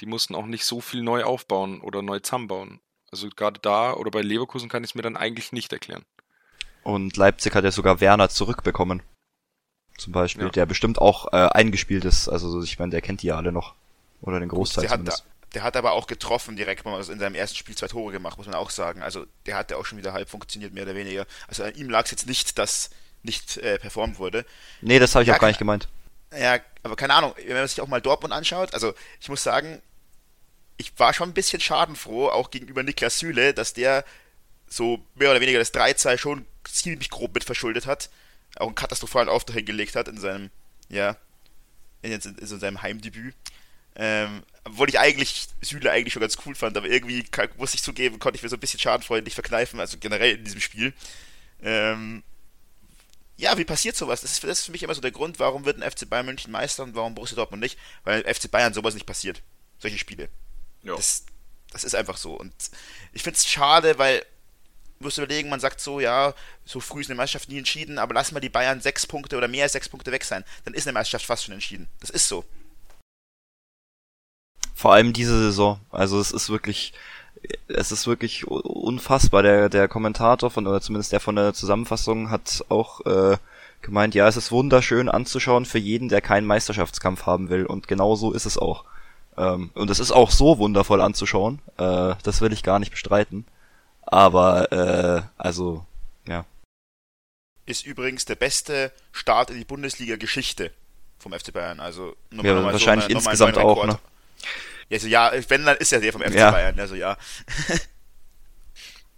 Die 0.00 0.06
mussten 0.06 0.34
auch 0.34 0.44
nicht 0.46 0.66
so 0.66 0.80
viel 0.80 1.02
neu 1.02 1.24
aufbauen 1.24 1.80
oder 1.80 2.02
neu 2.02 2.18
zusammenbauen. 2.20 2.80
Also 3.10 3.28
gerade 3.30 3.60
da 3.60 3.94
oder 3.94 4.10
bei 4.10 4.20
Leverkusen 4.20 4.68
kann 4.68 4.84
ich 4.84 4.90
es 4.90 4.94
mir 4.94 5.02
dann 5.02 5.16
eigentlich 5.16 5.52
nicht 5.52 5.72
erklären. 5.72 6.04
Und 6.82 7.16
Leipzig 7.16 7.54
hat 7.54 7.64
ja 7.64 7.70
sogar 7.70 8.00
Werner 8.00 8.28
zurückbekommen. 8.28 9.02
Zum 9.96 10.12
Beispiel, 10.12 10.44
Ja. 10.44 10.50
der 10.50 10.66
bestimmt 10.66 10.98
auch 11.00 11.32
äh, 11.32 11.36
eingespielt 11.36 12.04
ist. 12.04 12.28
Also 12.28 12.62
ich 12.62 12.78
meine, 12.78 12.90
der 12.90 13.00
kennt 13.00 13.22
die 13.22 13.28
ja 13.28 13.36
alle 13.36 13.52
noch. 13.52 13.74
Oder 14.20 14.38
den 14.40 14.48
Großteil 14.48 14.82
der, 14.82 14.90
hat, 14.90 14.98
zumindest. 14.98 15.24
Der 15.54 15.62
hat 15.62 15.76
aber 15.76 15.92
auch 15.92 16.06
getroffen 16.06 16.56
direkt 16.56 16.84
mal 16.84 16.98
in 16.98 17.18
seinem 17.18 17.34
ersten 17.34 17.56
Spiel 17.56 17.76
zwei 17.76 17.88
Tore 17.88 18.12
gemacht, 18.12 18.36
muss 18.38 18.46
man 18.46 18.56
auch 18.56 18.70
sagen. 18.70 19.02
Also 19.02 19.26
der 19.46 19.56
hat 19.56 19.70
ja 19.70 19.76
auch 19.76 19.86
schon 19.86 19.98
wieder 19.98 20.12
halb 20.12 20.28
funktioniert, 20.28 20.72
mehr 20.74 20.84
oder 20.84 20.94
weniger. 20.94 21.26
Also 21.48 21.64
an 21.64 21.74
ihm 21.74 21.88
lag 21.88 22.04
es 22.04 22.10
jetzt 22.10 22.26
nicht, 22.26 22.58
dass 22.58 22.90
nicht 23.22 23.56
äh, 23.58 23.78
performt 23.78 24.18
wurde. 24.18 24.44
Nee, 24.80 24.98
das 24.98 25.14
habe 25.14 25.22
ich 25.24 25.28
Ja, 25.28 25.36
auch 25.36 25.38
gar 25.38 25.48
nicht 25.48 25.58
gemeint. 25.58 25.88
Ja, 26.36 26.58
aber 26.82 26.96
keine 26.96 27.14
Ahnung, 27.14 27.34
wenn 27.36 27.54
man 27.56 27.66
sich 27.68 27.80
auch 27.80 27.86
mal 27.86 28.00
Dortmund 28.00 28.34
anschaut, 28.34 28.74
also 28.74 28.94
ich 29.20 29.28
muss 29.28 29.42
sagen, 29.42 29.80
ich 30.76 30.98
war 30.98 31.14
schon 31.14 31.30
ein 31.30 31.34
bisschen 31.34 31.60
schadenfroh, 31.60 32.28
auch 32.28 32.50
gegenüber 32.50 32.82
Niklas 32.82 33.18
Süle, 33.18 33.54
dass 33.54 33.72
der 33.72 34.04
so 34.68 35.00
mehr 35.14 35.30
oder 35.30 35.40
weniger 35.40 35.58
das 35.58 35.72
3-2 35.72 36.18
schon 36.18 36.46
ziemlich 36.64 37.10
grob 37.10 37.34
mit 37.34 37.44
verschuldet 37.44 37.86
hat. 37.86 38.10
Auch 38.56 38.66
einen 38.66 38.74
katastrophalen 38.74 39.28
Auftritt 39.28 39.56
hingelegt 39.56 39.96
hat 39.96 40.08
in 40.08 40.18
seinem, 40.18 40.50
ja, 40.88 41.16
in, 42.02 42.12
in, 42.12 42.38
in 42.38 42.46
seinem 42.46 42.82
Heimdebüt. 42.82 43.34
Ähm, 43.96 44.42
obwohl 44.64 44.88
ich 44.88 44.98
eigentlich 44.98 45.48
Süle 45.62 45.90
eigentlich 45.90 46.12
schon 46.12 46.20
ganz 46.20 46.36
cool 46.44 46.54
fand, 46.54 46.76
aber 46.76 46.88
irgendwie 46.88 47.22
kann, 47.22 47.48
muss 47.56 47.74
ich 47.74 47.82
zugeben, 47.82 48.18
konnte 48.18 48.36
ich 48.36 48.42
mir 48.42 48.48
so 48.48 48.56
ein 48.56 48.60
bisschen 48.60 48.80
schadenfreudig 48.80 49.34
verkneifen, 49.34 49.80
also 49.80 49.96
generell 49.98 50.36
in 50.36 50.44
diesem 50.44 50.60
Spiel. 50.60 50.92
Ähm, 51.62 52.22
ja, 53.36 53.56
wie 53.58 53.64
passiert 53.64 53.96
sowas? 53.96 54.22
Das 54.22 54.32
ist, 54.32 54.44
das 54.44 54.60
ist 54.60 54.66
für 54.66 54.72
mich 54.72 54.82
immer 54.82 54.94
so 54.94 55.00
der 55.00 55.10
Grund, 55.10 55.38
warum 55.38 55.64
wird 55.64 55.80
ein 55.80 55.90
FC 55.90 56.08
Bayern 56.08 56.26
München 56.26 56.50
Meister 56.50 56.82
und 56.82 56.94
warum 56.94 57.14
Borussia 57.14 57.36
Dortmund 57.36 57.62
nicht? 57.62 57.78
Weil 58.04 58.22
FC 58.22 58.50
Bayern 58.50 58.74
sowas 58.74 58.94
nicht 58.94 59.06
passiert. 59.06 59.42
Solche 59.78 59.98
Spiele. 59.98 60.28
Ja. 60.82 60.96
Das, 60.96 61.24
das 61.70 61.84
ist 61.84 61.94
einfach 61.94 62.16
so. 62.16 62.34
Und 62.34 62.52
ich 63.12 63.22
finde 63.22 63.36
es 63.36 63.46
schade, 63.46 63.98
weil, 63.98 64.20
du 64.98 65.04
musst 65.04 65.18
überlegen, 65.18 65.50
man 65.50 65.60
sagt 65.60 65.80
so, 65.80 66.00
ja, 66.00 66.34
so 66.64 66.80
früh 66.80 67.02
ist 67.02 67.10
eine 67.10 67.16
Meisterschaft 67.16 67.50
nie 67.50 67.58
entschieden, 67.58 67.98
aber 67.98 68.14
lass 68.14 68.32
mal 68.32 68.40
die 68.40 68.48
Bayern 68.48 68.80
sechs 68.80 69.06
Punkte 69.06 69.36
oder 69.36 69.48
mehr 69.48 69.64
als 69.64 69.72
sechs 69.72 69.88
Punkte 69.88 70.12
weg 70.12 70.24
sein. 70.24 70.44
Dann 70.64 70.72
ist 70.72 70.86
eine 70.86 70.94
Meisterschaft 70.94 71.26
fast 71.26 71.44
schon 71.44 71.54
entschieden. 71.54 71.88
Das 72.00 72.10
ist 72.10 72.28
so. 72.28 72.44
Vor 74.76 74.92
allem 74.92 75.12
diese 75.14 75.38
Saison. 75.38 75.80
Also 75.90 76.20
es 76.20 76.30
ist 76.32 76.50
wirklich, 76.50 76.92
es 77.66 77.90
ist 77.92 78.06
wirklich 78.06 78.46
unfassbar. 78.46 79.42
Der, 79.42 79.70
der 79.70 79.88
Kommentator 79.88 80.50
von, 80.50 80.66
oder 80.66 80.82
zumindest 80.82 81.12
der 81.12 81.20
von 81.20 81.34
der 81.34 81.54
Zusammenfassung 81.54 82.30
hat 82.30 82.62
auch 82.68 83.00
äh, 83.06 83.38
gemeint, 83.80 84.14
ja, 84.14 84.28
es 84.28 84.36
ist 84.36 84.52
wunderschön 84.52 85.08
anzuschauen 85.08 85.64
für 85.64 85.78
jeden, 85.78 86.10
der 86.10 86.20
keinen 86.20 86.46
Meisterschaftskampf 86.46 87.24
haben 87.24 87.48
will. 87.48 87.64
Und 87.64 87.88
genau 87.88 88.16
so 88.16 88.32
ist 88.32 88.44
es 88.44 88.58
auch. 88.58 88.84
Ähm, 89.38 89.70
und 89.74 89.88
es 89.88 89.98
ist 89.98 90.12
auch 90.12 90.30
so 90.30 90.58
wundervoll 90.58 91.00
anzuschauen. 91.00 91.60
Äh, 91.78 92.14
das 92.22 92.42
will 92.42 92.52
ich 92.52 92.62
gar 92.62 92.78
nicht 92.78 92.90
bestreiten. 92.90 93.46
Aber, 94.02 94.70
äh, 94.72 95.22
also, 95.38 95.86
ja. 96.28 96.44
Ist 97.64 97.86
übrigens 97.86 98.26
der 98.26 98.36
beste 98.36 98.92
Start 99.10 99.50
in 99.50 99.56
die 99.56 99.64
Bundesliga-Geschichte 99.64 100.70
vom 101.18 101.32
FC 101.32 101.50
Bayern. 101.52 101.80
Also 101.80 102.14
nur 102.30 102.44
Ja, 102.44 102.54
noch 102.54 102.62
mal 102.62 102.72
wahrscheinlich 102.72 103.06
eine- 103.06 103.14
noch 103.14 103.24
mal 103.24 103.30
insgesamt 103.30 103.56
auch, 103.58 103.82
Rekord. 103.82 103.98
Ja, 104.88 104.96
also 104.96 105.08
ja, 105.08 105.32
wenn, 105.48 105.64
dann 105.66 105.76
ist 105.78 105.92
er 105.92 106.00
der 106.00 106.12
vom 106.12 106.22
FC 106.22 106.34
Ja. 106.34 106.50
Bayern. 106.50 106.78
Also 106.78 106.94
ja. 106.94 107.16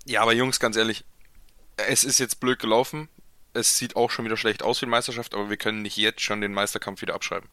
Ja, 0.05 0.23
aber 0.23 0.33
Jungs, 0.33 0.59
ganz 0.61 0.77
ehrlich, 0.77 1.05
es 1.77 2.05
ist 2.05 2.19
jetzt 2.19 2.41
blöd 2.41 2.59
gelaufen. 2.59 3.09
Es 3.53 3.77
sieht 3.77 3.97
auch 3.97 4.11
schon 4.11 4.25
wieder 4.25 4.37
schlecht 4.37 4.63
aus 4.63 4.81
wie 4.81 4.87
die 4.87 4.91
Meisterschaft, 4.91 5.35
aber 5.35 5.51
wir 5.51 5.57
können 5.57 5.83
nicht 5.83 5.97
jetzt 5.97 6.21
schon 6.23 6.41
den 6.41 6.53
Meisterkampf 6.55 7.03
wieder 7.03 7.15
abschreiben. 7.15 7.49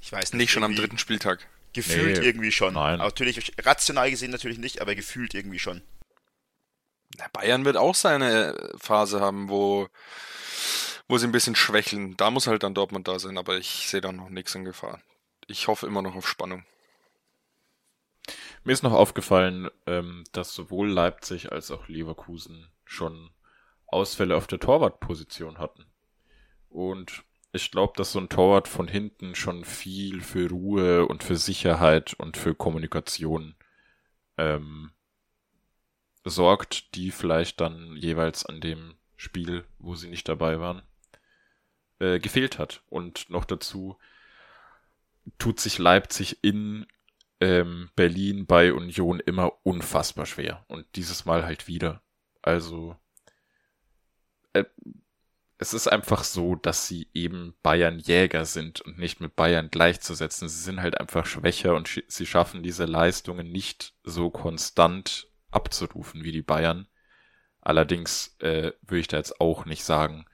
Ich 0.00 0.12
weiß 0.12 0.32
nicht. 0.32 0.40
Nicht 0.40 0.52
schon 0.52 0.64
am 0.64 0.76
dritten 0.76 0.98
Spieltag. 0.98 1.46
Gefühlt 1.72 2.18
Nee, 2.18 2.26
irgendwie 2.26 2.52
schon. 2.52 2.74
nein. 2.74 2.98
Natürlich, 2.98 3.52
rational 3.64 4.10
gesehen 4.10 4.30
natürlich 4.30 4.58
nicht, 4.58 4.80
aber 4.80 4.94
gefühlt 4.94 5.34
irgendwie 5.34 5.58
schon. 5.58 5.82
Na, 7.16 7.26
Bayern 7.32 7.64
wird 7.64 7.76
auch 7.76 7.94
seine 7.94 8.72
Phase 8.78 9.20
haben, 9.20 9.48
wo, 9.48 9.88
wo 11.08 11.18
sie 11.18 11.26
ein 11.26 11.32
bisschen 11.32 11.56
schwächeln. 11.56 12.16
Da 12.16 12.30
muss 12.30 12.46
halt 12.46 12.62
dann 12.62 12.74
Dortmund 12.74 13.08
da 13.08 13.18
sein, 13.18 13.38
aber 13.38 13.56
ich 13.56 13.88
sehe 13.88 14.00
da 14.00 14.12
noch 14.12 14.28
nichts 14.30 14.54
in 14.54 14.64
Gefahr. 14.64 15.00
Ich 15.46 15.68
hoffe 15.68 15.86
immer 15.86 16.02
noch 16.02 16.14
auf 16.14 16.28
Spannung. 16.28 16.64
Mir 18.64 18.72
ist 18.72 18.82
noch 18.82 18.92
aufgefallen, 18.92 19.70
ähm, 19.86 20.24
dass 20.32 20.54
sowohl 20.54 20.90
Leipzig 20.90 21.52
als 21.52 21.70
auch 21.70 21.88
Leverkusen 21.88 22.70
schon 22.84 23.30
Ausfälle 23.86 24.36
auf 24.36 24.46
der 24.46 24.58
Torwartposition 24.58 25.58
hatten. 25.58 25.84
Und 26.70 27.24
ich 27.52 27.70
glaube, 27.70 27.92
dass 27.96 28.12
so 28.12 28.18
ein 28.18 28.28
Torwart 28.28 28.66
von 28.66 28.88
hinten 28.88 29.34
schon 29.34 29.64
viel 29.64 30.22
für 30.22 30.48
Ruhe 30.48 31.06
und 31.06 31.22
für 31.22 31.36
Sicherheit 31.36 32.14
und 32.14 32.36
für 32.36 32.54
Kommunikation 32.54 33.54
ähm, 34.38 34.90
sorgt, 36.24 36.94
die 36.96 37.10
vielleicht 37.10 37.60
dann 37.60 37.96
jeweils 37.96 38.46
an 38.46 38.60
dem 38.60 38.94
Spiel, 39.16 39.64
wo 39.78 39.94
sie 39.94 40.08
nicht 40.08 40.28
dabei 40.28 40.58
waren, 40.58 40.82
äh, 42.00 42.18
gefehlt 42.18 42.58
hat. 42.58 42.82
Und 42.88 43.30
noch 43.30 43.44
dazu 43.44 43.96
tut 45.38 45.60
sich 45.60 45.78
Leipzig 45.78 46.38
in 46.42 46.86
ähm, 47.40 47.90
Berlin 47.96 48.46
bei 48.46 48.72
Union 48.72 49.20
immer 49.20 49.52
unfassbar 49.64 50.26
schwer. 50.26 50.64
Und 50.68 50.86
dieses 50.96 51.24
Mal 51.24 51.44
halt 51.44 51.66
wieder. 51.66 52.02
Also, 52.42 52.96
äh, 54.52 54.64
es 55.56 55.72
ist 55.72 55.86
einfach 55.86 56.24
so, 56.24 56.56
dass 56.56 56.88
sie 56.88 57.08
eben 57.14 57.54
Bayern 57.62 57.98
Jäger 57.98 58.44
sind 58.44 58.80
und 58.80 58.98
nicht 58.98 59.20
mit 59.20 59.36
Bayern 59.36 59.70
gleichzusetzen. 59.70 60.48
Sie 60.48 60.62
sind 60.62 60.82
halt 60.82 61.00
einfach 61.00 61.26
schwächer 61.26 61.74
und 61.74 61.88
sch- 61.88 62.04
sie 62.08 62.26
schaffen 62.26 62.62
diese 62.62 62.84
Leistungen 62.84 63.50
nicht 63.50 63.94
so 64.02 64.30
konstant 64.30 65.28
abzurufen 65.50 66.24
wie 66.24 66.32
die 66.32 66.42
Bayern. 66.42 66.88
Allerdings 67.60 68.36
äh, 68.40 68.72
würde 68.82 69.00
ich 69.00 69.08
da 69.08 69.16
jetzt 69.16 69.40
auch 69.40 69.64
nicht 69.64 69.84
sagen, 69.84 70.26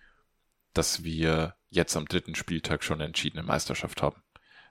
dass 0.73 1.05
wir 1.05 1.55
jetzt 1.69 1.97
am 1.97 2.07
dritten 2.07 2.35
Spieltag 2.35 2.83
schon 2.83 2.97
eine 2.97 3.05
entschiedene 3.05 3.43
Meisterschaft 3.43 4.03
haben. 4.03 4.23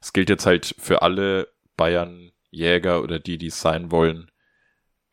Es 0.01 0.13
gilt 0.13 0.29
jetzt 0.29 0.45
halt 0.45 0.75
für 0.77 1.01
alle 1.01 1.51
Bayern 1.75 2.31
Jäger 2.51 3.03
oder 3.03 3.19
die, 3.19 3.37
die 3.37 3.47
es 3.47 3.61
sein 3.61 3.91
wollen, 3.91 4.31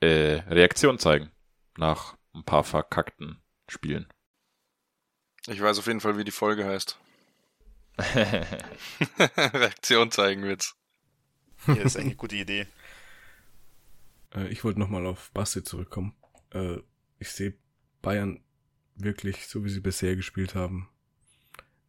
äh, 0.00 0.40
Reaktion 0.48 0.98
zeigen 0.98 1.30
nach 1.76 2.16
ein 2.34 2.44
paar 2.44 2.64
verkackten 2.64 3.42
Spielen. 3.68 4.08
Ich 5.46 5.60
weiß 5.60 5.78
auf 5.78 5.86
jeden 5.86 6.00
Fall, 6.00 6.18
wie 6.18 6.24
die 6.24 6.30
Folge 6.30 6.64
heißt. 6.64 6.98
Reaktion 9.36 10.10
zeigen 10.10 10.42
wird's. 10.42 10.76
Ja, 11.66 11.74
ist 11.74 11.96
eigentlich 11.96 12.06
eine 12.06 12.16
gute 12.16 12.36
Idee. 12.36 12.66
Äh, 14.34 14.48
ich 14.48 14.64
wollte 14.64 14.78
nochmal 14.78 15.06
auf 15.06 15.30
Basti 15.32 15.62
zurückkommen. 15.62 16.14
Äh, 16.52 16.78
ich 17.18 17.30
sehe 17.30 17.54
Bayern 18.02 18.42
wirklich, 18.94 19.46
so 19.46 19.64
wie 19.64 19.70
sie 19.70 19.80
bisher 19.80 20.16
gespielt 20.16 20.54
haben, 20.54 20.88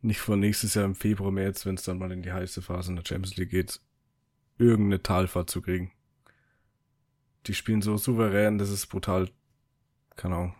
nicht 0.01 0.19
vor 0.19 0.37
nächstes 0.37 0.73
Jahr 0.73 0.85
im 0.85 0.95
Februar, 0.95 1.31
März, 1.31 1.65
wenn 1.65 1.75
es 1.75 1.83
dann 1.83 1.97
mal 1.97 2.11
in 2.11 2.21
die 2.21 2.31
heiße 2.31 2.61
Phase 2.61 2.91
in 2.91 2.95
der 2.95 3.05
Champions 3.05 3.35
League 3.37 3.49
geht, 3.49 3.79
irgendeine 4.57 5.01
Talfahrt 5.01 5.49
zu 5.49 5.61
kriegen. 5.61 5.91
Die 7.47 7.53
spielen 7.53 7.81
so 7.81 7.97
souverän, 7.97 8.57
das 8.57 8.69
ist 8.69 8.87
brutal. 8.87 9.29
Keine 10.15 10.35
Ahnung. 10.35 10.55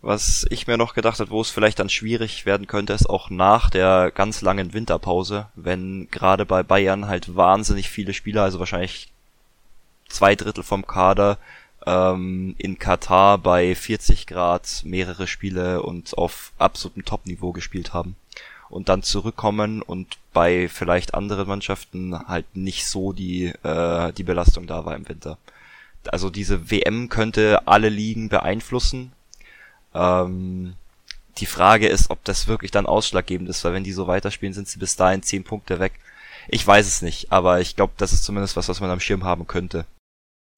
Was 0.00 0.44
ich 0.50 0.66
mir 0.66 0.76
noch 0.76 0.92
gedacht 0.92 1.18
habe, 1.18 1.30
wo 1.30 1.40
es 1.40 1.48
vielleicht 1.48 1.78
dann 1.78 1.88
schwierig 1.88 2.44
werden 2.44 2.66
könnte, 2.66 2.92
ist 2.92 3.08
auch 3.08 3.30
nach 3.30 3.70
der 3.70 4.10
ganz 4.10 4.42
langen 4.42 4.74
Winterpause, 4.74 5.48
wenn 5.54 6.08
gerade 6.10 6.44
bei 6.44 6.62
Bayern 6.62 7.06
halt 7.06 7.34
wahnsinnig 7.34 7.88
viele 7.88 8.12
Spieler, 8.12 8.42
also 8.42 8.58
wahrscheinlich 8.58 9.10
zwei 10.08 10.34
Drittel 10.34 10.62
vom 10.62 10.86
Kader, 10.86 11.38
ähm, 11.86 12.54
in 12.58 12.78
Katar 12.78 13.38
bei 13.38 13.74
40 13.74 14.26
Grad 14.26 14.82
mehrere 14.84 15.26
Spiele 15.26 15.82
und 15.82 16.16
auf 16.16 16.52
absolutem 16.58 17.04
Top-Niveau 17.04 17.52
gespielt 17.52 17.92
haben. 17.92 18.16
Und 18.70 18.88
dann 18.88 19.02
zurückkommen 19.02 19.82
und 19.82 20.18
bei 20.32 20.68
vielleicht 20.68 21.14
anderen 21.14 21.46
Mannschaften 21.46 22.18
halt 22.26 22.56
nicht 22.56 22.86
so 22.86 23.12
die, 23.12 23.46
äh, 23.62 24.12
die 24.12 24.24
Belastung 24.24 24.66
da 24.66 24.84
war 24.84 24.96
im 24.96 25.08
Winter. 25.08 25.38
Also 26.08 26.30
diese 26.30 26.70
WM 26.70 27.08
könnte 27.08 27.66
alle 27.66 27.88
Ligen 27.88 28.28
beeinflussen, 28.28 29.12
ähm, 29.94 30.74
die 31.38 31.46
Frage 31.46 31.88
ist, 31.88 32.10
ob 32.10 32.22
das 32.24 32.46
wirklich 32.46 32.70
dann 32.70 32.86
ausschlaggebend 32.86 33.48
ist, 33.48 33.64
weil 33.64 33.72
wenn 33.72 33.84
die 33.84 33.92
so 33.92 34.06
weiterspielen, 34.06 34.54
sind 34.54 34.68
sie 34.68 34.78
bis 34.78 34.96
dahin 34.96 35.22
zehn 35.22 35.44
Punkte 35.44 35.80
weg. 35.80 35.94
Ich 36.48 36.66
weiß 36.66 36.86
es 36.86 37.02
nicht, 37.02 37.32
aber 37.32 37.60
ich 37.60 37.76
glaube, 37.76 37.94
das 37.96 38.12
ist 38.12 38.24
zumindest 38.24 38.56
was, 38.56 38.68
was 38.68 38.80
man 38.80 38.90
am 38.90 39.00
Schirm 39.00 39.24
haben 39.24 39.46
könnte. 39.46 39.86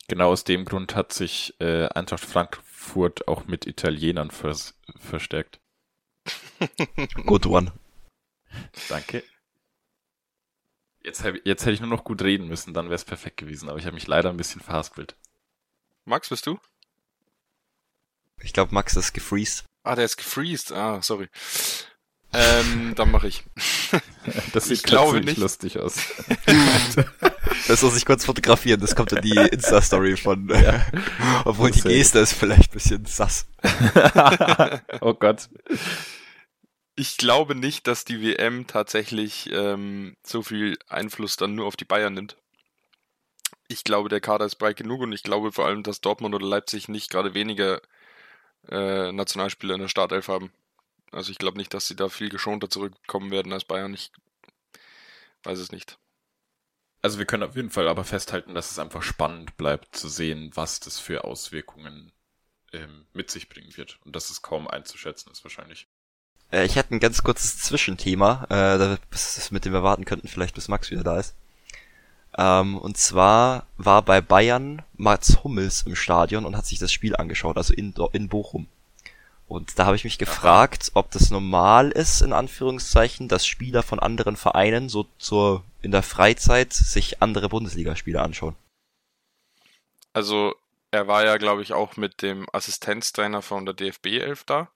Genau 0.09 0.31
aus 0.31 0.45
dem 0.45 0.64
Grund 0.64 0.95
hat 0.95 1.12
sich 1.12 1.55
äh, 1.61 1.88
Eintracht 1.88 2.25
Frankfurt 2.25 3.27
auch 3.27 3.47
mit 3.47 3.66
Italienern 3.66 4.31
vers 4.31 4.75
verstärkt. 4.99 5.61
Good 7.27 7.47
one. 7.47 7.73
Danke. 8.88 9.25
Jetzt, 11.03 11.23
hab, 11.23 11.35
jetzt 11.45 11.62
hätte 11.62 11.73
ich 11.73 11.81
nur 11.81 11.88
noch 11.88 12.05
gut 12.05 12.23
reden 12.23 12.49
müssen, 12.49 12.75
dann 12.75 12.87
wäre 12.87 12.95
es 12.97 13.05
perfekt 13.05 13.37
gewesen, 13.37 13.69
aber 13.69 13.79
ich 13.79 13.85
habe 13.87 13.95
mich 13.95 14.07
leider 14.07 14.31
ein 14.31 14.37
bisschen 14.37 14.61
verhaspelt. 14.61 15.16
Max, 16.05 16.29
bist 16.29 16.47
du? 16.47 16.59
Ich 18.40 18.53
glaube, 18.53 18.75
Max 18.75 18.97
ist 18.97 19.12
gefreezed. 19.12 19.64
Ah, 19.83 19.95
der 19.95 20.05
ist 20.05 20.16
gefreezed. 20.16 20.73
Ah, 20.73 21.01
sorry. 21.03 21.29
Ähm, 22.38 22.94
dann 22.94 23.11
mache 23.11 23.29
ich. 23.29 23.44
Das 24.53 24.64
sieht 24.64 24.79
Ich 24.79 24.83
glaube 24.83 25.20
nicht. 25.20 25.38
lustig 25.38 25.79
aus. 25.79 25.99
Das 27.68 27.83
muss 27.83 27.96
ich 27.96 28.05
kurz 28.05 28.25
fotografieren, 28.25 28.81
das 28.81 28.94
kommt 28.94 29.12
in 29.12 29.22
die 29.22 29.37
Insta-Story 29.37 30.16
von. 30.16 30.51
Obwohl 31.44 31.70
die 31.70 31.79
ja- 31.81 31.85
Geste 31.88 32.18
ist 32.20 32.33
vielleicht 32.33 32.70
ein 32.70 32.75
bisschen 32.75 33.05
sass. 33.07 33.46
oh 35.01 35.14
Gott. 35.14 35.49
Ich 36.96 37.16
glaube 37.16 37.55
nicht, 37.55 37.87
dass 37.87 38.05
die 38.05 38.20
WM 38.22 38.66
tatsächlich 38.66 39.49
ähm, 39.53 40.16
so 40.25 40.42
viel 40.42 40.79
Einfluss 40.88 41.37
dann 41.37 41.55
nur 41.55 41.66
auf 41.66 41.77
die 41.77 41.85
Bayern 41.85 42.14
nimmt. 42.14 42.37
Ich 43.68 43.83
glaube, 43.85 44.09
der 44.09 44.20
Kader 44.20 44.44
ist 44.44 44.57
breit 44.57 44.77
genug 44.77 45.01
und 45.01 45.12
ich 45.12 45.22
glaube 45.22 45.51
vor 45.53 45.66
allem, 45.66 45.83
dass 45.83 46.01
Dortmund 46.01 46.35
oder 46.35 46.46
Leipzig 46.46 46.88
nicht 46.88 47.11
gerade 47.11 47.35
weniger 47.35 47.81
äh, 48.70 49.12
Nationalspieler 49.12 49.75
in 49.75 49.81
der 49.83 49.88
Startelf 49.88 50.29
haben. 50.29 50.51
Also 51.16 51.31
ich 51.31 51.38
glaube 51.38 51.57
nicht, 51.57 51.72
dass 51.72 51.87
sie 51.87 51.96
da 51.96 52.11
viel 52.11 52.29
geschonter 52.29 52.68
zurückkommen 52.68 53.31
werden 53.31 53.52
als 53.52 53.64
Bayern. 53.64 53.94
Ich 53.94 54.12
weiß 55.44 55.59
es 55.59 55.72
nicht. 55.72 55.98
Also 57.00 57.18
wir 57.18 57.24
können 57.24 57.42
auf 57.42 57.57
jeden 57.57 57.70
Fall 57.70 57.88
aber 57.88 58.05
festhalten, 58.05 58.55
dass 58.55 58.70
es 58.70 58.79
einfach 58.79 59.02
spannend 59.02 59.57
bleibt 59.57 59.96
zu 59.96 60.09
sehen, 60.09 60.50
was 60.55 60.79
das 60.81 60.98
für 60.98 61.24
Auswirkungen 61.24 62.12
ähm, 62.72 63.07
mit 63.14 63.31
sich 63.31 63.48
bringen 63.48 63.74
wird. 63.79 63.98
Und 64.05 64.14
dass 64.14 64.29
es 64.29 64.42
kaum 64.42 64.68
einzuschätzen 64.68 65.33
ist 65.33 65.42
wahrscheinlich. 65.42 65.88
Äh, 66.52 66.66
ich 66.66 66.76
hätte 66.76 66.94
ein 66.94 67.00
ganz 67.00 67.22
kurzes 67.22 67.59
Zwischenthema, 67.61 68.46
äh, 68.50 68.98
mit 69.50 69.64
dem 69.64 69.72
wir 69.72 69.83
warten 69.83 70.05
könnten, 70.05 70.29
vielleicht 70.29 70.55
bis 70.55 70.68
Max 70.68 70.90
wieder 70.90 71.05
da 71.05 71.18
ist. 71.18 71.35
Ähm, 72.37 72.76
und 72.76 72.98
zwar 72.98 73.66
war 73.79 74.02
bei 74.02 74.20
Bayern 74.20 74.83
Mats 74.94 75.42
Hummels 75.42 75.83
im 75.83 75.96
Stadion 75.96 76.44
und 76.44 76.57
hat 76.59 76.66
sich 76.66 76.79
das 76.79 76.92
Spiel 76.92 77.16
angeschaut, 77.16 77.57
also 77.57 77.72
in 77.72 78.29
Bochum. 78.29 78.68
Und 79.49 79.79
da 79.79 79.87
habe 79.87 79.97
ich 79.97 80.05
mich 80.05 80.19
gefragt, 80.19 80.91
ob 80.95 81.11
das 81.13 81.31
normal 81.31 81.91
ist, 81.91 82.21
in 82.21 82.33
Anführungszeichen, 82.33 83.29
dass 83.29 83.47
Spieler 83.47 83.83
von 83.83 84.01
anderen 84.01 84.37
Vereinen 84.37 84.89
so 84.89 85.07
zur 85.19 85.63
in 85.83 85.93
der 85.93 86.03
Freizeit 86.03 86.73
sich 86.73 87.23
andere 87.23 87.49
Bundesligaspiele 87.49 88.21
anschauen. 88.21 88.57
Also 90.13 90.55
er 90.91 91.07
war 91.07 91.25
ja, 91.25 91.37
glaube 91.37 91.63
ich, 91.63 91.73
auch 91.73 91.97
mit 91.97 92.23
dem 92.23 92.47
Assistenztrainer 92.53 93.41
von 93.41 93.67
der 93.67 93.75
DFB 93.75 94.07
11 94.07 94.45
da. 94.45 94.69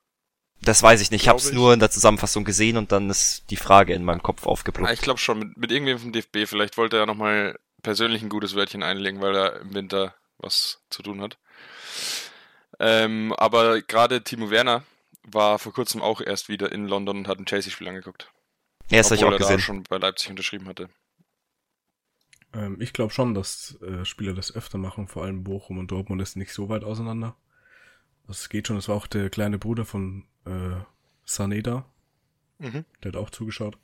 Das 0.62 0.82
weiß 0.82 1.00
ich 1.00 1.10
nicht, 1.10 1.22
ich 1.22 1.28
habe 1.28 1.38
es 1.38 1.52
nur 1.52 1.72
in 1.72 1.80
der 1.80 1.90
Zusammenfassung 1.90 2.44
gesehen 2.44 2.76
und 2.76 2.92
dann 2.92 3.08
ist 3.08 3.44
die 3.50 3.56
Frage 3.56 3.94
in 3.94 4.04
meinem 4.04 4.22
Kopf 4.22 4.46
aufgeploppt. 4.46 4.92
ich 4.92 5.00
glaube 5.00 5.18
schon, 5.18 5.38
mit, 5.38 5.56
mit 5.56 5.72
irgendwem 5.72 5.98
vom 5.98 6.12
DFB. 6.12 6.46
Vielleicht 6.46 6.76
wollte 6.76 6.98
er 6.98 7.06
nochmal 7.06 7.58
persönlich 7.82 8.22
ein 8.22 8.28
gutes 8.28 8.54
Wörtchen 8.54 8.82
einlegen, 8.82 9.20
weil 9.22 9.34
er 9.34 9.60
im 9.60 9.74
Winter 9.74 10.14
was 10.38 10.80
zu 10.90 11.02
tun 11.02 11.22
hat. 11.22 11.38
Ähm, 12.80 13.32
aber 13.34 13.82
gerade 13.82 14.24
Timo 14.24 14.50
Werner 14.50 14.84
war 15.22 15.58
vor 15.58 15.72
kurzem 15.72 16.00
auch 16.00 16.20
erst 16.20 16.48
wieder 16.48 16.72
in 16.72 16.86
London 16.88 17.18
und 17.18 17.28
hat 17.28 17.38
ein 17.38 17.44
Chelsea-Spiel 17.46 17.86
angeguckt. 17.88 18.32
Ja, 18.90 18.98
das 18.98 19.06
habe 19.10 19.16
ich 19.16 19.22
obwohl 19.22 19.34
auch 19.36 19.38
er 19.38 19.38
da 19.38 19.44
gesehen. 19.54 19.60
schon 19.60 19.82
bei 19.84 19.98
Leipzig 19.98 20.30
unterschrieben 20.30 20.66
hatte. 20.66 20.88
Ähm, 22.54 22.80
ich 22.80 22.92
glaube 22.92 23.12
schon, 23.12 23.34
dass 23.34 23.78
äh, 23.82 24.04
Spieler 24.04 24.32
das 24.34 24.54
öfter 24.54 24.78
machen, 24.78 25.08
vor 25.08 25.24
allem 25.24 25.44
Bochum 25.44 25.78
und 25.78 25.90
Dortmund 25.90 26.20
ist 26.22 26.36
nicht 26.36 26.52
so 26.52 26.68
weit 26.68 26.82
auseinander. 26.82 27.36
Das 28.26 28.48
geht 28.48 28.66
schon, 28.66 28.76
das 28.76 28.88
war 28.88 28.96
auch 28.96 29.06
der 29.06 29.28
kleine 29.30 29.58
Bruder 29.58 29.84
von 29.84 30.26
äh, 30.46 30.80
Sané 31.28 31.62
da, 31.62 31.84
Mhm. 32.58 32.84
der 33.02 33.12
hat 33.12 33.16
auch 33.16 33.30
zugeschaut. 33.30 33.78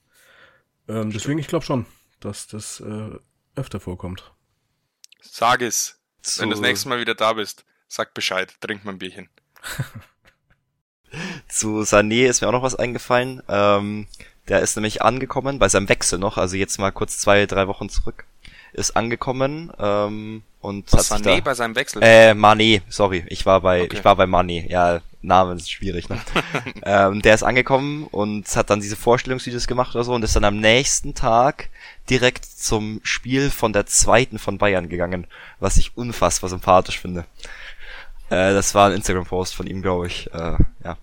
Ähm, 0.89 1.11
deswegen, 1.11 1.39
ich 1.39 1.49
glaube 1.49 1.65
schon, 1.65 1.87
dass 2.21 2.47
das 2.47 2.81
äh, 2.81 3.11
öfter 3.55 3.81
vorkommt. 3.81 4.33
Sag 5.21 5.63
es. 5.63 5.99
Zu, 6.23 6.43
Wenn 6.43 6.51
du 6.51 6.55
das 6.57 6.61
nächste 6.61 6.89
Mal 6.89 7.01
wieder 7.01 7.15
da 7.15 7.33
bist, 7.33 7.65
sag 7.89 8.15
Bescheid, 8.15 8.55
trink 8.61 8.85
mal 8.85 8.93
ein 8.93 8.99
Bierchen. 8.99 9.29
zu 11.49 11.81
Sané 11.83 12.27
ist 12.27 12.41
mir 12.41 12.49
auch 12.49 12.53
noch 12.53 12.63
was 12.63 12.75
eingefallen. 12.75 13.43
Ähm, 13.49 14.07
der 14.49 14.61
ist 14.61 14.77
nämlich 14.77 15.03
angekommen, 15.03 15.59
bei 15.59 15.69
seinem 15.69 15.89
Wechsel 15.89 16.19
noch, 16.19 16.39
also 16.39 16.57
jetzt 16.57 16.79
mal 16.79 16.93
kurz 16.93 17.19
zwei, 17.19 17.47
drei 17.47 17.67
Wochen 17.67 17.89
zurück, 17.89 18.25
ist 18.73 18.97
angekommen 18.97 19.73
ähm, 19.79 20.43
und 20.61 20.93
Was 20.93 21.11
hat 21.11 21.19
sich 21.19 21.27
Sané 21.27 21.37
da, 21.37 21.43
bei 21.43 21.55
seinem 21.55 21.75
Wechsel? 21.75 22.03
Äh, 22.03 22.33
Mané, 22.33 22.83
sorry, 22.89 23.25
ich 23.29 23.47
war 23.47 23.61
bei, 23.61 23.83
Okay. 23.83 23.97
ich 23.97 24.05
war 24.05 24.17
bei 24.17 24.25
Mané. 24.25 24.69
Ja, 24.71 25.01
Name 25.23 25.55
ist 25.55 25.71
schwierig, 25.71 26.09
ne? 26.09 26.21
ähm, 26.85 27.23
der 27.23 27.35
ist 27.35 27.43
angekommen 27.43 28.05
und 28.05 28.47
hat 28.55 28.71
dann 28.71 28.81
diese 28.81 28.97
Vorstellungsvideos 28.97 29.67
gemacht 29.67 29.95
oder 29.95 30.05
so 30.05 30.15
und 30.15 30.23
ist 30.23 30.37
dann 30.37 30.45
am 30.45 30.61
nächsten 30.61 31.15
Tag 31.15 31.69
direkt 32.09 32.45
zum 32.45 33.01
Spiel 33.03 33.51
von 33.51 33.73
der 33.73 33.87
zweiten 33.87 34.39
von 34.39 34.59
Bayern 34.59 34.89
gegangen, 34.89 35.27
was 35.59 35.77
ich 35.77 35.97
unfassbar 35.97 36.51
sympathisch 36.51 37.01
finde. 37.01 37.25
Äh, 38.31 38.53
das 38.55 38.75
war 38.75 38.89
ein 38.89 38.95
Instagram-Post 38.97 39.55
von 39.55 39.67
ihm, 39.67 39.83
glaube 39.83 40.07
ich. 40.09 40.33
Äh, 40.33 40.57
ja. 40.85 40.99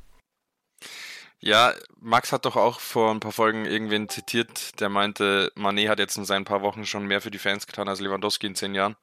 Ja, 1.39 1.73
Max 1.99 2.31
hat 2.31 2.45
doch 2.45 2.55
auch 2.55 2.79
vor 2.79 3.12
ein 3.12 3.19
paar 3.19 3.33
Folgen 3.33 3.65
irgendwen 3.65 4.07
zitiert, 4.07 4.79
der 4.79 4.88
meinte, 4.89 5.51
Mané 5.57 5.89
hat 5.89 5.99
jetzt 5.99 6.17
in 6.17 6.23
seinen 6.25 6.45
paar 6.45 6.62
Wochen 6.62 6.86
schon 6.86 7.05
mehr 7.05 7.19
für 7.21 7.31
die 7.31 7.39
Fans 7.39 7.67
getan 7.67 7.89
als 7.89 7.99
Lewandowski 7.99 8.47
in 8.47 8.55
zehn 8.55 8.75
Jahren. 8.75 8.95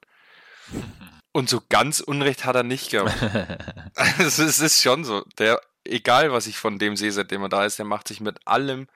Und 1.33 1.49
so 1.49 1.61
ganz 1.69 1.99
Unrecht 2.01 2.43
hat 2.45 2.55
er 2.55 2.63
nicht 2.63 2.91
gehabt. 2.91 3.15
Also 3.95 4.43
es 4.43 4.59
ist 4.59 4.81
schon 4.81 5.03
so. 5.05 5.23
Der, 5.37 5.61
egal 5.85 6.31
was 6.31 6.47
ich 6.47 6.57
von 6.57 6.79
dem 6.79 6.95
sehe, 6.97 7.11
seitdem 7.11 7.43
er 7.43 7.49
da 7.49 7.65
ist, 7.65 7.77
der 7.77 7.85
macht 7.85 8.07
sich 8.07 8.19
mit 8.21 8.39
allem 8.45 8.87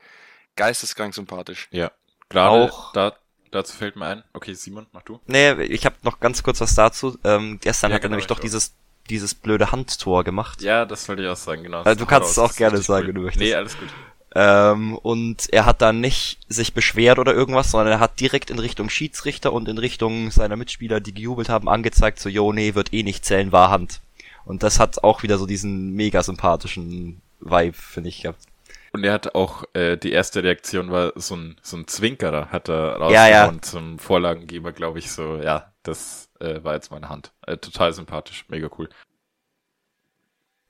geisteskrank 0.55 1.13
sympathisch. 1.13 1.67
Ja. 1.71 1.91
Gerade 2.29 2.73
Auch- 2.73 2.91
da, 2.93 3.13
dazu 3.51 3.75
fällt 3.77 3.95
mir 3.95 4.07
ein. 4.07 4.23
Okay, 4.33 4.53
Simon, 4.53 4.87
mach 4.91 5.03
du. 5.03 5.19
Nee, 5.27 5.51
ich 5.63 5.85
habe 5.85 5.95
noch 6.01 6.19
ganz 6.19 6.43
kurz 6.43 6.59
was 6.61 6.75
dazu. 6.75 7.17
Ähm, 7.23 7.59
gestern 7.61 7.91
Ja, 7.91 7.95
hat 7.95 7.99
er 7.99 8.01
genau, 8.01 8.11
nämlich 8.13 8.23
ich 8.25 8.27
doch 8.27 8.37
auch. 8.37 8.41
dieses, 8.41 8.75
dieses 9.09 9.35
blöde 9.35 9.71
Handtor 9.71 10.23
gemacht. 10.23 10.61
Ja, 10.61 10.85
das 10.85 11.07
wollte 11.07 11.23
ich 11.23 11.29
auch 11.29 11.35
sagen, 11.35 11.63
genau. 11.63 11.83
Also 11.83 11.99
du 11.99 12.05
kannst 12.05 12.31
es 12.31 12.39
auch 12.39 12.53
gerne 12.55 12.77
sagen, 12.79 13.07
wenn 13.07 13.15
du 13.15 13.21
möchtest. 13.21 13.43
Nee, 13.43 13.53
alles 13.53 13.77
gut. 13.77 13.89
Ähm, 14.37 14.97
und 14.97 15.47
er 15.53 15.65
hat 15.65 15.81
dann 15.81 16.01
nicht 16.01 16.39
sich 16.49 16.73
beschwert 16.73 17.19
oder 17.19 17.33
irgendwas, 17.33 17.71
sondern 17.71 17.93
er 17.93 17.99
hat 18.01 18.19
direkt 18.19 18.49
in 18.49 18.59
Richtung 18.59 18.89
Schiedsrichter 18.89 19.53
und 19.53 19.69
in 19.69 19.77
Richtung 19.77 20.29
seiner 20.29 20.57
Mitspieler, 20.57 20.99
die 20.99 21.13
gejubelt 21.13 21.47
haben, 21.47 21.69
angezeigt, 21.69 22.19
so, 22.19 22.27
jo, 22.27 22.51
nee, 22.51 22.75
wird 22.75 22.93
eh 22.93 23.03
nicht 23.03 23.23
zählen, 23.23 23.53
war 23.53 23.69
Hand. 23.69 24.01
Und 24.43 24.61
das 24.61 24.79
hat 24.79 25.03
auch 25.03 25.23
wieder 25.23 25.37
so 25.37 25.45
diesen 25.45 25.93
mega 25.93 26.21
sympathischen 26.21 27.21
Vibe, 27.39 27.77
finde 27.77 28.09
ich, 28.09 28.23
gehabt. 28.23 28.39
Und 28.91 29.03
er 29.03 29.13
hat 29.13 29.35
auch, 29.35 29.63
äh, 29.73 29.97
die 29.97 30.11
erste 30.11 30.43
Reaktion 30.43 30.91
war 30.91 31.13
so 31.15 31.35
ein, 31.35 31.55
so 31.61 31.77
ein 31.77 31.87
Zwinkerer, 31.87 32.49
hat 32.51 32.69
er 32.69 32.97
Ja, 33.09 33.27
ja. 33.27 33.43
rausgehauen 33.43 33.61
zum 33.61 33.99
Vorlagengeber, 33.99 34.73
glaube 34.73 34.99
ich, 34.99 35.11
so, 35.11 35.37
ja, 35.37 35.71
das 35.83 36.24
äh, 36.45 36.63
war 36.63 36.75
jetzt 36.75 36.91
meine 36.91 37.09
Hand. 37.09 37.33
Äh, 37.45 37.57
total 37.57 37.91
sympathisch, 37.93 38.45
mega 38.47 38.69
cool. 38.77 38.89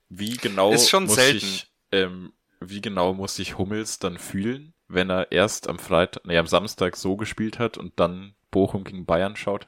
Wie 0.09 0.37
genau 0.37 0.71
Ist 0.71 0.89
schon 0.89 1.05
muss 1.05 1.15
selten. 1.15 1.37
ich, 1.45 1.71
ähm, 1.91 2.33
wie 2.59 2.81
genau 2.81 3.13
muss 3.13 3.35
sich 3.35 3.57
Hummels 3.57 3.99
dann 3.99 4.17
fühlen, 4.17 4.73
wenn 4.87 5.09
er 5.09 5.31
erst 5.31 5.67
am 5.67 5.79
Freitag, 5.79 6.25
nee, 6.25 6.37
am 6.37 6.47
Samstag 6.47 6.95
so 6.95 7.17
gespielt 7.17 7.59
hat 7.59 7.77
und 7.77 7.99
dann 7.99 8.35
Bochum 8.51 8.83
gegen 8.83 9.05
Bayern 9.05 9.35
schaut? 9.35 9.67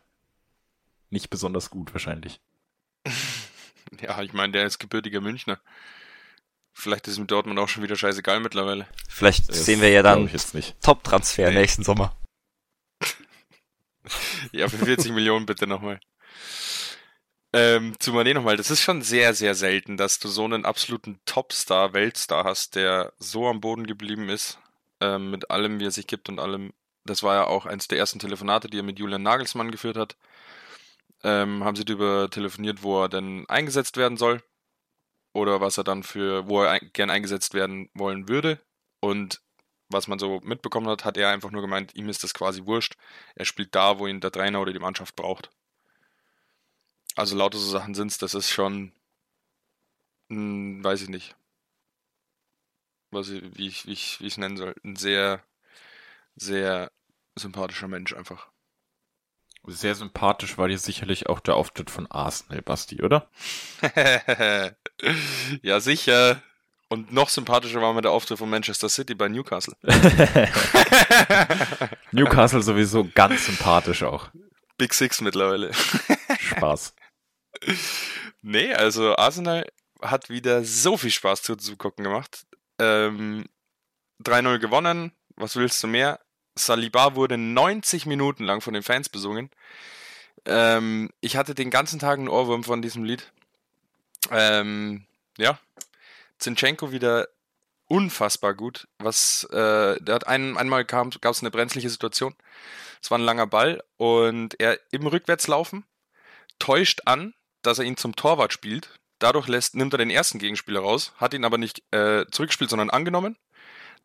Nicht 1.09 1.29
besonders 1.29 1.69
gut 1.69 1.93
wahrscheinlich. 1.93 2.39
Ja, 4.01 4.21
ich 4.21 4.33
meine, 4.33 4.51
der 4.51 4.65
ist 4.65 4.79
gebürtiger 4.79 5.21
Münchner. 5.21 5.61
Vielleicht 6.73 7.07
ist 7.07 7.17
ihm 7.17 7.25
Dortmund 7.25 7.57
auch 7.57 7.69
schon 7.69 7.83
wieder 7.83 7.95
scheißegal 7.95 8.41
mittlerweile. 8.41 8.85
Vielleicht 9.07 9.47
Das 9.47 9.63
sehen 9.63 9.79
wir 9.79 9.89
ja 9.89 10.03
dann. 10.03 10.29
Top-Transfer 10.81 11.49
Nee. 11.49 11.59
nächsten 11.59 11.83
Sommer. 11.83 12.13
Ja, 14.51 14.67
für 14.69 14.77
40 14.77 15.11
Millionen 15.11 15.45
bitte 15.45 15.67
nochmal. 15.67 15.99
Ähm, 17.53 17.95
zu 17.99 18.11
Mané 18.11 18.33
nochmal, 18.33 18.57
das 18.57 18.71
ist 18.71 18.81
schon 18.81 19.01
sehr, 19.01 19.33
sehr 19.33 19.55
selten, 19.55 19.97
dass 19.97 20.19
du 20.19 20.27
so 20.27 20.43
einen 20.43 20.65
absoluten 20.65 21.19
Topstar, 21.25 21.93
Weltstar 21.93 22.43
hast, 22.43 22.75
der 22.75 23.13
so 23.19 23.47
am 23.47 23.61
Boden 23.61 23.87
geblieben 23.87 24.29
ist, 24.29 24.59
ähm, 24.99 25.31
mit 25.31 25.49
allem, 25.49 25.79
wie 25.79 25.85
er 25.85 25.91
sich 25.91 26.07
gibt 26.07 26.29
und 26.29 26.39
allem. 26.39 26.73
Das 27.05 27.23
war 27.23 27.35
ja 27.35 27.47
auch 27.47 27.65
eins 27.65 27.87
der 27.87 27.97
ersten 27.97 28.19
Telefonate, 28.19 28.69
die 28.69 28.79
er 28.79 28.83
mit 28.83 28.99
Julian 28.99 29.23
Nagelsmann 29.23 29.71
geführt 29.71 29.97
hat. 29.97 30.17
Ähm, 31.23 31.63
haben 31.63 31.75
sie 31.75 31.85
darüber 31.85 32.29
telefoniert, 32.29 32.83
wo 32.83 33.03
er 33.03 33.09
denn 33.09 33.45
eingesetzt 33.47 33.97
werden 33.97 34.17
soll 34.17 34.43
oder 35.33 35.61
was 35.61 35.77
er 35.77 35.83
dann 35.83 36.03
für, 36.03 36.47
wo 36.47 36.63
er 36.63 36.79
gern 36.79 37.09
eingesetzt 37.09 37.53
werden 37.53 37.89
wollen 37.93 38.27
würde. 38.27 38.59
Und 38.99 39.41
was 39.89 40.07
man 40.07 40.19
so 40.19 40.39
mitbekommen 40.43 40.87
hat, 40.89 41.05
hat 41.05 41.17
er 41.17 41.29
einfach 41.29 41.51
nur 41.51 41.61
gemeint, 41.61 41.95
ihm 41.95 42.09
ist 42.09 42.23
das 42.23 42.33
quasi 42.33 42.65
wurscht. 42.65 42.97
Er 43.35 43.45
spielt 43.45 43.73
da, 43.75 43.99
wo 43.99 44.07
ihn 44.07 44.19
der 44.21 44.31
Trainer 44.31 44.61
oder 44.61 44.73
die 44.73 44.79
Mannschaft 44.79 45.15
braucht. 45.15 45.49
Also 47.15 47.35
lauter 47.35 47.57
so 47.57 47.69
Sachen 47.69 47.95
sind's, 47.95 48.17
das 48.17 48.33
ist 48.35 48.51
schon, 48.51 48.91
hm, 50.29 50.83
weiß 50.83 51.03
ich 51.03 51.09
nicht, 51.09 51.35
was 53.11 53.29
ich, 53.29 53.57
wie 53.57 53.67
ich, 53.67 53.85
wie 53.87 53.93
ich, 53.93 54.19
wie 54.21 54.27
ich 54.27 54.33
es 54.33 54.37
nennen 54.37 54.57
soll, 54.57 54.75
ein 54.83 54.95
sehr, 54.95 55.43
sehr 56.35 56.91
sympathischer 57.35 57.87
Mensch 57.87 58.13
einfach. 58.13 58.49
Sehr 59.65 59.95
sympathisch 59.95 60.57
war 60.57 60.69
dir 60.69 60.77
sicherlich 60.77 61.27
auch 61.27 61.41
der 61.41 61.55
Auftritt 61.55 61.89
von 61.89 62.07
Arsenal, 62.09 62.61
Basti, 62.61 63.03
oder? 63.03 63.29
ja, 65.61 65.79
sicher. 65.81 66.41
Und 66.89 67.11
noch 67.11 67.29
sympathischer 67.29 67.81
war 67.81 67.93
mir 67.93 68.01
der 68.01 68.11
Auftritt 68.11 68.37
von 68.37 68.49
Manchester 68.49 68.87
City 68.87 69.13
bei 69.13 69.27
Newcastle. 69.27 69.75
Newcastle 72.11 72.61
sowieso 72.61 73.07
ganz 73.13 73.45
sympathisch 73.45 74.03
auch. 74.03 74.29
Big 74.77 74.93
Six 74.93 75.21
mittlerweile. 75.21 75.71
Spaß. 76.39 76.93
Nee, 78.43 78.71
also 78.71 79.17
Arsenal 79.17 79.65
hat 80.01 80.29
wieder 80.29 80.63
so 80.63 80.95
viel 80.95 81.09
Spaß 81.09 81.41
zuzugucken 81.41 82.03
gemacht. 82.03 82.45
Ähm, 82.79 83.45
3-0 84.23 84.59
gewonnen, 84.59 85.11
was 85.35 85.55
willst 85.55 85.81
du 85.83 85.87
mehr? 85.87 86.19
Saliba 86.55 87.15
wurde 87.15 87.37
90 87.37 88.05
Minuten 88.05 88.43
lang 88.43 88.61
von 88.61 88.73
den 88.73 88.83
Fans 88.83 89.09
besungen. 89.09 89.49
Ähm, 90.45 91.09
ich 91.19 91.35
hatte 91.35 91.55
den 91.55 91.71
ganzen 91.71 91.99
Tag 91.99 92.19
einen 92.19 92.29
Ohrwurm 92.29 92.63
von 92.63 92.81
diesem 92.81 93.03
Lied. 93.03 93.31
Ähm, 94.31 95.05
ja, 95.37 95.59
Zinchenko 96.39 96.91
wieder 96.91 97.27
unfassbar 97.87 98.53
gut. 98.53 98.87
Was, 98.99 99.45
äh, 99.45 100.01
der 100.01 100.15
hat 100.15 100.27
ein, 100.27 100.57
einmal 100.57 100.85
gab 100.85 101.15
es 101.25 101.41
eine 101.41 101.51
brenzliche 101.51 101.89
Situation. 101.89 102.35
Es 103.01 103.11
war 103.11 103.17
ein 103.17 103.23
langer 103.23 103.47
Ball 103.47 103.83
und 103.97 104.59
er 104.59 104.79
im 104.91 105.07
Rückwärtslaufen 105.07 105.85
täuscht 106.59 107.01
an, 107.05 107.33
dass 107.61 107.79
er 107.79 107.85
ihn 107.85 107.97
zum 107.97 108.15
Torwart 108.15 108.53
spielt. 108.53 108.99
Dadurch 109.19 109.47
lässt, 109.47 109.75
nimmt 109.75 109.93
er 109.93 109.97
den 109.97 110.09
ersten 110.09 110.39
Gegenspieler 110.39 110.81
raus, 110.81 111.13
hat 111.17 111.33
ihn 111.33 111.45
aber 111.45 111.57
nicht 111.57 111.81
äh, 111.91 112.25
zurückgespielt, 112.31 112.69
sondern 112.69 112.89
angenommen. 112.89 113.37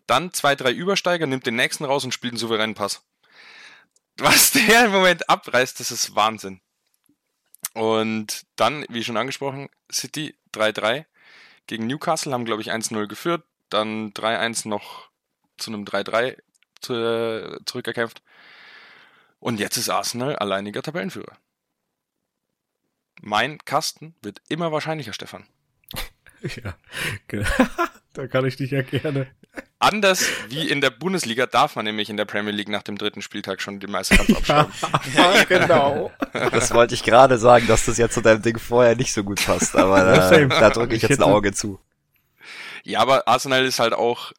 Dann 0.06 0.32
zwei, 0.32 0.54
drei 0.56 0.72
Übersteiger, 0.72 1.26
nimmt 1.26 1.46
den 1.46 1.56
nächsten 1.56 1.84
raus 1.84 2.04
und 2.04 2.12
spielt 2.12 2.32
einen 2.32 2.38
souveränen 2.38 2.74
Pass. 2.74 3.02
Was 4.16 4.52
der 4.52 4.86
im 4.86 4.92
Moment 4.92 5.28
abreißt, 5.28 5.80
das 5.80 5.90
ist 5.90 6.14
Wahnsinn. 6.14 6.60
Und 7.74 8.42
dann, 8.56 8.84
wie 8.88 9.04
schon 9.04 9.16
angesprochen, 9.16 9.68
City 9.90 10.34
3-3 10.54 11.06
gegen 11.66 11.86
Newcastle, 11.86 12.32
haben 12.32 12.44
glaube 12.44 12.62
ich 12.62 12.72
1-0 12.72 13.06
geführt, 13.06 13.44
dann 13.70 14.12
3-1 14.12 14.68
noch 14.68 15.08
zu 15.58 15.70
einem 15.70 15.84
3-3 15.84 16.36
zu, 16.80 17.60
zurückerkämpft. 17.64 18.22
Und 19.38 19.58
jetzt 19.58 19.76
ist 19.76 19.88
Arsenal 19.88 20.36
alleiniger 20.36 20.82
Tabellenführer. 20.82 21.36
Mein 23.20 23.58
Kasten 23.58 24.14
wird 24.22 24.40
immer 24.48 24.72
wahrscheinlicher, 24.72 25.12
Stefan. 25.12 25.46
Ja, 26.64 26.76
genau. 27.28 27.48
da 28.14 28.26
kann 28.26 28.44
ich 28.44 28.56
dich 28.56 28.72
ja 28.72 28.82
gerne. 28.82 29.30
Anders 29.82 30.24
wie 30.48 30.68
in 30.68 30.80
der 30.80 30.90
Bundesliga 30.90 31.46
darf 31.46 31.74
man 31.76 31.84
nämlich 31.84 32.08
in 32.08 32.16
der 32.16 32.24
Premier 32.24 32.52
League 32.52 32.68
nach 32.68 32.82
dem 32.82 32.96
dritten 32.98 33.20
Spieltag 33.20 33.60
schon 33.60 33.80
den 33.80 33.90
Meisterkampf 33.90 34.30
abschreiben. 34.38 34.72
Ja, 35.16 35.44
genau. 35.44 36.12
Das 36.32 36.72
wollte 36.72 36.94
ich 36.94 37.02
gerade 37.02 37.36
sagen, 37.38 37.66
dass 37.66 37.86
das 37.86 37.98
jetzt 37.98 38.14
zu 38.14 38.20
deinem 38.20 38.42
Ding 38.42 38.58
vorher 38.58 38.94
nicht 38.94 39.12
so 39.12 39.24
gut 39.24 39.44
passt, 39.44 39.74
aber 39.74 39.98
Ja, 39.98 40.16
da, 40.16 40.28
same. 40.28 40.48
da 40.48 40.70
drücke 40.70 40.94
ich 40.94 41.02
jetzt 41.02 41.18
ein 41.20 41.24
Auge 41.24 41.52
zu. 41.52 41.80
Ja, 42.84 43.00
aber 43.00 43.26
Arsenal 43.26 43.64
ist 43.64 43.80
halt 43.80 43.92
auch 43.92 44.32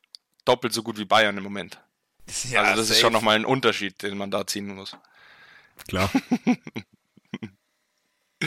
doppelt 0.46 0.74
so 0.74 0.82
gut 0.82 0.98
wie 0.98 1.06
Bayern 1.06 1.38
im 1.38 1.44
Moment. 1.44 1.80
Ja, 2.50 2.62
also 2.62 2.76
das 2.78 2.82
ist 2.84 2.88
safe. 2.90 3.02
schon 3.02 3.14
nochmal 3.14 3.36
ein 3.36 3.46
Unterschied, 3.46 4.02
den 4.02 4.18
man 4.18 4.32
da 4.32 4.48
ziehen 4.48 4.74
muss. 4.74 4.96
Klar. 5.90 6.10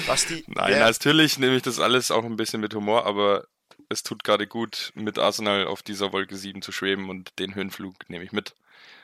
Basti, 0.06 0.44
Nein, 0.46 0.72
wer- 0.74 0.80
natürlich 0.80 1.38
nehme 1.38 1.56
ich 1.56 1.62
das 1.62 1.80
alles 1.80 2.11
auch 2.11 2.24
ein 2.24 2.37
bisschen 2.37 2.61
mit 2.61 2.74
Humor, 2.74 3.06
aber 3.06 3.46
es 3.88 4.03
tut 4.03 4.25
gerade 4.25 4.46
gut, 4.46 4.92
mit 4.94 5.18
Arsenal 5.18 5.66
auf 5.66 5.83
dieser 5.83 6.12
Wolke 6.12 6.37
7 6.37 6.62
zu 6.62 6.72
schweben 6.72 7.11
und 7.11 7.38
den 7.38 7.55
Höhenflug 7.55 8.09
nehme 8.09 8.25
ich 8.25 8.33
mit, 8.33 8.55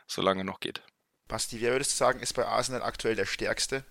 solange 0.06 0.40
er 0.42 0.44
noch 0.44 0.60
geht. 0.60 0.82
Basti, 1.28 1.60
wer 1.60 1.72
würdest 1.72 1.92
du 1.92 1.96
sagen, 1.96 2.20
ist 2.20 2.34
bei 2.34 2.46
Arsenal 2.46 2.82
aktuell 2.82 3.14
der 3.14 3.26
stärkste? 3.26 3.84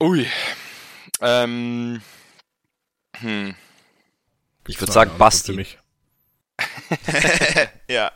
Ui. 0.00 0.26
Ähm. 1.20 2.00
Hm. 3.16 3.54
Ich 4.66 4.80
würde 4.80 4.92
sagen 4.92 5.18
Basti. 5.18 5.52
für 5.52 5.56
mich. 5.56 5.78
ja, 7.88 8.12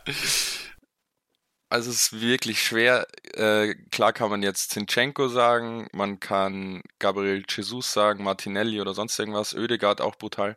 Also 1.73 1.89
es 1.89 2.13
ist 2.13 2.21
wirklich 2.21 2.61
schwer. 2.61 3.07
Äh, 3.33 3.73
klar 3.89 4.13
kann 4.13 4.29
man 4.29 4.43
jetzt 4.43 4.69
Zinchenko 4.69 5.27
sagen, 5.27 5.87
man 5.91 6.19
kann 6.19 6.83
Gabriel 6.99 7.43
Jesus 7.49 7.91
sagen, 7.91 8.23
Martinelli 8.23 8.79
oder 8.79 8.93
sonst 8.93 9.17
irgendwas, 9.17 9.55
Oedegaard 9.55 9.99
auch 9.99 10.15
brutal. 10.15 10.55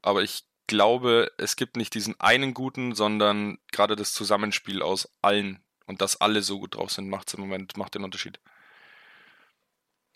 Aber 0.00 0.22
ich 0.22 0.44
glaube, 0.66 1.30
es 1.36 1.56
gibt 1.56 1.76
nicht 1.76 1.92
diesen 1.92 2.18
einen 2.18 2.54
guten, 2.54 2.94
sondern 2.94 3.58
gerade 3.72 3.94
das 3.94 4.14
Zusammenspiel 4.14 4.80
aus 4.80 5.10
allen 5.20 5.60
und 5.84 6.00
dass 6.00 6.18
alle 6.18 6.40
so 6.40 6.60
gut 6.60 6.76
drauf 6.76 6.92
sind, 6.92 7.10
macht 7.10 7.34
im 7.34 7.40
Moment, 7.40 7.76
macht 7.76 7.94
den 7.94 8.04
Unterschied. 8.04 8.40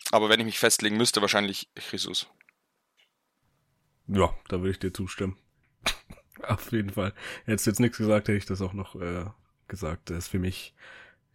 Aber 0.09 0.29
wenn 0.29 0.39
ich 0.39 0.47
mich 0.47 0.57
festlegen 0.57 0.97
müsste, 0.97 1.21
wahrscheinlich 1.21 1.69
Jesus. 1.91 2.25
Ja, 4.07 4.33
da 4.47 4.61
würde 4.61 4.71
ich 4.71 4.79
dir 4.79 4.93
zustimmen. 4.93 5.37
Auf 6.41 6.71
jeden 6.71 6.89
Fall. 6.89 7.13
Hättest 7.45 7.67
du 7.67 7.69
jetzt 7.69 7.79
nichts 7.79 7.99
gesagt, 7.99 8.29
hätte 8.29 8.37
ich 8.39 8.47
das 8.47 8.63
auch 8.63 8.73
noch 8.73 8.95
äh, 8.95 9.25
gesagt. 9.73 10.09
Der 10.09 10.17
ist 10.17 10.27
für 10.27 10.37
mich 10.37 10.75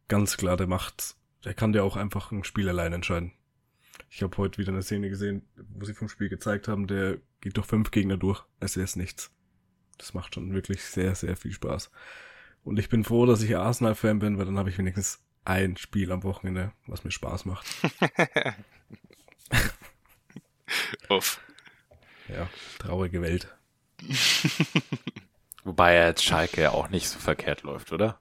ganz 0.07 0.37
klar, 0.37 0.57
der 0.57 0.69
macht, 0.69 1.17
der 1.45 1.55
kann 1.55 1.73
dir 1.73 1.83
auch 1.83 1.97
einfach 1.97 2.31
ein 2.31 2.45
Spiel 2.45 2.69
allein 2.69 2.93
entscheiden. 2.93 3.33
Ich 4.11 4.23
habe 4.23 4.37
heute 4.37 4.59
wieder 4.59 4.71
eine 4.73 4.83
Szene 4.83 5.09
gesehen, 5.09 5.43
wo 5.57 5.85
sie 5.85 5.93
vom 5.93 6.09
Spiel 6.09 6.29
gezeigt 6.29 6.69
haben, 6.69 6.87
der 6.87 7.19
geht 7.41 7.57
durch 7.57 7.67
fünf 7.67 7.91
Gegner 7.91 8.17
durch. 8.17 8.45
Es 8.61 8.77
ist 8.77 8.95
nichts. 8.95 9.33
Das 9.99 10.15
macht 10.15 10.37
schon 10.37 10.55
wirklich 10.55 10.85
sehr, 10.85 11.17
sehr 11.17 11.37
viel 11.37 11.51
Spaß. 11.51 11.91
Und 12.63 12.79
ich 12.79 12.89
bin 12.89 13.03
froh, 13.03 13.27
dass 13.27 13.43
ich 13.43 13.57
Arsenal-Fan 13.57 14.21
bin, 14.21 14.39
weil 14.39 14.47
dann 14.47 14.57
habe 14.57 14.71
ich 14.71 14.79
wenigstens 14.79 15.21
ein 15.45 15.77
Spiel 15.77 16.13
am 16.13 16.23
Wochenende, 16.23 16.73
was 16.87 17.03
mir 17.03 17.11
Spaß 17.11 17.45
macht. 17.45 17.67
Uff. 21.09 21.41
Ja, 22.29 22.49
traurige 22.79 23.21
Welt. 23.21 23.53
Wobei 25.65 25.95
ja 25.95 26.07
jetzt 26.07 26.25
Schalke 26.25 26.63
ja 26.63 26.71
auch 26.71 26.89
nicht 26.89 27.09
so 27.09 27.19
verkehrt 27.19 27.63
läuft, 27.63 27.91
oder? 27.93 28.21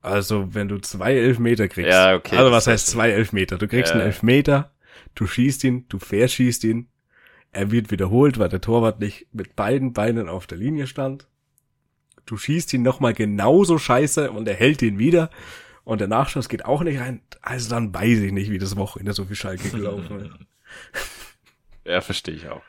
Also, 0.00 0.54
wenn 0.54 0.68
du 0.68 0.78
zwei 0.78 1.14
Elfmeter 1.14 1.68
kriegst. 1.68 1.90
Ja, 1.90 2.14
okay, 2.14 2.36
Also, 2.36 2.52
was 2.52 2.66
heißt 2.66 2.86
zwei 2.86 3.10
Elfmeter? 3.10 3.58
Du 3.58 3.66
kriegst 3.68 3.90
Ja. 3.92 3.98
einen 3.98 4.06
Elfmeter, 4.06 4.72
du 5.14 5.26
schießt 5.26 5.64
ihn, 5.64 5.86
du 5.88 5.98
verschießt 5.98 6.64
ihn. 6.64 6.88
Er 7.50 7.70
wird 7.70 7.90
wiederholt, 7.90 8.38
weil 8.38 8.48
der 8.48 8.60
Torwart 8.60 9.00
nicht 9.00 9.26
mit 9.32 9.56
beiden 9.56 9.92
Beinen 9.92 10.28
auf 10.28 10.46
der 10.46 10.58
Linie 10.58 10.86
stand. 10.86 11.26
Du 12.26 12.36
schießt 12.36 12.74
ihn 12.74 12.82
nochmal 12.82 13.14
genauso 13.14 13.78
scheiße 13.78 14.30
und 14.30 14.46
er 14.46 14.54
hält 14.54 14.82
ihn 14.82 14.98
wieder. 14.98 15.30
Und 15.84 16.00
der 16.02 16.08
Nachschuss 16.08 16.50
geht 16.50 16.66
auch 16.66 16.82
nicht 16.82 17.00
rein. 17.00 17.22
Also 17.40 17.70
dann 17.70 17.94
weiß 17.94 18.18
ich 18.18 18.32
nicht, 18.32 18.50
wie 18.50 18.58
das 18.58 18.76
Wochenende 18.76 19.14
so 19.14 19.24
viel 19.24 19.36
Schalke 19.36 19.70
gelaufen 19.70 20.20
ist. 20.20 20.30
Ja, 21.84 22.02
verstehe 22.02 22.34
ich 22.34 22.48
auch. 22.50 22.60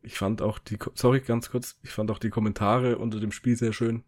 Ich 0.00 0.16
fand 0.16 0.40
auch 0.40 0.58
die, 0.58 0.78
sorry, 0.94 1.20
ganz 1.20 1.50
kurz, 1.50 1.76
ich 1.82 1.90
fand 1.90 2.10
auch 2.10 2.18
die 2.18 2.30
Kommentare 2.30 2.96
unter 2.96 3.20
dem 3.20 3.30
Spiel 3.32 3.56
sehr 3.56 3.74
schön, 3.74 4.04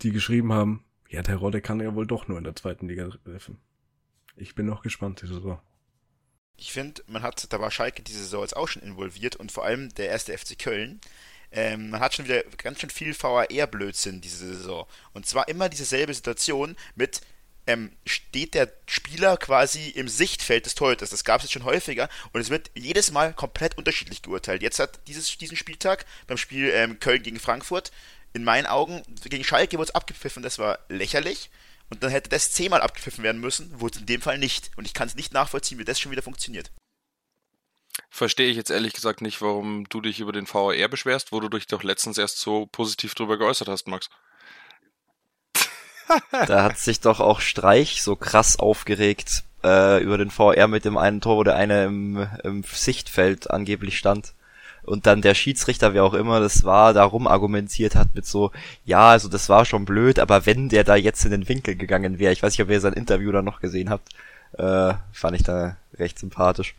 die 0.00 0.12
geschrieben 0.12 0.54
haben, 0.54 0.82
ja, 1.14 1.22
der 1.22 1.36
Rodde 1.36 1.60
kann 1.60 1.80
ja 1.80 1.94
wohl 1.94 2.06
doch 2.06 2.28
nur 2.28 2.38
in 2.38 2.44
der 2.44 2.56
zweiten 2.56 2.88
Liga 2.88 3.08
treffen. 3.24 3.60
Ich 4.36 4.54
bin 4.54 4.66
noch 4.66 4.82
gespannt, 4.82 5.22
die 5.22 5.28
Saison. 5.28 5.60
ich 6.56 6.72
finde, 6.72 7.02
man 7.06 7.22
hat, 7.22 7.52
da 7.52 7.60
war 7.60 7.70
Schalke 7.70 8.02
diese 8.02 8.18
Saison 8.20 8.42
jetzt 8.42 8.56
auch 8.56 8.68
schon 8.68 8.82
involviert 8.82 9.36
und 9.36 9.52
vor 9.52 9.64
allem 9.64 9.94
der 9.94 10.08
erste 10.08 10.36
FC 10.36 10.58
Köln. 10.58 11.00
Ähm, 11.52 11.90
man 11.90 12.00
hat 12.00 12.14
schon 12.14 12.24
wieder 12.24 12.42
ganz 12.58 12.80
schön 12.80 12.90
viel 12.90 13.14
VAR-Blödsinn 13.14 14.20
diese 14.20 14.54
Saison. 14.54 14.86
Und 15.12 15.26
zwar 15.26 15.46
immer 15.46 15.68
dieselbe 15.68 16.12
Situation 16.12 16.74
mit, 16.96 17.20
ähm, 17.66 17.92
steht 18.04 18.54
der 18.54 18.72
Spieler 18.86 19.36
quasi 19.36 19.90
im 19.90 20.08
Sichtfeld 20.08 20.66
des 20.66 20.74
Torhüters. 20.74 21.10
Das 21.10 21.24
gab 21.24 21.38
es 21.38 21.44
jetzt 21.44 21.52
schon 21.52 21.64
häufiger 21.64 22.08
und 22.32 22.40
es 22.40 22.50
wird 22.50 22.70
jedes 22.74 23.12
Mal 23.12 23.32
komplett 23.32 23.78
unterschiedlich 23.78 24.22
geurteilt. 24.22 24.62
Jetzt 24.62 24.80
hat 24.80 25.00
dieses, 25.06 25.38
diesen 25.38 25.56
Spieltag 25.56 26.06
beim 26.26 26.36
Spiel 26.36 26.70
ähm, 26.74 26.98
Köln 26.98 27.22
gegen 27.22 27.38
Frankfurt 27.38 27.92
in 28.34 28.44
meinen 28.44 28.66
Augen 28.66 29.02
gegen 29.24 29.44
Schalke 29.44 29.78
wurde 29.78 29.88
es 29.88 29.94
abgepfiffen, 29.94 30.42
das 30.42 30.58
war 30.58 30.78
lächerlich. 30.88 31.50
Und 31.90 32.02
dann 32.02 32.10
hätte 32.10 32.30
das 32.30 32.50
zehnmal 32.50 32.80
abgepfiffen 32.82 33.22
werden 33.22 33.40
müssen, 33.40 33.80
wurde 33.80 33.94
es 33.94 34.00
in 34.00 34.06
dem 34.06 34.20
Fall 34.20 34.38
nicht. 34.38 34.70
Und 34.76 34.86
ich 34.86 34.94
kann 34.94 35.06
es 35.06 35.14
nicht 35.14 35.32
nachvollziehen, 35.32 35.78
wie 35.78 35.84
das 35.84 36.00
schon 36.00 36.12
wieder 36.12 36.22
funktioniert. 36.22 36.72
Verstehe 38.10 38.50
ich 38.50 38.56
jetzt 38.56 38.70
ehrlich 38.70 38.92
gesagt 38.92 39.20
nicht, 39.20 39.40
warum 39.40 39.88
du 39.88 40.00
dich 40.00 40.18
über 40.18 40.32
den 40.32 40.52
VAR 40.52 40.88
beschwerst, 40.88 41.30
wo 41.30 41.40
du 41.40 41.48
dich 41.48 41.66
doch 41.66 41.82
letztens 41.82 42.18
erst 42.18 42.38
so 42.38 42.66
positiv 42.66 43.14
drüber 43.14 43.38
geäußert 43.38 43.68
hast, 43.68 43.86
Max. 43.86 44.08
Da 46.32 46.64
hat 46.64 46.78
sich 46.78 47.00
doch 47.00 47.20
auch 47.20 47.40
Streich 47.40 48.02
so 48.02 48.14
krass 48.14 48.58
aufgeregt 48.58 49.44
äh, 49.62 50.02
über 50.02 50.18
den 50.18 50.30
VR 50.30 50.68
mit 50.68 50.84
dem 50.84 50.98
einen 50.98 51.20
Tor, 51.20 51.38
wo 51.38 51.44
der 51.44 51.56
eine 51.56 51.84
im, 51.84 52.28
im 52.42 52.62
Sichtfeld 52.62 53.50
angeblich 53.50 53.96
stand. 53.96 54.34
Und 54.84 55.06
dann 55.06 55.22
der 55.22 55.34
Schiedsrichter, 55.34 55.94
wer 55.94 56.04
auch 56.04 56.14
immer 56.14 56.40
das 56.40 56.64
war, 56.64 56.92
darum 56.92 57.26
argumentiert 57.26 57.94
hat 57.94 58.14
mit 58.14 58.26
so, 58.26 58.52
ja, 58.84 59.10
also 59.10 59.28
das 59.28 59.48
war 59.48 59.64
schon 59.64 59.84
blöd, 59.84 60.18
aber 60.18 60.46
wenn 60.46 60.68
der 60.68 60.84
da 60.84 60.94
jetzt 60.94 61.24
in 61.24 61.30
den 61.30 61.48
Winkel 61.48 61.76
gegangen 61.76 62.18
wäre, 62.18 62.32
ich 62.32 62.42
weiß 62.42 62.52
nicht, 62.52 62.62
ob 62.62 62.70
ihr 62.70 62.80
sein 62.80 62.92
Interview 62.92 63.32
da 63.32 63.42
noch 63.42 63.60
gesehen 63.60 63.90
habt, 63.90 64.10
äh, 64.58 64.94
fand 65.12 65.36
ich 65.36 65.42
da 65.42 65.76
recht 65.98 66.18
sympathisch. 66.18 66.74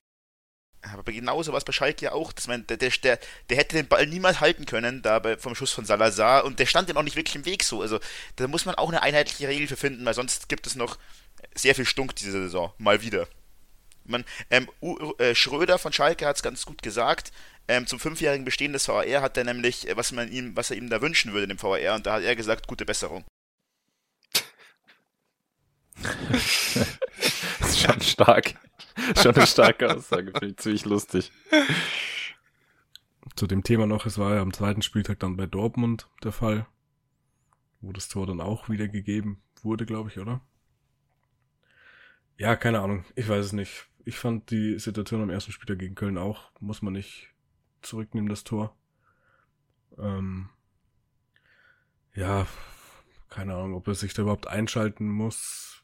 Aber 0.93 1.11
genauso 1.11 1.51
war 1.51 1.57
es 1.57 1.65
bei 1.65 1.71
Schalke 1.71 2.05
ja 2.05 2.11
auch. 2.11 2.31
Das 2.31 2.47
mein, 2.47 2.67
der, 2.67 2.77
der, 2.77 2.91
der, 2.91 3.19
der 3.49 3.57
hätte 3.57 3.75
den 3.75 3.87
Ball 3.87 4.05
niemals 4.05 4.39
halten 4.39 4.65
können, 4.65 5.01
da 5.01 5.19
bei, 5.19 5.37
vom 5.37 5.55
Schuss 5.55 5.71
von 5.71 5.85
Salazar. 5.85 6.45
Und 6.45 6.59
der 6.59 6.65
stand 6.65 6.89
ihm 6.89 6.97
auch 6.97 7.03
nicht 7.03 7.15
wirklich 7.15 7.35
im 7.35 7.45
Weg 7.45 7.63
so. 7.63 7.81
Also 7.81 7.99
da 8.35 8.47
muss 8.47 8.65
man 8.65 8.75
auch 8.75 8.89
eine 8.89 9.01
einheitliche 9.01 9.47
Regel 9.47 9.67
für 9.67 9.77
finden, 9.77 10.05
weil 10.05 10.13
sonst 10.13 10.47
gibt 10.49 10.67
es 10.67 10.75
noch 10.75 10.97
sehr 11.55 11.75
viel 11.75 11.85
Stunk 11.85 12.15
diese 12.15 12.31
Saison, 12.31 12.71
mal 12.77 13.01
wieder. 13.01 13.27
Man, 14.03 14.23
ähm, 14.51 14.69
U 14.81 15.13
äh, 15.17 15.33
Schröder 15.33 15.79
von 15.79 15.91
Schalke 15.91 16.27
hat 16.27 16.35
es 16.35 16.43
ganz 16.43 16.65
gut 16.65 16.83
gesagt. 16.83 17.31
Ähm, 17.67 17.87
zum 17.87 17.99
fünfjährigen 17.99 18.45
Bestehen 18.45 18.73
des 18.73 18.87
VAR 18.87 19.21
hat 19.21 19.37
er 19.37 19.43
nämlich, 19.43 19.87
äh, 19.89 19.97
was 19.97 20.11
man 20.11 20.31
ihm, 20.31 20.55
was 20.55 20.69
er 20.69 20.77
ihm 20.77 20.89
da 20.89 21.01
wünschen 21.01 21.33
würde, 21.33 21.47
dem 21.47 21.61
VAR, 21.61 21.95
und 21.95 22.05
da 22.05 22.13
hat 22.13 22.23
er 22.23 22.35
gesagt, 22.35 22.67
gute 22.67 22.85
Besserung. 22.85 23.23
das 26.01 27.69
ist 27.69 27.79
schon 27.79 28.01
stark. 28.01 28.53
Schon 29.21 29.35
eine 29.35 29.47
starke 29.47 29.93
Aussage, 29.93 30.31
finde 30.31 30.47
ich 30.47 30.57
ziemlich 30.57 30.85
lustig. 30.85 31.31
Zu 33.35 33.47
dem 33.47 33.63
Thema 33.63 33.87
noch, 33.87 34.05
es 34.05 34.17
war 34.17 34.35
ja 34.35 34.41
am 34.41 34.53
zweiten 34.53 34.81
Spieltag 34.81 35.19
dann 35.19 35.35
bei 35.35 35.45
Dortmund 35.45 36.07
der 36.23 36.31
Fall, 36.31 36.67
wo 37.81 37.91
das 37.91 38.07
Tor 38.07 38.27
dann 38.27 38.41
auch 38.41 38.69
wieder 38.69 38.87
gegeben 38.87 39.41
wurde, 39.61 39.85
glaube 39.85 40.09
ich, 40.09 40.19
oder? 40.19 40.41
Ja, 42.37 42.55
keine 42.55 42.81
Ahnung, 42.81 43.05
ich 43.15 43.27
weiß 43.27 43.45
es 43.45 43.53
nicht. 43.53 43.87
Ich 44.05 44.17
fand 44.17 44.51
die 44.51 44.77
Situation 44.77 45.21
am 45.21 45.29
ersten 45.29 45.51
Spieltag 45.51 45.79
gegen 45.79 45.95
Köln 45.95 46.17
auch, 46.17 46.51
muss 46.59 46.81
man 46.81 46.93
nicht 46.93 47.34
zurücknehmen, 47.85 48.29
das 48.29 48.43
Tor. 48.43 48.75
Ähm, 49.97 50.49
ja, 52.13 52.47
keine 53.29 53.55
Ahnung, 53.55 53.75
ob 53.75 53.87
er 53.87 53.95
sich 53.95 54.13
da 54.13 54.21
überhaupt 54.21 54.47
einschalten 54.47 55.09
muss, 55.09 55.83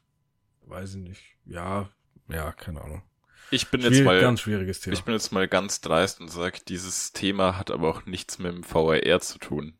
weiß 0.62 0.94
ich 0.94 1.02
nicht. 1.02 1.22
Ja, 1.44 1.90
ja, 2.28 2.52
keine 2.52 2.82
Ahnung. 2.82 3.02
Ich 3.50 3.70
bin 3.70 3.82
Schwierig, 3.82 3.98
jetzt 3.98 4.06
mal 4.06 4.20
ganz 4.20 4.40
schwieriges 4.40 4.80
Thema. 4.80 4.94
Ich 4.94 5.04
bin 5.04 5.14
jetzt 5.14 5.32
mal 5.32 5.46
ganz 5.46 5.82
dreist 5.82 6.20
und 6.20 6.28
sag, 6.28 6.64
dieses 6.66 7.12
Thema 7.12 7.58
hat 7.58 7.70
aber 7.70 7.90
auch 7.90 8.06
nichts 8.06 8.38
mit 8.38 8.52
dem 8.52 8.64
VAR 8.64 9.20
zu 9.20 9.38
tun. 9.38 9.78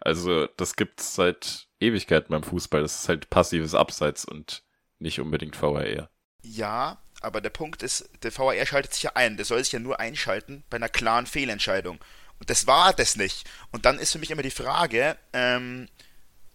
Also, 0.00 0.48
das 0.56 0.74
gibt's 0.74 1.14
seit 1.14 1.68
Ewigkeiten 1.78 2.30
beim 2.30 2.42
Fußball. 2.42 2.82
Das 2.82 3.02
ist 3.02 3.08
halt 3.08 3.30
passives 3.30 3.74
Abseits 3.74 4.24
und 4.24 4.64
nicht 4.98 5.20
unbedingt 5.20 5.60
VAR. 5.60 6.10
Ja, 6.42 7.03
aber 7.24 7.40
der 7.40 7.50
Punkt 7.50 7.82
ist, 7.82 8.08
der 8.22 8.36
VAR 8.36 8.66
schaltet 8.66 8.94
sich 8.94 9.04
ja 9.04 9.12
ein. 9.14 9.36
Der 9.36 9.44
soll 9.44 9.62
sich 9.62 9.72
ja 9.72 9.78
nur 9.78 10.00
einschalten 10.00 10.62
bei 10.70 10.76
einer 10.76 10.88
klaren 10.88 11.26
Fehlentscheidung. 11.26 11.98
Und 12.38 12.50
das 12.50 12.66
war 12.66 12.92
das 12.92 13.16
nicht. 13.16 13.48
Und 13.70 13.86
dann 13.86 13.98
ist 13.98 14.12
für 14.12 14.18
mich 14.18 14.30
immer 14.30 14.42
die 14.42 14.50
Frage, 14.50 15.16
ähm, 15.32 15.88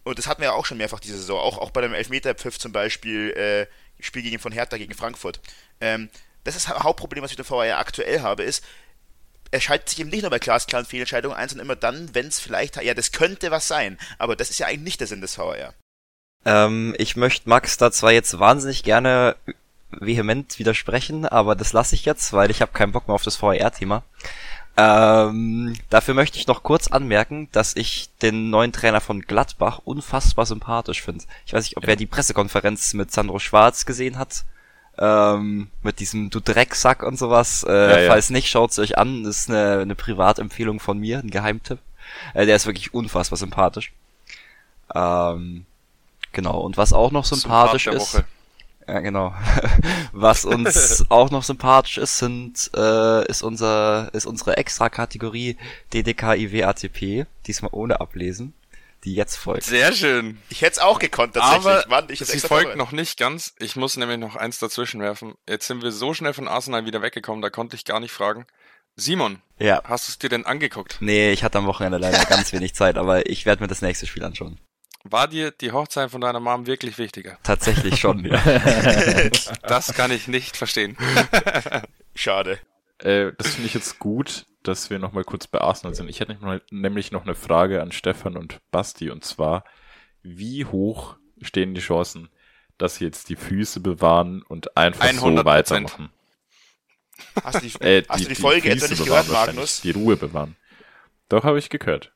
und 0.04 0.18
das 0.18 0.26
hatten 0.26 0.40
wir 0.40 0.48
ja 0.48 0.54
auch 0.54 0.66
schon 0.66 0.78
mehrfach 0.78 1.00
diese 1.00 1.18
Saison, 1.18 1.40
auch, 1.40 1.58
auch 1.58 1.70
bei 1.70 1.80
dem 1.80 1.94
Elfmeterpfiff 1.94 2.58
zum 2.58 2.72
Beispiel, 2.72 3.30
äh, 3.30 3.66
Spiel 4.02 4.22
gegen 4.22 4.38
von 4.38 4.52
Hertha 4.52 4.78
gegen 4.78 4.94
Frankfurt. 4.94 5.40
Ähm, 5.80 6.08
das 6.44 6.56
ist 6.56 6.68
das 6.68 6.82
Hauptproblem, 6.82 7.22
was 7.22 7.32
ich 7.32 7.38
mit 7.38 7.46
dem 7.46 7.50
VAR 7.50 7.78
aktuell 7.78 8.22
habe, 8.22 8.44
ist, 8.44 8.64
er 9.50 9.60
schaltet 9.60 9.88
sich 9.88 9.98
eben 9.98 10.10
nicht 10.10 10.22
nur 10.22 10.30
bei 10.30 10.38
glasklaren 10.38 10.86
Fehlentscheidungen 10.86 11.36
ein, 11.36 11.48
sondern 11.48 11.66
immer 11.66 11.76
dann, 11.76 12.14
wenn 12.14 12.28
es 12.28 12.38
vielleicht, 12.38 12.80
ja, 12.82 12.94
das 12.94 13.12
könnte 13.12 13.50
was 13.50 13.66
sein. 13.66 13.98
Aber 14.18 14.36
das 14.36 14.50
ist 14.50 14.58
ja 14.58 14.66
eigentlich 14.66 14.80
nicht 14.82 15.00
der 15.00 15.08
Sinn 15.08 15.20
des 15.20 15.36
VAR. 15.36 15.74
Ähm, 16.44 16.94
ich 16.98 17.16
möchte 17.16 17.48
Max 17.48 17.76
da 17.76 17.90
zwar 17.90 18.12
jetzt 18.12 18.38
wahnsinnig 18.38 18.82
gerne 18.82 19.36
vehement 19.92 20.58
widersprechen, 20.58 21.26
aber 21.26 21.54
das 21.54 21.72
lasse 21.72 21.94
ich 21.94 22.04
jetzt, 22.04 22.32
weil 22.32 22.50
ich 22.50 22.60
habe 22.62 22.72
keinen 22.72 22.92
Bock 22.92 23.08
mehr 23.08 23.14
auf 23.14 23.22
das 23.24 23.40
VAR-Thema. 23.42 24.02
Ähm, 24.76 25.74
dafür 25.90 26.14
möchte 26.14 26.38
ich 26.38 26.46
noch 26.46 26.62
kurz 26.62 26.86
anmerken, 26.88 27.48
dass 27.52 27.76
ich 27.76 28.08
den 28.22 28.50
neuen 28.50 28.72
Trainer 28.72 29.00
von 29.00 29.20
Gladbach 29.22 29.80
unfassbar 29.84 30.46
sympathisch 30.46 31.02
finde. 31.02 31.24
Ich 31.44 31.52
weiß 31.52 31.64
nicht, 31.64 31.76
ob 31.76 31.82
Ja. 31.82 31.88
wer 31.88 31.96
die 31.96 32.06
Pressekonferenz 32.06 32.94
mit 32.94 33.10
Sandro 33.12 33.38
Schwarz 33.38 33.84
gesehen 33.84 34.16
hat. 34.16 34.44
Ähm, 34.98 35.68
mit 35.82 35.98
diesem 36.00 36.30
Du 36.30 36.40
Drecksack 36.40 37.02
und 37.02 37.18
sowas. 37.18 37.64
Äh, 37.68 37.72
Ja, 37.72 38.00
ja. 38.00 38.10
Falls 38.10 38.30
nicht, 38.30 38.48
schaut's 38.48 38.78
euch 38.78 38.96
an. 38.98 39.24
Das 39.24 39.40
ist 39.40 39.50
eine, 39.50 39.80
eine 39.80 39.94
Privatempfehlung 39.94 40.78
von 40.78 40.98
mir, 40.98 41.18
ein 41.18 41.30
Geheimtipp. 41.30 41.78
Äh, 42.34 42.46
der 42.46 42.56
ist 42.56 42.66
wirklich 42.66 42.92
unfassbar 42.94 43.36
sympathisch. 43.38 43.92
Ähm, 44.94 45.64
genau. 46.32 46.60
Und 46.60 46.76
was 46.76 46.92
auch 46.92 47.10
noch 47.12 47.24
sympathisch 47.24 47.84
Sympath 47.84 48.02
ist. 48.02 48.14
Woche. 48.14 48.24
Ja, 48.90 48.98
genau. 48.98 49.32
Was 50.12 50.44
uns 50.44 51.04
auch 51.10 51.30
noch 51.30 51.44
sympathisch 51.44 51.96
ist, 51.98 52.18
sind, 52.18 52.70
äh, 52.74 53.24
ist 53.28 53.42
unser, 53.42 54.10
ist 54.14 54.26
unsere 54.26 54.56
Extra-Kategorie 54.56 55.56
DDK 55.92 56.34
IW 56.34 56.64
ATP, 56.64 57.26
diesmal 57.46 57.70
ohne 57.72 58.00
Ablesen, 58.00 58.52
die 59.04 59.14
jetzt 59.14 59.36
folgt. 59.36 59.62
Sehr 59.62 59.92
schön. 59.92 60.38
Ich 60.48 60.62
hätte 60.62 60.72
es 60.72 60.78
auch 60.80 60.98
gekonnt, 60.98 61.34
tatsächlich. 61.34 61.66
Aber 61.66 61.84
Mann, 61.88 62.06
ich 62.10 62.18
sie 62.18 62.40
folgt 62.40 62.74
noch 62.76 62.90
nicht 62.90 63.16
ganz. 63.16 63.54
Ich 63.60 63.76
muss 63.76 63.96
nämlich 63.96 64.18
noch 64.18 64.34
eins 64.34 64.58
dazwischen 64.58 65.00
werfen. 65.00 65.34
Jetzt 65.48 65.68
sind 65.68 65.82
wir 65.82 65.92
so 65.92 66.12
schnell 66.12 66.32
von 66.32 66.48
Arsenal 66.48 66.84
wieder 66.84 67.00
weggekommen, 67.00 67.42
da 67.42 67.50
konnte 67.50 67.76
ich 67.76 67.84
gar 67.84 68.00
nicht 68.00 68.12
fragen. 68.12 68.44
Simon, 68.96 69.40
Ja. 69.60 69.82
hast 69.84 70.08
du 70.08 70.10
es 70.10 70.18
dir 70.18 70.28
denn 70.30 70.46
angeguckt? 70.46 70.96
Nee, 70.98 71.30
ich 71.30 71.44
hatte 71.44 71.58
am 71.58 71.66
Wochenende 71.66 71.98
leider 71.98 72.24
ganz 72.24 72.52
wenig 72.52 72.74
Zeit, 72.74 72.98
aber 72.98 73.30
ich 73.30 73.46
werde 73.46 73.62
mir 73.62 73.68
das 73.68 73.82
nächste 73.82 74.08
Spiel 74.08 74.24
anschauen. 74.24 74.58
War 75.04 75.28
dir 75.28 75.50
die 75.50 75.72
Hochzeit 75.72 76.10
von 76.10 76.20
deiner 76.20 76.40
Mom 76.40 76.66
wirklich 76.66 76.98
wichtiger? 76.98 77.38
Tatsächlich 77.42 77.98
schon, 77.98 78.24
ja. 78.24 78.38
Das 79.62 79.94
kann 79.94 80.10
ich 80.10 80.28
nicht 80.28 80.56
verstehen. 80.56 80.96
Schade. 82.14 82.58
Äh, 82.98 83.32
das 83.38 83.54
finde 83.54 83.66
ich 83.68 83.74
jetzt 83.74 83.98
gut, 83.98 84.44
dass 84.62 84.90
wir 84.90 84.98
nochmal 84.98 85.24
kurz 85.24 85.46
bei 85.46 85.60
Arsenal 85.60 85.94
sind. 85.94 86.08
Ich 86.08 86.20
hätte 86.20 86.36
nämlich 86.70 87.12
noch 87.12 87.22
eine 87.22 87.34
Frage 87.34 87.80
an 87.80 87.92
Stefan 87.92 88.36
und 88.36 88.60
Basti 88.70 89.10
und 89.10 89.24
zwar, 89.24 89.64
wie 90.22 90.66
hoch 90.66 91.16
stehen 91.40 91.72
die 91.72 91.80
Chancen, 91.80 92.28
dass 92.76 92.96
sie 92.96 93.04
jetzt 93.04 93.30
die 93.30 93.36
Füße 93.36 93.80
bewahren 93.80 94.42
und 94.42 94.76
einfach 94.76 95.06
100%. 95.06 95.36
so 95.38 95.44
weitermachen? 95.46 96.10
Hast 97.42 97.62
du 97.62 97.66
die, 97.66 97.84
Äh, 97.84 98.04
hast 98.06 98.24
du 98.24 98.28
die 98.28 98.34
Folge 98.34 98.70
etwa 98.70 98.88
nicht 98.88 99.02
bewahren 99.04 99.26
gehört, 99.26 99.46
Magnus? 99.46 99.80
Die 99.80 99.92
Ruhe 99.92 100.16
bewahren. 100.16 100.56
Doch, 101.30 101.44
habe 101.44 101.58
ich 101.58 101.70
gehört. 101.70 102.12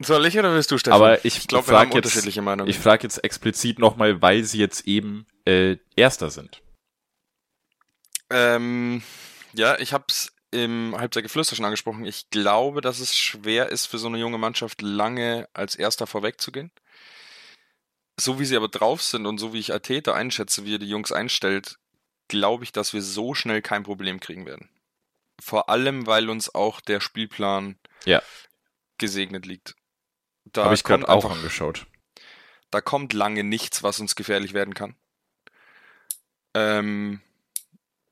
Soll 0.00 0.26
ich 0.26 0.38
oder 0.38 0.52
willst 0.52 0.70
du, 0.70 0.78
Stefan? 0.78 1.00
Aber 1.00 1.24
ich, 1.24 1.36
ich 1.38 1.46
glaube, 1.46 1.68
wir 1.68 1.78
haben 1.78 1.88
jetzt, 1.88 1.96
unterschiedliche 1.96 2.42
Meinungen. 2.42 2.68
Ich 2.68 2.78
frage 2.78 3.04
jetzt 3.04 3.22
explizit 3.22 3.78
nochmal, 3.78 4.20
weil 4.20 4.42
sie 4.44 4.58
jetzt 4.58 4.86
eben 4.86 5.26
äh, 5.46 5.76
Erster 5.94 6.30
sind. 6.30 6.62
Ähm, 8.30 9.02
ja, 9.52 9.78
ich 9.78 9.92
habe 9.92 10.04
es 10.08 10.32
im 10.50 10.96
Halbzeitgeflüster 10.96 11.56
schon 11.56 11.64
angesprochen. 11.64 12.04
Ich 12.04 12.30
glaube, 12.30 12.80
dass 12.80 13.00
es 13.00 13.16
schwer 13.16 13.70
ist 13.70 13.86
für 13.86 13.98
so 13.98 14.08
eine 14.08 14.18
junge 14.18 14.38
Mannschaft 14.38 14.82
lange 14.82 15.48
als 15.52 15.74
Erster 15.76 16.06
vorwegzugehen. 16.06 16.70
So 18.18 18.38
wie 18.38 18.44
sie 18.44 18.56
aber 18.56 18.68
drauf 18.68 19.02
sind 19.02 19.26
und 19.26 19.38
so 19.38 19.52
wie 19.52 19.58
ich 19.58 19.72
Ateta 19.72 20.14
einschätze, 20.14 20.64
wie 20.64 20.76
er 20.76 20.78
die 20.78 20.88
Jungs 20.88 21.10
einstellt, 21.12 21.78
glaube 22.28 22.64
ich, 22.64 22.72
dass 22.72 22.92
wir 22.92 23.02
so 23.02 23.34
schnell 23.34 23.62
kein 23.62 23.82
Problem 23.82 24.20
kriegen 24.20 24.46
werden. 24.46 24.68
Vor 25.40 25.68
allem, 25.68 26.06
weil 26.06 26.30
uns 26.30 26.54
auch 26.54 26.80
der 26.80 27.00
Spielplan 27.00 27.76
Ja. 28.04 28.22
gesegnet 28.98 29.46
liegt. 29.46 29.74
Da 30.46 30.64
Habe 30.64 30.74
ich 30.74 30.84
gerade 30.84 31.04
kommt 31.04 31.10
auch 31.10 31.24
einfach- 31.24 31.36
angeschaut. 31.36 31.86
da 32.70 32.80
kommt 32.80 33.12
lange 33.12 33.44
nichts, 33.44 33.82
was 33.82 34.00
uns 34.00 34.14
gefährlich 34.16 34.52
werden 34.54 34.74
kann. 34.74 34.94
Ähm, 36.54 37.20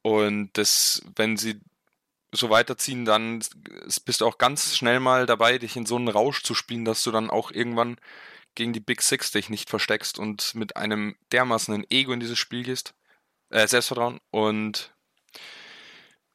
und 0.02 0.50
das, 0.54 1.02
wenn 1.16 1.36
sie 1.36 1.60
so 2.32 2.50
weiterziehen, 2.50 3.04
dann 3.04 3.44
bist 4.04 4.20
du 4.20 4.26
auch 4.26 4.38
ganz 4.38 4.74
schnell 4.76 5.00
mal 5.00 5.26
dabei, 5.26 5.58
dich 5.58 5.76
in 5.76 5.86
so 5.86 5.96
einen 5.96 6.08
Rausch 6.08 6.42
zu 6.42 6.54
spielen, 6.54 6.84
dass 6.84 7.02
du 7.04 7.10
dann 7.10 7.30
auch 7.30 7.50
irgendwann 7.52 7.98
gegen 8.54 8.72
die 8.72 8.80
Big 8.80 9.02
Six 9.02 9.30
dich 9.32 9.48
nicht 9.50 9.70
versteckst 9.70 10.18
und 10.18 10.54
mit 10.54 10.76
einem 10.76 11.16
dermaßen 11.30 11.88
Ego 11.90 12.12
in 12.12 12.20
dieses 12.20 12.38
Spiel 12.38 12.62
gehst. 12.64 12.94
Äh, 13.50 13.68
Selbstvertrauen. 13.68 14.20
Und 14.30 14.92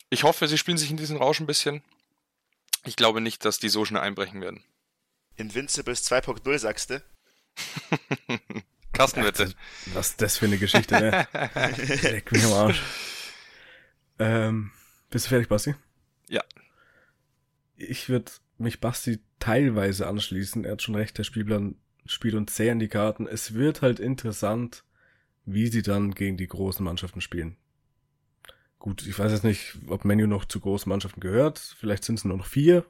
ich 0.09 0.23
hoffe, 0.23 0.47
sie 0.47 0.57
spielen 0.57 0.77
sich 0.77 0.91
in 0.91 0.97
diesen 0.97 1.17
Rausch 1.17 1.39
ein 1.39 1.47
bisschen. 1.47 1.83
Ich 2.85 2.95
glaube 2.95 3.19
nicht, 3.21 3.43
dass 3.43 3.59
die 3.59 3.69
so 3.69 3.83
schnell 3.83 4.01
einbrechen 4.01 4.39
werden. 4.41 4.63
Invincibles 5.37 6.09
2.0 6.09 6.59
sagst 6.59 6.89
du? 6.89 7.01
Kastenwette. 8.93 9.53
Was 9.93 10.09
ist 10.09 10.21
das 10.21 10.37
für 10.37 10.45
eine 10.47 10.57
Geschichte, 10.57 10.95
ne? 10.95 11.27
Leck 12.01 12.31
mich 12.31 12.43
am 12.43 12.53
Arsch. 12.53 12.81
Ähm, 14.19 14.71
bist 15.09 15.25
du 15.25 15.29
fertig, 15.29 15.47
Basti? 15.47 15.75
Ja. 16.27 16.43
Ich 17.75 18.09
würde 18.09 18.31
mich 18.57 18.79
Basti 18.79 19.19
teilweise 19.39 20.07
anschließen. 20.07 20.65
Er 20.65 20.73
hat 20.73 20.81
schon 20.81 20.95
recht, 20.95 21.17
der 21.17 21.23
Spielplan 21.23 21.75
spielt 22.05 22.33
uns 22.33 22.55
sehr 22.55 22.71
in 22.71 22.79
die 22.79 22.87
Karten. 22.87 23.27
Es 23.27 23.53
wird 23.53 23.83
halt 23.83 23.99
interessant, 23.99 24.83
wie 25.45 25.67
sie 25.67 25.83
dann 25.83 26.15
gegen 26.15 26.37
die 26.37 26.47
großen 26.47 26.83
Mannschaften 26.83 27.21
spielen. 27.21 27.57
Gut, 28.79 29.05
ich 29.05 29.17
weiß 29.17 29.31
jetzt 29.31 29.43
nicht, 29.43 29.77
ob 29.87 30.05
Menu 30.05 30.27
noch 30.27 30.45
zu 30.45 30.59
großen 30.59 30.89
Mannschaften 30.89 31.19
gehört. 31.19 31.59
Vielleicht 31.59 32.03
sind 32.03 32.15
es 32.15 32.25
nur 32.25 32.37
noch 32.37 32.45
vier. 32.45 32.85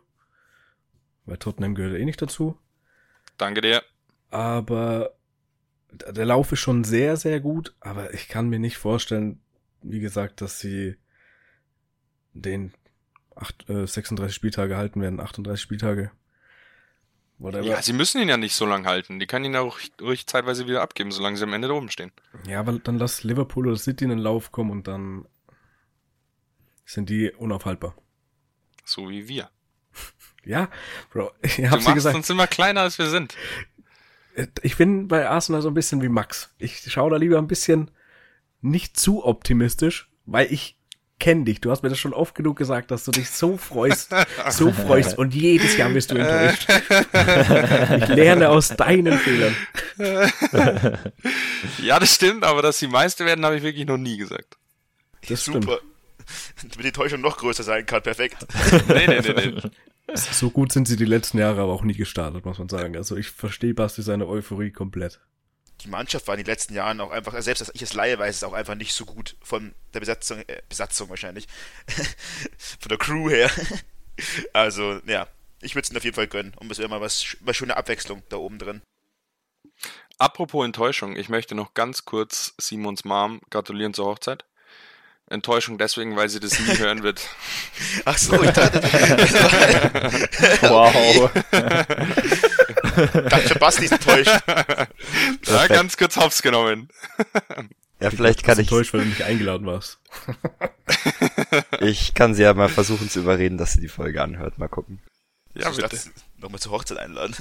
Weil 1.28 1.38
Tottenham 1.38 1.75
gehört 1.75 1.99
eh 1.99 2.05
nicht 2.05 2.21
dazu. 2.21 2.57
Danke 3.38 3.61
dir. 3.61 3.84
Aber 4.32 5.13
der 5.91 6.25
Lauf 6.25 6.51
ist 6.51 6.59
schon 6.59 6.84
sehr, 6.84 7.17
sehr 7.17 7.39
gut. 7.39 7.75
Aber 7.80 8.13
ich 8.13 8.28
kann 8.28 8.49
mir 8.49 8.59
nicht 8.59 8.78
vorstellen, 8.78 9.41
wie 9.82 9.99
gesagt, 9.99 10.41
dass 10.41 10.59
sie 10.59 10.95
den 12.34 12.73
acht, 13.36 13.69
äh, 13.69 13.86
36 13.86 14.34
Spieltage 14.34 14.78
halten 14.78 15.01
werden, 15.01 15.19
38 15.19 15.61
Spieltage. 15.61 16.11
Whatever. 17.39 17.65
Ja, 17.65 17.82
sie 17.82 17.93
müssen 17.93 18.19
ihn 18.19 18.30
ja 18.30 18.38
nicht 18.38 18.55
so 18.55 18.65
lang 18.65 18.88
halten. 18.88 19.19
Die 19.19 19.28
kann 19.28 19.45
ihn 19.45 19.55
auch 19.55 19.78
ruhig 20.01 20.25
zeitweise 20.25 20.65
wieder 20.65 20.82
abgeben, 20.82 21.11
solange 21.11 21.38
sie 21.38 21.43
am 21.43 21.53
Ende 21.53 21.67
da 21.67 21.75
oben 21.75 21.91
stehen. 21.91 22.11
Ja, 22.47 22.59
aber 22.59 22.80
dann 22.80 22.97
lass 22.97 23.23
Liverpool 23.23 23.67
oder 23.67 23.78
City 23.78 24.05
in 24.05 24.09
den 24.09 24.19
Lauf 24.19 24.51
kommen 24.51 24.71
und 24.71 24.88
dann 24.88 25.28
sind 26.86 27.09
die 27.09 27.32
unaufhaltbar. 27.32 27.95
So 28.86 29.09
wie 29.09 29.28
wir. 29.28 29.49
Ja, 30.47 30.69
Bro, 31.11 31.31
ich 31.41 31.55
Du 31.57 31.63
machst 31.63 31.93
gesagt. 31.93 32.15
uns 32.15 32.29
immer 32.29 32.47
kleiner, 32.47 32.81
als 32.81 32.97
wir 32.97 33.09
sind. 33.09 33.35
Ich 34.61 34.77
bin 34.77 35.07
bei 35.07 35.27
Arsenal 35.27 35.61
so 35.61 35.67
ein 35.69 35.73
bisschen 35.73 36.01
wie 36.01 36.09
Max. 36.09 36.51
Ich 36.59 36.83
schaue 36.91 37.11
da 37.11 37.17
lieber 37.17 37.37
ein 37.39 37.47
bisschen 37.47 37.91
nicht 38.61 38.99
zu 38.99 39.25
optimistisch, 39.25 40.09
weil 40.25 40.51
ich 40.51 40.77
kenne 41.19 41.45
dich. 41.45 41.59
Du 41.61 41.71
hast 41.71 41.81
mir 41.81 41.89
das 41.89 41.97
schon 41.97 42.13
oft 42.13 42.35
genug 42.35 42.55
gesagt, 42.57 42.91
dass 42.91 43.03
du 43.03 43.11
dich 43.11 43.31
so 43.31 43.57
freust, 43.57 44.13
so 44.51 44.71
freust 44.71 45.17
und 45.17 45.33
jedes 45.33 45.75
Jahr 45.75 45.89
bist 45.89 46.11
du 46.11 46.15
enttäuscht. 46.15 46.67
ich 48.03 48.07
lerne 48.09 48.49
aus 48.49 48.69
deinen 48.69 49.17
Fehlern. 49.17 49.55
Ja, 51.81 51.99
das 51.99 52.13
stimmt, 52.13 52.43
aber 52.43 52.61
dass 52.61 52.77
sie 52.77 52.87
Meister 52.87 53.25
werden, 53.25 53.43
habe 53.43 53.57
ich 53.57 53.63
wirklich 53.63 53.87
noch 53.87 53.97
nie 53.97 54.17
gesagt. 54.17 54.57
Das 55.27 55.41
stimmt. 55.41 55.63
Super. 55.63 55.79
Damit 56.61 56.85
die 56.85 56.91
Täuschung 56.91 57.21
noch 57.21 57.37
größer 57.37 57.63
sein 57.63 57.85
kann, 57.85 58.03
perfekt. 58.03 58.45
Nee, 58.89 59.07
nee, 59.07 59.21
nee, 59.21 59.33
nee. 59.33 59.61
So 60.14 60.49
gut 60.49 60.72
sind 60.72 60.88
sie 60.88 60.95
die 60.95 61.05
letzten 61.05 61.38
Jahre 61.38 61.62
aber 61.62 61.74
auch 61.74 61.84
nie 61.84 61.93
gestartet, 61.93 62.45
muss 62.45 62.60
man 62.60 62.70
sagen. 62.70 62.95
Also 62.95 63.18
ich 63.18 63.30
verstehe 63.30 63.74
Basti 63.74 64.01
seine 64.01 64.28
Euphorie 64.28 64.72
komplett. 64.72 65.20
Die 65.82 65.89
Mannschaft 65.89 66.28
war 66.28 66.36
in 66.36 66.39
den 66.39 66.47
letzten 66.47 66.74
Jahren 66.74 66.99
auch 67.01 67.12
einfach, 67.12 67.39
selbst 67.41 67.62
dass 67.62 67.72
ich 67.74 67.82
es 67.82 67.93
leihe, 67.93 68.18
weiß 68.18 68.38
es 68.38 68.43
auch 68.43 68.53
einfach 68.53 68.76
nicht 68.76 68.93
so 68.93 69.05
gut 69.05 69.36
von 69.41 69.76
der 69.93 69.99
Besatzung, 69.99 70.39
äh, 70.47 70.62
Besatzung 70.70 71.10
wahrscheinlich, 71.10 71.47
von 72.58 72.89
der 72.89 72.97
Crew 72.97 73.30
her. 73.30 73.51
Also, 74.53 74.99
ja, 75.05 75.28
ich 75.62 75.76
würde 75.76 75.84
es 75.84 75.89
ihnen 75.91 75.97
auf 75.97 76.03
jeden 76.03 76.16
Fall 76.16 76.28
gönnen. 76.28 76.53
Und 76.55 76.72
es 76.72 76.80
wäre 76.80 76.89
mal 76.89 77.01
was, 77.01 77.38
mal 77.41 77.53
schöne 77.53 77.78
Abwechslung 77.78 78.24
da 78.30 78.38
oben 78.38 78.58
drin. 78.58 78.82
Apropos 80.18 80.66
Enttäuschung, 80.66 81.16
ich 81.16 81.30
möchte 81.30 81.53
noch 81.53 81.76
ganz 81.76 82.05
kurz 82.05 82.55
Simons 82.58 83.05
Mom 83.05 83.41
gratulieren 83.51 83.93
zur 83.93 84.08
Hochzeit. 84.08 84.45
Enttäuschung 85.30 85.78
deswegen, 85.78 86.15
weil 86.15 86.30
sie 86.30 86.39
das 86.39 86.57
nie 86.59 86.78
hören 86.78 87.03
wird. 87.03 87.28
Ach 88.05 88.17
so, 88.17 88.41
ich 88.41 88.51
dachte, 88.51 88.82
Wow. 90.61 91.32
dachte 93.30 93.47
schon, 93.49 93.59
Basti 93.59 93.86
ist 93.86 93.91
enttäuscht. 93.91 94.39
Ja, 95.45 95.67
ganz 95.67 95.97
kurz 95.97 96.15
hops 96.15 96.41
genommen. 96.41 96.89
Ja, 97.99 98.09
vielleicht 98.11 98.43
kann 98.43 98.53
ich, 98.59 98.67
enttäuscht, 98.67 98.93
weil 98.93 99.01
du 99.01 99.07
nicht 99.07 99.23
eingeladen 99.23 99.67
warst. 99.67 99.99
ich 101.82 102.13
kann 102.13 102.34
sie 102.36 102.43
ja 102.43 102.53
mal 102.53 102.69
versuchen 102.69 103.09
zu 103.09 103.19
überreden, 103.19 103.57
dass 103.57 103.73
sie 103.73 103.82
die 103.82 103.88
Folge 103.89 104.21
anhört. 104.21 104.57
Mal 104.59 104.69
gucken. 104.69 105.01
Ja, 105.55 105.71
ich 105.71 105.78
bitte. 105.78 105.97
nochmal 106.38 106.59
zur 106.61 106.71
Hochzeit 106.71 106.99
einladen. 106.99 107.36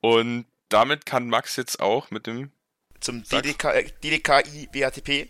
Und 0.00 0.46
damit 0.68 1.06
kann 1.06 1.28
Max 1.28 1.56
jetzt 1.56 1.80
auch 1.80 2.10
mit 2.10 2.26
dem 2.26 2.50
Zum. 3.00 3.22
DDK, 3.22 3.64
äh, 3.74 3.84
DDKI 4.02 4.68
WATP. 4.72 5.28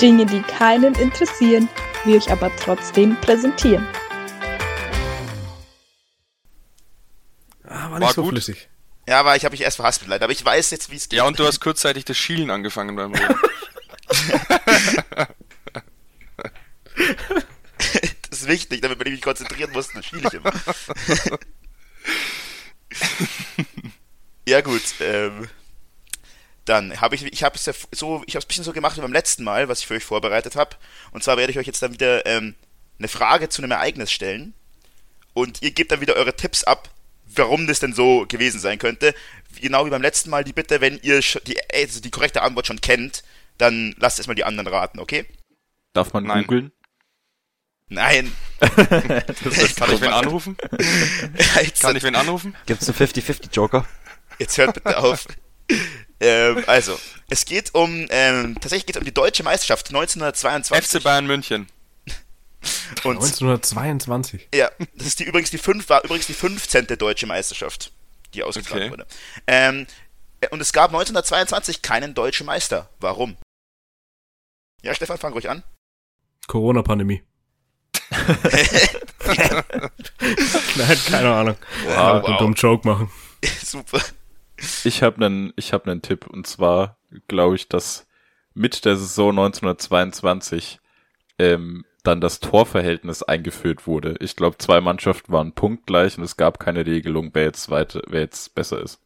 Dinge, 0.00 0.24
die 0.24 0.40
keinen 0.40 0.94
interessieren, 0.94 1.68
wir 2.04 2.16
euch 2.16 2.30
aber 2.30 2.50
trotzdem 2.56 3.16
präsentieren. 3.20 3.86
Ah, 7.64 7.82
war 7.82 7.90
War 7.92 7.98
nicht 8.00 8.14
so 8.14 8.22
gut. 8.22 8.30
flüssig. 8.32 8.70
Ja, 9.06 9.20
aber 9.20 9.36
ich 9.36 9.44
habe 9.44 9.52
mich 9.52 9.60
erst 9.60 9.76
verhaspelt, 9.76 10.08
leider. 10.08 10.24
Aber 10.24 10.32
ich 10.32 10.42
weiß 10.44 10.70
jetzt, 10.70 10.90
wie 10.90 10.96
es 10.96 11.08
geht. 11.08 11.18
Ja, 11.18 11.24
und 11.24 11.38
du 11.38 11.46
hast 11.46 11.60
kurzzeitig 11.60 12.04
das 12.06 12.16
Schielen 12.16 12.50
angefangen 12.50 12.96
beim 12.96 13.12
Reden. 13.12 13.34
das 18.30 18.40
ist 18.40 18.48
wichtig, 18.48 18.80
damit 18.80 18.98
man 18.98 19.12
mich 19.12 19.20
konzentrieren 19.20 19.72
muss, 19.72 19.88
dann 19.92 20.02
spiele 20.02 20.28
ich 20.28 20.34
immer. 20.34 20.52
ja 24.48 24.60
gut, 24.62 24.82
ähm, 25.00 25.48
dann 26.70 27.00
habe 27.00 27.16
ich, 27.16 27.24
ich 27.24 27.42
habe 27.42 27.56
es 27.56 27.66
ja 27.66 27.72
so, 27.90 28.22
ich 28.26 28.36
habe 28.36 28.38
es 28.38 28.44
ein 28.44 28.48
bisschen 28.48 28.64
so 28.64 28.72
gemacht 28.72 28.96
wie 28.96 29.00
beim 29.00 29.12
letzten 29.12 29.42
Mal, 29.42 29.68
was 29.68 29.80
ich 29.80 29.86
für 29.86 29.94
euch 29.94 30.04
vorbereitet 30.04 30.54
habe. 30.54 30.76
Und 31.10 31.24
zwar 31.24 31.36
werde 31.36 31.50
ich 31.50 31.58
euch 31.58 31.66
jetzt 31.66 31.82
dann 31.82 31.92
wieder 31.92 32.24
ähm, 32.26 32.54
eine 32.98 33.08
Frage 33.08 33.48
zu 33.48 33.60
einem 33.60 33.72
Ereignis 33.72 34.12
stellen 34.12 34.54
und 35.34 35.62
ihr 35.62 35.72
gebt 35.72 35.90
dann 35.90 36.00
wieder 36.00 36.14
eure 36.14 36.36
Tipps 36.36 36.62
ab, 36.62 36.90
warum 37.26 37.66
das 37.66 37.80
denn 37.80 37.92
so 37.92 38.24
gewesen 38.28 38.60
sein 38.60 38.78
könnte. 38.78 39.14
Genau 39.60 39.84
wie 39.84 39.90
beim 39.90 40.02
letzten 40.02 40.30
Mal 40.30 40.44
die 40.44 40.52
Bitte, 40.52 40.80
wenn 40.80 41.00
ihr 41.02 41.20
die, 41.46 41.58
also 41.72 42.00
die 42.00 42.10
korrekte 42.10 42.42
Antwort 42.42 42.68
schon 42.68 42.80
kennt, 42.80 43.24
dann 43.58 43.94
lasst 43.98 44.18
erstmal 44.18 44.36
die 44.36 44.44
anderen 44.44 44.68
raten, 44.68 45.00
okay? 45.00 45.26
Darf 45.92 46.12
man 46.12 46.24
Nein. 46.24 46.42
googeln? 46.44 46.72
Nein. 47.88 48.32
Kann 48.60 49.92
ich 49.92 50.00
wen 50.00 50.12
anrufen? 50.12 50.56
jetzt, 51.60 51.82
Kann 51.82 51.96
ich 51.96 52.04
wen 52.04 52.14
anrufen? 52.14 52.54
Gibt's 52.66 52.88
einen 52.88 52.96
50-50 52.96 53.52
Joker? 53.52 53.86
jetzt 54.38 54.56
hört 54.56 54.74
bitte 54.74 54.98
auf. 54.98 55.26
Ähm, 56.20 56.64
also, 56.66 56.98
es 57.28 57.44
geht 57.44 57.74
um, 57.74 58.06
ähm, 58.10 58.54
tatsächlich 58.60 58.86
geht 58.86 58.96
es 58.96 59.00
um 59.00 59.04
die 59.04 59.14
deutsche 59.14 59.42
Meisterschaft 59.42 59.88
1922. 59.88 61.00
FC 61.00 61.02
Bayern 61.02 61.26
München. 61.26 61.66
Und 63.04 63.16
1922. 63.16 64.48
ja, 64.54 64.70
das 64.94 65.06
ist 65.06 65.20
die 65.20 65.24
übrigens 65.24 65.50
die 65.50 65.58
fünf, 65.58 65.88
war 65.88 66.04
übrigens 66.04 66.26
die 66.26 66.34
15. 66.34 66.86
deutsche 66.98 67.26
Meisterschaft, 67.26 67.92
die 68.34 68.42
ausgetragen 68.42 68.82
Okay. 68.82 68.90
wurde. 68.90 69.06
Ähm, 69.46 69.86
äh, 70.42 70.48
und 70.48 70.60
es 70.60 70.72
gab 70.72 70.90
1922 70.90 71.80
keinen 71.82 72.14
deutschen 72.14 72.46
Meister. 72.46 72.90
Warum? 73.00 73.36
Ja, 74.82 74.94
Stefan, 74.94 75.18
fang 75.18 75.32
ruhig 75.32 75.48
an. 75.48 75.62
Corona-Pandemie. 76.46 77.22
Nein, 80.76 80.98
keine 81.08 81.34
Ahnung. 81.34 81.56
Wow, 81.84 82.24
einen 82.24 82.38
dummen 82.38 82.54
Joke 82.54 82.86
machen. 82.86 83.10
Super. 83.64 84.00
Ich 84.84 85.02
habe 85.02 85.24
einen, 85.24 85.52
ich 85.56 85.72
habe 85.72 85.90
einen 85.90 86.02
Tipp 86.02 86.26
und 86.26 86.46
zwar 86.46 86.96
glaube 87.28 87.56
ich, 87.56 87.68
dass 87.68 88.06
mit 88.54 88.84
der 88.84 88.96
Saison 88.96 89.30
1922 89.30 90.80
ähm, 91.38 91.84
dann 92.04 92.20
das 92.20 92.40
Torverhältnis 92.40 93.22
eingeführt 93.22 93.86
wurde. 93.86 94.16
Ich 94.20 94.36
glaube, 94.36 94.58
zwei 94.58 94.80
Mannschaften 94.80 95.32
waren 95.32 95.52
punktgleich 95.54 96.18
und 96.18 96.24
es 96.24 96.36
gab 96.36 96.58
keine 96.60 96.86
Regelung, 96.86 97.30
wer 97.34 97.44
jetzt 97.44 97.70
weiter, 97.70 98.02
wer 98.08 98.20
jetzt 98.22 98.54
besser 98.54 98.80
ist. 98.82 99.00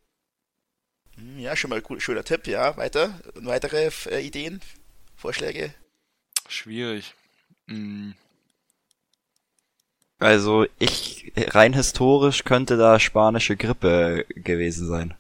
Hm, 1.17 1.39
Ja, 1.41 1.57
schon 1.57 1.71
mal 1.71 1.83
cool, 1.89 2.01
schöner 2.01 2.23
Tipp, 2.25 2.47
ja. 2.47 2.77
Weiter. 2.77 3.21
Und 3.35 3.47
weitere 3.47 3.91
äh, 4.11 4.21
Ideen? 4.25 4.61
Vorschläge? 5.17 5.75
Schwierig. 6.49 7.15
Hm, 7.69 8.15
Also 10.19 10.67
ich 10.81 11.33
rein 11.37 11.73
historisch 11.73 12.43
könnte 12.43 12.77
da 12.77 12.99
spanische 12.99 13.57
Grippe 13.57 14.25
gewesen 14.35 14.89
sein. 14.89 15.15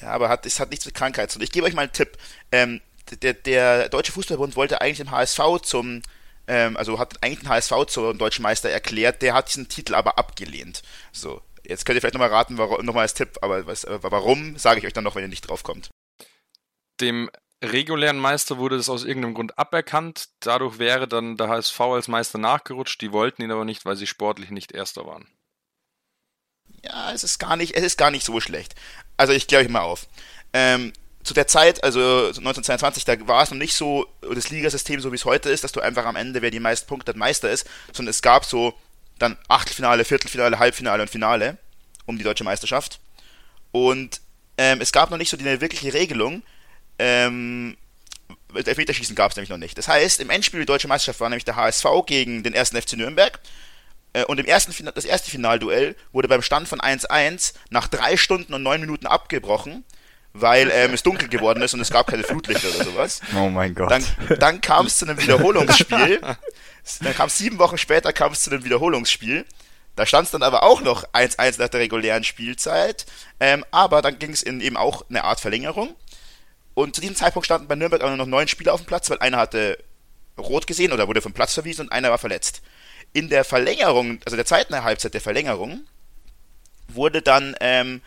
Ja, 0.00 0.08
aber 0.08 0.28
hat, 0.28 0.44
es 0.44 0.60
hat 0.60 0.70
nichts 0.70 0.84
mit 0.84 0.94
Krankheit 0.94 1.30
zu 1.30 1.38
tun. 1.38 1.44
Ich 1.44 1.52
gebe 1.52 1.66
euch 1.66 1.74
mal 1.74 1.82
einen 1.82 1.92
Tipp. 1.92 2.18
Ähm, 2.52 2.80
der, 3.22 3.34
der 3.34 3.88
Deutsche 3.88 4.12
Fußballbund 4.12 4.56
wollte 4.56 4.80
eigentlich 4.80 4.98
den 4.98 5.10
HSV 5.10 5.40
zum, 5.62 6.02
ähm, 6.48 6.76
also 6.76 6.98
hat 6.98 7.22
eigentlich 7.22 7.40
den 7.40 7.48
HSV 7.48 7.86
zum 7.86 8.18
deutschen 8.18 8.42
Meister 8.42 8.68
erklärt, 8.68 9.22
der 9.22 9.34
hat 9.34 9.48
diesen 9.48 9.68
Titel 9.68 9.94
aber 9.94 10.18
abgelehnt. 10.18 10.82
So, 11.12 11.40
jetzt 11.64 11.86
könnt 11.86 11.96
ihr 11.96 12.00
vielleicht 12.00 12.14
nochmal 12.14 12.30
raten, 12.30 12.58
warum, 12.58 12.84
nochmal 12.84 13.02
als 13.02 13.14
Tipp, 13.14 13.38
aber 13.42 13.66
was, 13.66 13.84
aber 13.84 14.10
warum, 14.10 14.58
sage 14.58 14.80
ich 14.80 14.86
euch 14.86 14.92
dann 14.92 15.04
noch, 15.04 15.14
wenn 15.14 15.22
ihr 15.22 15.28
nicht 15.28 15.48
drauf 15.48 15.62
kommt. 15.62 15.90
Dem 17.00 17.30
regulären 17.62 18.18
Meister 18.18 18.58
wurde 18.58 18.76
das 18.76 18.88
aus 18.88 19.04
irgendeinem 19.04 19.34
Grund 19.34 19.58
aberkannt. 19.58 20.28
Dadurch 20.40 20.78
wäre 20.78 21.08
dann 21.08 21.36
der 21.36 21.48
HSV 21.48 21.80
als 21.80 22.08
Meister 22.08 22.38
nachgerutscht. 22.38 23.00
Die 23.00 23.12
wollten 23.12 23.42
ihn 23.42 23.50
aber 23.50 23.64
nicht, 23.64 23.84
weil 23.84 23.96
sie 23.96 24.06
sportlich 24.06 24.50
nicht 24.50 24.72
Erster 24.72 25.06
waren. 25.06 25.26
Ja, 26.86 27.12
es 27.12 27.24
ist 27.24 27.38
gar 27.38 27.56
nicht, 27.56 27.74
es 27.74 27.82
ist 27.82 27.98
gar 27.98 28.10
nicht 28.10 28.24
so 28.24 28.40
schlecht. 28.40 28.74
Also 29.16 29.32
ich 29.32 29.46
kläre 29.46 29.64
euch 29.64 29.68
mal 29.68 29.80
auf. 29.80 30.06
Ähm, 30.52 30.92
zu 31.24 31.34
der 31.34 31.48
Zeit, 31.48 31.82
also 31.82 32.00
1922, 32.28 33.04
da 33.04 33.26
war 33.26 33.42
es 33.42 33.50
noch 33.50 33.58
nicht 33.58 33.74
so 33.74 34.06
das 34.32 34.50
Ligasystem, 34.50 35.00
so 35.00 35.10
wie 35.10 35.16
es 35.16 35.24
heute 35.24 35.50
ist, 35.50 35.64
dass 35.64 35.72
du 35.72 35.80
einfach 35.80 36.04
am 36.04 36.14
Ende, 36.14 36.40
wer 36.40 36.52
die 36.52 36.60
meisten 36.60 36.86
Punkte 36.86 37.10
hat, 37.10 37.16
Meister 37.16 37.50
ist, 37.50 37.66
sondern 37.92 38.10
es 38.10 38.22
gab 38.22 38.44
so 38.44 38.74
dann 39.18 39.36
Achtelfinale, 39.48 40.04
Viertelfinale, 40.04 40.58
Halbfinale 40.58 41.02
und 41.02 41.10
Finale 41.10 41.58
um 42.04 42.16
die 42.18 42.24
deutsche 42.24 42.44
Meisterschaft. 42.44 43.00
Und 43.72 44.20
ähm, 44.56 44.80
es 44.80 44.92
gab 44.92 45.10
noch 45.10 45.18
nicht 45.18 45.30
so 45.30 45.36
die 45.36 45.44
wirkliche 45.60 45.92
Regelung. 45.92 46.42
Ähm, 46.98 47.76
Elfmeterschießen 48.54 49.16
gab 49.16 49.32
es 49.32 49.36
nämlich 49.36 49.50
noch 49.50 49.58
nicht. 49.58 49.76
Das 49.76 49.88
heißt, 49.88 50.20
im 50.20 50.30
Endspiel 50.30 50.60
die 50.60 50.66
deutsche 50.66 50.86
Meisterschaft 50.88 51.20
war 51.20 51.28
nämlich 51.28 51.44
der 51.44 51.56
HSV 51.56 51.86
gegen 52.06 52.44
den 52.44 52.54
ersten 52.54 52.80
FC 52.80 52.92
Nürnberg. 52.92 53.40
Äh, 54.16 54.24
Und 54.24 54.40
im 54.40 54.46
ersten, 54.46 54.72
das 54.94 55.04
erste 55.04 55.30
Finalduell 55.30 55.94
wurde 56.12 56.28
beim 56.28 56.40
Stand 56.42 56.68
von 56.68 56.80
1-1 56.80 57.52
nach 57.68 57.86
drei 57.86 58.16
Stunden 58.16 58.54
und 58.54 58.62
neun 58.62 58.80
Minuten 58.80 59.06
abgebrochen, 59.06 59.84
weil 60.32 60.70
ähm, 60.72 60.94
es 60.94 61.02
dunkel 61.02 61.28
geworden 61.28 61.62
ist 61.62 61.74
und 61.74 61.80
es 61.80 61.90
gab 61.90 62.06
keine 62.06 62.22
Flutlichter 62.22 62.68
oder 62.74 62.84
sowas. 62.84 63.20
Oh 63.36 63.50
mein 63.50 63.74
Gott. 63.74 63.90
Dann, 63.90 64.04
dann 64.38 64.60
kam 64.62 64.86
es 64.86 64.96
zu 64.96 65.06
einem 65.06 65.20
Wiederholungsspiel. 65.20 66.20
Dann 67.00 67.14
kam 67.14 67.26
es 67.26 67.36
sieben 67.36 67.58
Wochen 67.58 67.78
später 67.78 68.12
kam 68.12 68.32
es 68.32 68.42
zu 68.42 68.50
einem 68.50 68.64
Wiederholungsspiel. 68.64 69.44
Da 69.96 70.06
stand 70.06 70.26
es 70.26 70.30
dann 70.30 70.42
aber 70.42 70.62
auch 70.62 70.82
noch 70.82 71.04
1-1 71.12 71.58
nach 71.58 71.68
der 71.68 71.80
regulären 71.80 72.22
Spielzeit. 72.22 73.06
Ähm, 73.40 73.64
aber 73.70 74.02
dann 74.02 74.18
ging 74.18 74.30
es 74.30 74.42
in 74.42 74.60
eben 74.60 74.76
auch 74.76 75.04
eine 75.08 75.24
Art 75.24 75.40
Verlängerung. 75.40 75.94
Und 76.74 76.94
zu 76.94 77.00
diesem 77.00 77.16
Zeitpunkt 77.16 77.46
standen 77.46 77.68
bei 77.68 77.74
Nürnberg 77.74 78.02
auch 78.02 78.08
nur 78.08 78.18
noch 78.18 78.26
neun 78.26 78.48
Spieler 78.48 78.72
auf 78.72 78.82
dem 78.82 78.86
Platz, 78.86 79.10
weil 79.10 79.18
einer 79.18 79.38
hatte 79.38 79.78
rot 80.38 80.66
gesehen 80.66 80.92
oder 80.92 81.08
wurde 81.08 81.22
vom 81.22 81.32
Platz 81.32 81.54
verwiesen 81.54 81.86
und 81.86 81.92
einer 81.92 82.10
war 82.10 82.18
verletzt. 82.18 82.62
In 83.16 83.30
der 83.30 83.44
Verlängerung, 83.44 84.20
also 84.26 84.36
der 84.36 84.44
zweiten 84.44 84.74
Halbzeit 84.84 85.14
der 85.14 85.22
Verlängerung, 85.22 85.86
wurde 86.88 87.22
dann 87.22 87.56
ähm, 87.60 88.02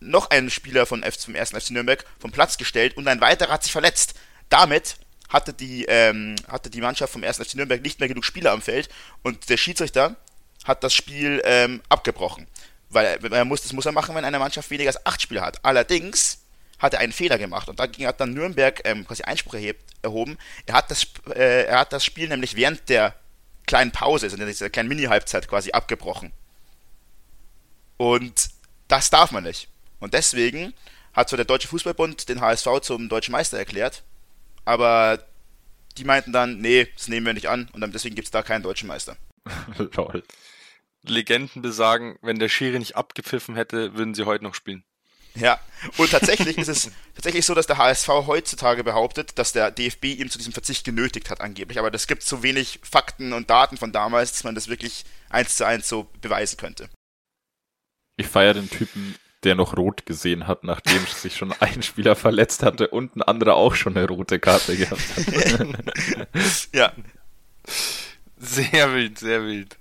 noch 0.00 0.30
ein 0.30 0.48
Spieler 0.48 0.86
von 0.86 1.02
F 1.02 1.22
vom 1.22 1.34
ersten 1.34 1.60
FC 1.60 1.72
Nürnberg 1.72 2.02
vom 2.18 2.32
Platz 2.32 2.56
gestellt 2.56 2.96
und 2.96 3.06
ein 3.06 3.20
weiterer 3.20 3.52
hat 3.52 3.64
sich 3.64 3.72
verletzt. 3.72 4.14
Damit 4.48 4.96
hatte 5.28 5.52
die, 5.52 5.84
ähm, 5.84 6.36
hatte 6.48 6.70
die 6.70 6.80
Mannschaft 6.80 7.12
vom 7.12 7.22
ersten 7.22 7.44
FC 7.44 7.56
Nürnberg 7.56 7.82
nicht 7.82 8.00
mehr 8.00 8.08
genug 8.08 8.24
Spieler 8.24 8.52
am 8.52 8.62
Feld 8.62 8.88
und 9.22 9.50
der 9.50 9.58
Schiedsrichter 9.58 10.16
hat 10.64 10.82
das 10.82 10.94
Spiel 10.94 11.42
ähm, 11.44 11.82
abgebrochen. 11.90 12.46
Weil 12.88 13.18
er, 13.30 13.44
muss, 13.44 13.60
das 13.60 13.74
muss 13.74 13.84
er 13.84 13.92
machen, 13.92 14.14
wenn 14.14 14.24
eine 14.24 14.38
Mannschaft 14.38 14.70
weniger 14.70 14.88
als 14.88 15.04
acht 15.04 15.20
Spieler 15.20 15.42
hat. 15.42 15.62
Allerdings 15.66 16.46
hat 16.78 16.94
er 16.94 17.00
einen 17.00 17.12
Fehler 17.12 17.36
gemacht 17.36 17.68
und 17.68 17.78
da 17.78 17.84
hat 17.84 18.20
dann 18.20 18.32
Nürnberg 18.32 18.80
ähm, 18.84 19.06
quasi 19.06 19.22
Einspruch 19.22 19.52
erhebt, 19.52 19.82
erhoben. 20.00 20.38
Er 20.64 20.76
hat, 20.76 20.90
das, 20.90 21.06
äh, 21.34 21.64
er 21.64 21.80
hat 21.80 21.92
das 21.92 22.06
Spiel 22.06 22.30
nämlich 22.30 22.56
während 22.56 22.88
der 22.88 23.14
kleinen 23.66 23.92
Pause, 23.92 24.26
also 24.26 24.36
in 24.36 24.46
dieser 24.46 24.70
kleinen 24.70 24.88
Mini-Halbzeit 24.88 25.48
quasi 25.48 25.72
abgebrochen. 25.72 26.32
Und 27.96 28.50
das 28.88 29.10
darf 29.10 29.32
man 29.32 29.44
nicht. 29.44 29.68
Und 29.98 30.14
deswegen 30.14 30.74
hat 31.12 31.28
zwar 31.28 31.38
der 31.38 31.46
Deutsche 31.46 31.68
Fußballbund 31.68 32.28
den 32.28 32.40
HSV 32.40 32.80
zum 32.82 33.08
deutschen 33.08 33.32
Meister 33.32 33.58
erklärt, 33.58 34.04
aber 34.64 35.24
die 35.96 36.04
meinten 36.04 36.32
dann, 36.32 36.58
nee, 36.60 36.86
das 36.94 37.08
nehmen 37.08 37.26
wir 37.26 37.32
nicht 37.32 37.48
an 37.48 37.68
und 37.72 37.80
deswegen 37.94 38.14
gibt 38.14 38.26
es 38.26 38.32
da 38.32 38.42
keinen 38.42 38.62
deutschen 38.62 38.86
Meister. 38.86 39.16
Lol. 39.94 40.22
Legenden 41.02 41.62
besagen, 41.62 42.18
wenn 42.20 42.38
der 42.38 42.48
Schiri 42.48 42.78
nicht 42.78 42.96
abgepfiffen 42.96 43.54
hätte, 43.54 43.94
würden 43.94 44.14
sie 44.14 44.24
heute 44.24 44.44
noch 44.44 44.54
spielen. 44.54 44.84
Ja, 45.36 45.60
und 45.96 46.10
tatsächlich 46.10 46.58
ist 46.58 46.68
es 46.68 46.90
tatsächlich 47.14 47.44
so, 47.44 47.54
dass 47.54 47.66
der 47.66 47.78
HSV 47.78 48.08
heutzutage 48.08 48.84
behauptet, 48.84 49.38
dass 49.38 49.52
der 49.52 49.70
DFB 49.70 50.04
ihm 50.04 50.30
zu 50.30 50.38
diesem 50.38 50.52
Verzicht 50.52 50.84
genötigt 50.84 51.30
hat, 51.30 51.40
angeblich. 51.40 51.78
Aber 51.78 51.90
das 51.90 52.06
gibt 52.06 52.22
so 52.22 52.42
wenig 52.42 52.80
Fakten 52.82 53.32
und 53.32 53.50
Daten 53.50 53.76
von 53.76 53.92
damals, 53.92 54.32
dass 54.32 54.44
man 54.44 54.54
das 54.54 54.68
wirklich 54.68 55.04
eins 55.28 55.56
zu 55.56 55.66
eins 55.66 55.88
so 55.88 56.08
beweisen 56.20 56.56
könnte. 56.56 56.88
Ich 58.16 58.26
feiere 58.26 58.54
den 58.54 58.70
Typen, 58.70 59.14
der 59.44 59.54
noch 59.54 59.76
rot 59.76 60.06
gesehen 60.06 60.46
hat, 60.46 60.64
nachdem 60.64 61.04
sich 61.06 61.36
schon 61.36 61.52
ein 61.60 61.82
Spieler 61.82 62.16
verletzt 62.16 62.62
hatte 62.62 62.88
und 62.88 63.16
ein 63.16 63.22
anderer 63.22 63.54
auch 63.54 63.74
schon 63.74 63.96
eine 63.96 64.08
rote 64.08 64.38
Karte 64.38 64.76
gehabt 64.76 65.02
hat. 65.16 65.78
ja. 66.72 66.92
Sehr 68.38 68.94
wild, 68.94 69.18
sehr 69.18 69.42
wild. 69.42 69.76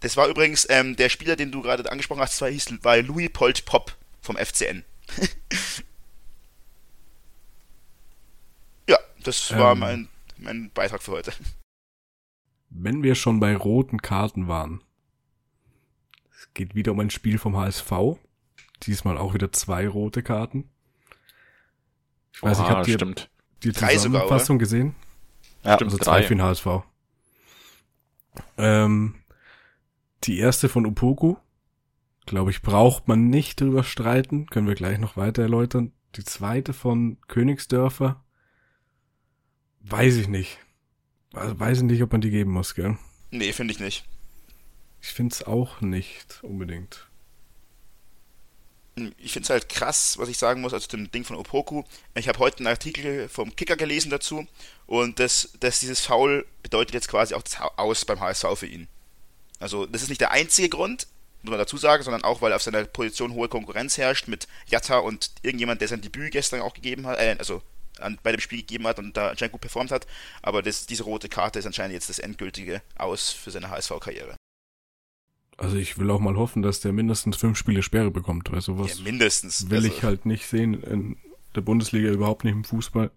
Das 0.00 0.16
war 0.16 0.28
übrigens 0.28 0.66
ähm, 0.68 0.96
der 0.96 1.08
Spieler, 1.08 1.34
den 1.34 1.50
du 1.50 1.62
gerade 1.62 1.90
angesprochen 1.90 2.20
hast, 2.20 2.40
war, 2.40 2.50
hieß, 2.50 2.74
war 2.82 2.98
Louis 2.98 3.30
Polt 3.32 3.64
Pop 3.64 3.96
vom 4.24 4.36
FCN. 4.36 4.84
ja, 8.88 8.98
das 9.22 9.50
war 9.56 9.72
Ähm. 9.72 9.78
mein, 9.78 10.08
mein 10.38 10.70
Beitrag 10.72 11.02
für 11.02 11.12
heute. 11.12 11.32
Wenn 12.70 13.02
wir 13.02 13.14
schon 13.14 13.38
bei 13.38 13.54
roten 13.56 14.00
Karten 14.02 14.48
waren. 14.48 14.80
Es 16.32 16.48
geht 16.54 16.74
wieder 16.74 16.92
um 16.92 17.00
ein 17.00 17.10
Spiel 17.10 17.38
vom 17.38 17.56
HSV. 17.56 17.92
Diesmal 18.82 19.18
auch 19.18 19.34
wieder 19.34 19.52
zwei 19.52 19.86
rote 19.88 20.22
Karten. 20.22 20.68
Ich 22.32 22.42
weiß 22.42 22.58
nicht, 22.58 22.68
Oha, 22.68 22.76
habt 22.78 22.88
ihr 22.88 22.94
stimmt. 22.94 23.30
die 23.62 23.72
Drei 23.72 23.96
sogar, 23.96 24.22
Zusammenfassung 24.22 24.58
gesehen? 24.58 24.94
Ja, 25.62 25.74
Stimmt. 25.74 25.92
Also 25.92 25.98
drei. 25.98 26.04
zwei 26.04 26.22
für 26.24 26.34
den 26.34 26.42
HSV. 26.42 26.66
Ähm, 28.58 29.14
die 30.24 30.38
erste 30.38 30.68
von 30.68 30.84
Upoku, 30.86 31.36
glaube 32.26 32.50
ich, 32.50 32.62
braucht 32.62 33.08
man 33.08 33.28
nicht 33.28 33.60
drüber 33.60 33.84
streiten. 33.84 34.46
Können 34.46 34.66
wir 34.66 34.74
gleich 34.74 34.98
noch 34.98 35.16
weiter 35.16 35.42
erläutern. 35.42 35.92
Die 36.16 36.24
zweite 36.24 36.72
von 36.72 37.18
Königsdörfer, 37.28 38.24
weiß 39.80 40.16
ich 40.16 40.28
nicht. 40.28 40.58
Also 41.32 41.58
weiß 41.58 41.78
ich 41.78 41.84
nicht, 41.84 42.02
ob 42.02 42.12
man 42.12 42.20
die 42.20 42.30
geben 42.30 42.52
muss, 42.52 42.74
gell? 42.74 42.96
Nee, 43.30 43.52
finde 43.52 43.72
ich 43.72 43.80
nicht. 43.80 44.04
Ich 45.00 45.08
find's 45.08 45.42
auch 45.42 45.80
nicht 45.80 46.38
unbedingt. 46.42 47.08
Ich 49.18 49.32
finde 49.32 49.44
es 49.44 49.50
halt 49.50 49.68
krass, 49.68 50.18
was 50.18 50.28
ich 50.28 50.38
sagen 50.38 50.60
muss, 50.60 50.72
also 50.72 50.86
dem 50.86 51.10
Ding 51.10 51.24
von 51.24 51.36
Opoku. 51.36 51.82
Ich 52.14 52.28
habe 52.28 52.38
heute 52.38 52.58
einen 52.58 52.68
Artikel 52.68 53.28
vom 53.28 53.56
Kicker 53.56 53.76
gelesen 53.76 54.10
dazu 54.10 54.46
und 54.86 55.18
das, 55.18 55.50
das 55.58 55.80
dieses 55.80 56.00
Foul 56.00 56.46
bedeutet 56.62 56.94
jetzt 56.94 57.08
quasi 57.08 57.34
auch 57.34 57.42
das 57.42 57.60
Aus 57.76 58.04
beim 58.04 58.20
HSV 58.20 58.46
für 58.54 58.68
ihn. 58.68 58.86
Also 59.58 59.84
das 59.86 60.02
ist 60.02 60.10
nicht 60.10 60.20
der 60.20 60.30
einzige 60.30 60.68
Grund, 60.68 61.08
muss 61.44 61.50
man 61.50 61.58
dazu 61.58 61.76
sagen, 61.76 62.02
sondern 62.02 62.24
auch, 62.24 62.40
weil 62.42 62.52
auf 62.52 62.62
seiner 62.62 62.84
Position 62.84 63.32
hohe 63.34 63.48
Konkurrenz 63.48 63.98
herrscht 63.98 64.28
mit 64.28 64.48
Jatta 64.66 64.98
und 64.98 65.30
irgendjemand, 65.42 65.80
der 65.80 65.88
sein 65.88 66.00
Debüt 66.00 66.32
gestern 66.32 66.60
auch 66.62 66.74
gegeben 66.74 67.06
hat, 67.06 67.18
äh, 67.18 67.36
also 67.38 67.62
an, 68.00 68.18
bei 68.22 68.32
dem 68.32 68.40
Spiel 68.40 68.58
gegeben 68.60 68.86
hat 68.86 68.98
und 68.98 69.16
da 69.16 69.28
anscheinend 69.28 69.52
gut 69.52 69.60
performt 69.60 69.90
hat. 69.92 70.06
Aber 70.42 70.62
das, 70.62 70.86
diese 70.86 71.04
rote 71.04 71.28
Karte 71.28 71.58
ist 71.58 71.66
anscheinend 71.66 71.92
jetzt 71.94 72.08
das 72.08 72.18
endgültige 72.18 72.82
Aus 72.96 73.30
für 73.30 73.50
seine 73.50 73.70
HSV-Karriere. 73.70 74.36
Also 75.56 75.76
ich 75.76 75.98
will 75.98 76.10
auch 76.10 76.18
mal 76.18 76.34
hoffen, 76.36 76.62
dass 76.62 76.80
der 76.80 76.92
mindestens 76.92 77.36
fünf 77.36 77.56
Spiele 77.56 77.82
Sperre 77.82 78.10
bekommt, 78.10 78.50
weil 78.50 78.60
sowas 78.60 78.98
Ja, 78.98 79.04
mindestens. 79.04 79.70
will 79.70 79.76
Also- 79.78 79.88
ich 79.88 80.02
halt 80.02 80.26
nicht 80.26 80.46
sehen 80.48 80.82
in 80.82 81.16
der 81.54 81.60
Bundesliga, 81.60 82.10
überhaupt 82.10 82.42
nicht 82.44 82.54
im 82.54 82.64
Fußball. 82.64 83.12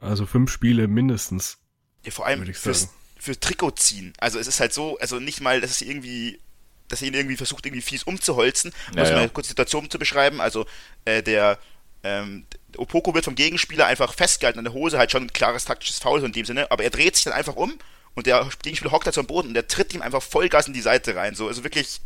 Also 0.00 0.26
fünf 0.26 0.50
Spiele 0.50 0.88
mindestens. 0.88 1.58
Ja, 2.04 2.10
vor 2.10 2.26
allem 2.26 2.40
würde 2.40 2.50
ich 2.50 2.56
fürs, 2.58 2.82
sagen. 2.82 2.92
für 3.18 3.38
Trikot 3.38 3.70
ziehen. 3.72 4.12
Also 4.18 4.38
es 4.38 4.46
ist 4.48 4.58
halt 4.60 4.72
so, 4.72 4.98
also 4.98 5.20
nicht 5.20 5.40
mal, 5.40 5.60
dass 5.60 5.70
es 5.70 5.80
irgendwie, 5.82 6.40
dass 6.88 7.02
er 7.02 7.08
ihn 7.08 7.14
irgendwie 7.14 7.36
versucht, 7.36 7.66
irgendwie 7.66 7.82
fies 7.82 8.02
umzuholzen. 8.02 8.72
Um 8.90 8.96
Ja, 8.96 9.02
das 9.02 9.10
ja. 9.10 9.16
mal 9.16 9.28
kurz 9.28 9.46
die 9.46 9.52
Situation 9.52 9.90
zu 9.90 9.98
beschreiben. 9.98 10.40
Also 10.40 10.66
äh, 11.04 11.22
der 11.22 11.58
ähm, 12.04 12.46
Opoko 12.76 13.14
wird 13.14 13.24
vom 13.24 13.34
Gegenspieler 13.34 13.86
einfach 13.86 14.12
festgehalten 14.14 14.58
an 14.58 14.64
der 14.64 14.74
Hose, 14.74 14.98
halt 14.98 15.10
schon 15.10 15.24
ein 15.24 15.32
klares 15.32 15.64
taktisches 15.64 15.98
Foul 15.98 16.20
so 16.20 16.26
in 16.26 16.32
dem 16.32 16.44
Sinne, 16.44 16.70
aber 16.70 16.84
er 16.84 16.90
dreht 16.90 17.16
sich 17.16 17.24
dann 17.24 17.32
einfach 17.32 17.56
um 17.56 17.78
und 18.14 18.26
der 18.26 18.48
Gegenspieler 18.62 18.92
hockt 18.92 19.06
halt 19.06 19.14
so 19.14 19.20
am 19.20 19.26
Boden 19.26 19.48
und 19.48 19.54
der 19.54 19.66
tritt 19.66 19.94
ihm 19.94 20.02
einfach 20.02 20.22
Vollgas 20.22 20.66
in 20.66 20.74
die 20.74 20.80
Seite 20.80 21.16
rein. 21.16 21.34
So, 21.34 21.48
also 21.48 21.64
wirklich, 21.64 22.00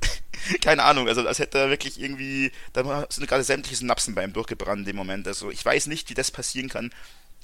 keine 0.62 0.84
Ahnung, 0.84 1.08
also 1.08 1.26
als 1.26 1.38
hätte 1.38 1.58
er 1.58 1.70
wirklich 1.70 2.00
irgendwie, 2.00 2.52
da 2.72 3.06
sind 3.10 3.26
gerade 3.26 3.44
sämtliche 3.44 3.76
Synapsen 3.76 4.14
bei 4.14 4.24
ihm 4.24 4.32
durchgebrannt 4.32 4.80
in 4.80 4.86
dem 4.86 4.96
Moment. 4.96 5.26
Also 5.26 5.50
ich 5.50 5.64
weiß 5.64 5.88
nicht, 5.88 6.08
wie 6.10 6.14
das 6.14 6.30
passieren 6.30 6.68
kann. 6.68 6.92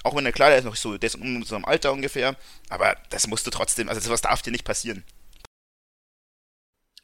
Auch 0.03 0.15
wenn 0.15 0.25
er 0.25 0.31
klar, 0.31 0.49
der 0.49 0.59
ist 0.59 0.65
noch 0.65 0.75
so, 0.75 0.97
der 0.97 1.07
ist 1.07 1.15
in 1.15 1.37
unserem 1.37 1.65
Alter 1.65 1.91
ungefähr, 1.91 2.35
aber 2.69 2.95
das 3.09 3.27
musste 3.27 3.49
trotzdem, 3.49 3.89
also 3.89 3.99
sowas 3.99 4.21
darf 4.21 4.41
dir 4.41 4.51
nicht 4.51 4.63
passieren. 4.63 5.03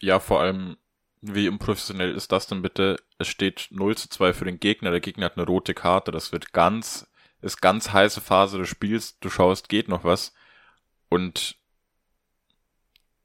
Ja, 0.03 0.19
vor 0.19 0.41
allem, 0.41 0.75
wie 1.21 1.47
unprofessionell 1.47 2.13
ist 2.13 2.33
das 2.33 2.45
denn 2.47 2.61
bitte? 2.61 2.97
Es 3.19 3.29
steht 3.29 3.69
0 3.71 3.95
zu 3.95 4.09
2 4.09 4.33
für 4.33 4.43
den 4.43 4.59
Gegner, 4.59 4.91
der 4.91 4.99
Gegner 4.99 5.27
hat 5.27 5.37
eine 5.37 5.45
rote 5.47 5.73
Karte, 5.73 6.11
das 6.11 6.33
wird 6.33 6.51
ganz, 6.51 7.09
ist 7.41 7.61
ganz 7.61 7.93
heiße 7.93 8.19
Phase 8.19 8.57
des 8.57 8.67
Spiels, 8.67 9.17
du 9.19 9.29
schaust, 9.29 9.69
geht 9.69 9.87
noch 9.87 10.03
was 10.03 10.33
und 11.07 11.55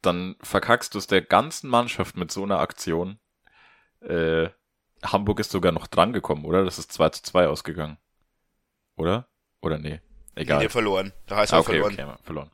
dann 0.03 0.37
verkackst 0.41 0.95
du 0.95 0.99
es 0.99 1.09
der 1.09 1.21
ganzen 1.21 1.69
Mannschaft 1.69 2.17
mit 2.17 2.31
so 2.31 2.45
einer 2.45 2.61
Aktion. 2.61 3.19
Äh, 3.99 4.51
Hamburg 5.03 5.41
ist 5.41 5.51
sogar 5.51 5.73
noch 5.73 5.89
drangekommen, 5.89 6.45
oder? 6.45 6.65
Das 6.65 6.79
ist 6.79 6.93
2 6.93 7.09
zu 7.09 7.25
2 7.25 7.49
ausgegangen. 7.49 7.99
Oder? 8.95 9.27
Oder 9.63 9.79
nee? 9.79 10.01
Egal. 10.37 10.63
Nee, 10.63 10.69
verloren. 10.69 11.13
Der 11.29 11.39
HSV 11.39 11.53
Ah, 11.53 11.59
okay, 11.59 11.81
verloren. 11.81 11.95
okay, 11.95 12.23
verloren. 12.23 12.51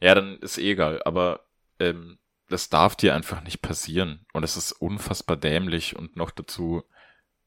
Ja, 0.00 0.14
dann 0.14 0.36
ist 0.40 0.58
eh 0.58 0.72
egal, 0.72 1.02
aber 1.06 1.46
ähm, 1.80 2.18
das 2.48 2.68
darf 2.68 2.96
dir 2.96 3.14
einfach 3.14 3.42
nicht 3.42 3.62
passieren. 3.62 4.26
Und 4.32 4.42
es 4.42 4.56
ist 4.56 4.72
unfassbar 4.72 5.36
dämlich 5.36 5.96
und 5.96 6.16
noch 6.16 6.30
dazu 6.30 6.82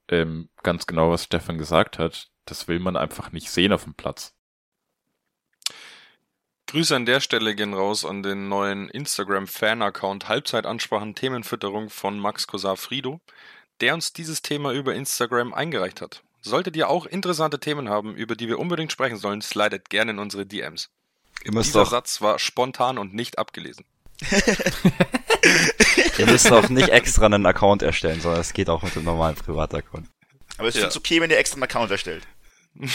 ähm, 0.10 0.50
ganz 0.64 0.86
genau, 0.86 1.12
was 1.12 1.24
Stefan 1.24 1.58
gesagt 1.58 2.00
hat. 2.00 2.30
Das 2.46 2.68
will 2.68 2.80
man 2.80 2.96
einfach 2.96 3.32
nicht 3.32 3.50
sehen 3.50 3.74
auf 3.74 3.84
dem 3.84 3.94
Platz. 3.94 4.34
Grüße 6.68 6.96
an 6.96 7.06
der 7.06 7.22
Stelle 7.22 7.56
gehen 7.56 7.74
raus 7.74 8.04
an 8.04 8.24
den 8.24 8.50
neuen 8.50 8.90
Instagram-Fan-Account 8.90 10.28
Halbzeitansprachen 10.28 11.16
Themenfütterung 11.16 11.90
von 11.90 12.20
Max 12.20 12.46
Cosar 12.46 12.76
Frido, 12.76 13.22
der 13.80 13.94
uns 13.94 14.12
dieses 14.12 14.42
Thema 14.42 14.74
über 14.74 14.94
Instagram 14.94 15.54
eingereicht 15.54 16.02
hat. 16.02 16.24
Solltet 16.42 16.76
ihr 16.76 16.90
auch 16.90 17.06
interessante 17.06 17.60
Themen 17.60 17.90
haben, 17.90 18.16
über 18.16 18.36
die 18.36 18.50
wir 18.50 18.60
unbedingt 18.60 18.92
sprechen 18.92 19.18
sollen, 19.18 19.42
slidet 19.42 19.90
gerne 19.90 20.12
in 20.12 20.20
unsere 20.20 20.46
DMs. 20.46 20.90
Ihr 21.44 21.54
müsst 21.54 21.70
Dieser 21.70 21.84
doch, 21.84 21.92
Satz 21.92 22.22
war 22.22 22.38
spontan 22.40 22.98
und 22.98 23.14
nicht 23.14 23.40
abgelesen. 23.40 23.86
ihr 26.18 26.26
müsst 26.26 26.52
auch 26.52 26.70
nicht 26.70 26.90
extra 26.90 27.26
einen 27.28 27.46
Account 27.46 27.82
erstellen, 27.84 28.20
sondern 28.22 28.42
es 28.42 28.54
geht 28.54 28.70
auch 28.70 28.82
mit 28.84 28.96
dem 28.96 29.04
normalen 29.04 29.36
Privat-Account. 29.36 30.08
Aber 30.58 30.68
es 30.68 30.76
Ja. 30.76 30.88
ist 30.88 30.98
okay, 30.98 31.22
wenn 31.22 31.30
ihr 31.30 31.38
extra 31.38 31.56
einen 31.56 31.64
Account 31.64 31.92
erstellt. 31.92 32.28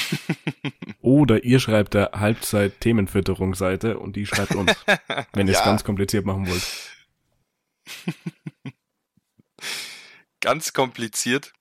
Oder 1.01 1.45
ihr 1.45 1.61
schreibt 1.61 1.95
der 1.95 2.11
Halbzeit-Themenfütterung-Seite 2.15 3.99
und 3.99 4.17
die 4.17 4.27
schreibt 4.27 4.55
uns, 4.55 4.73
wenn 5.33 5.47
ihr 5.47 5.53
es 5.55 5.59
Ja. 5.61 5.65
ganz 5.65 5.85
kompliziert 5.85 6.25
machen 6.27 6.49
wollt. 6.49 6.63
Ganz 10.41 10.73
kompliziert 10.73 11.53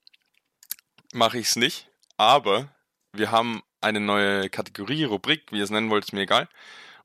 mache 1.13 1.37
ich 1.37 1.47
es 1.49 1.55
nicht, 1.55 1.89
aber 2.17 2.73
wir 3.13 3.31
haben 3.31 3.61
eine 3.81 3.99
neue 3.99 4.49
Kategorie, 4.49 5.03
Rubrik, 5.03 5.51
wie 5.51 5.57
ihr 5.57 5.63
es 5.63 5.69
nennen 5.69 5.89
wollt, 5.89 6.05
ist 6.05 6.13
mir 6.13 6.21
egal. 6.21 6.47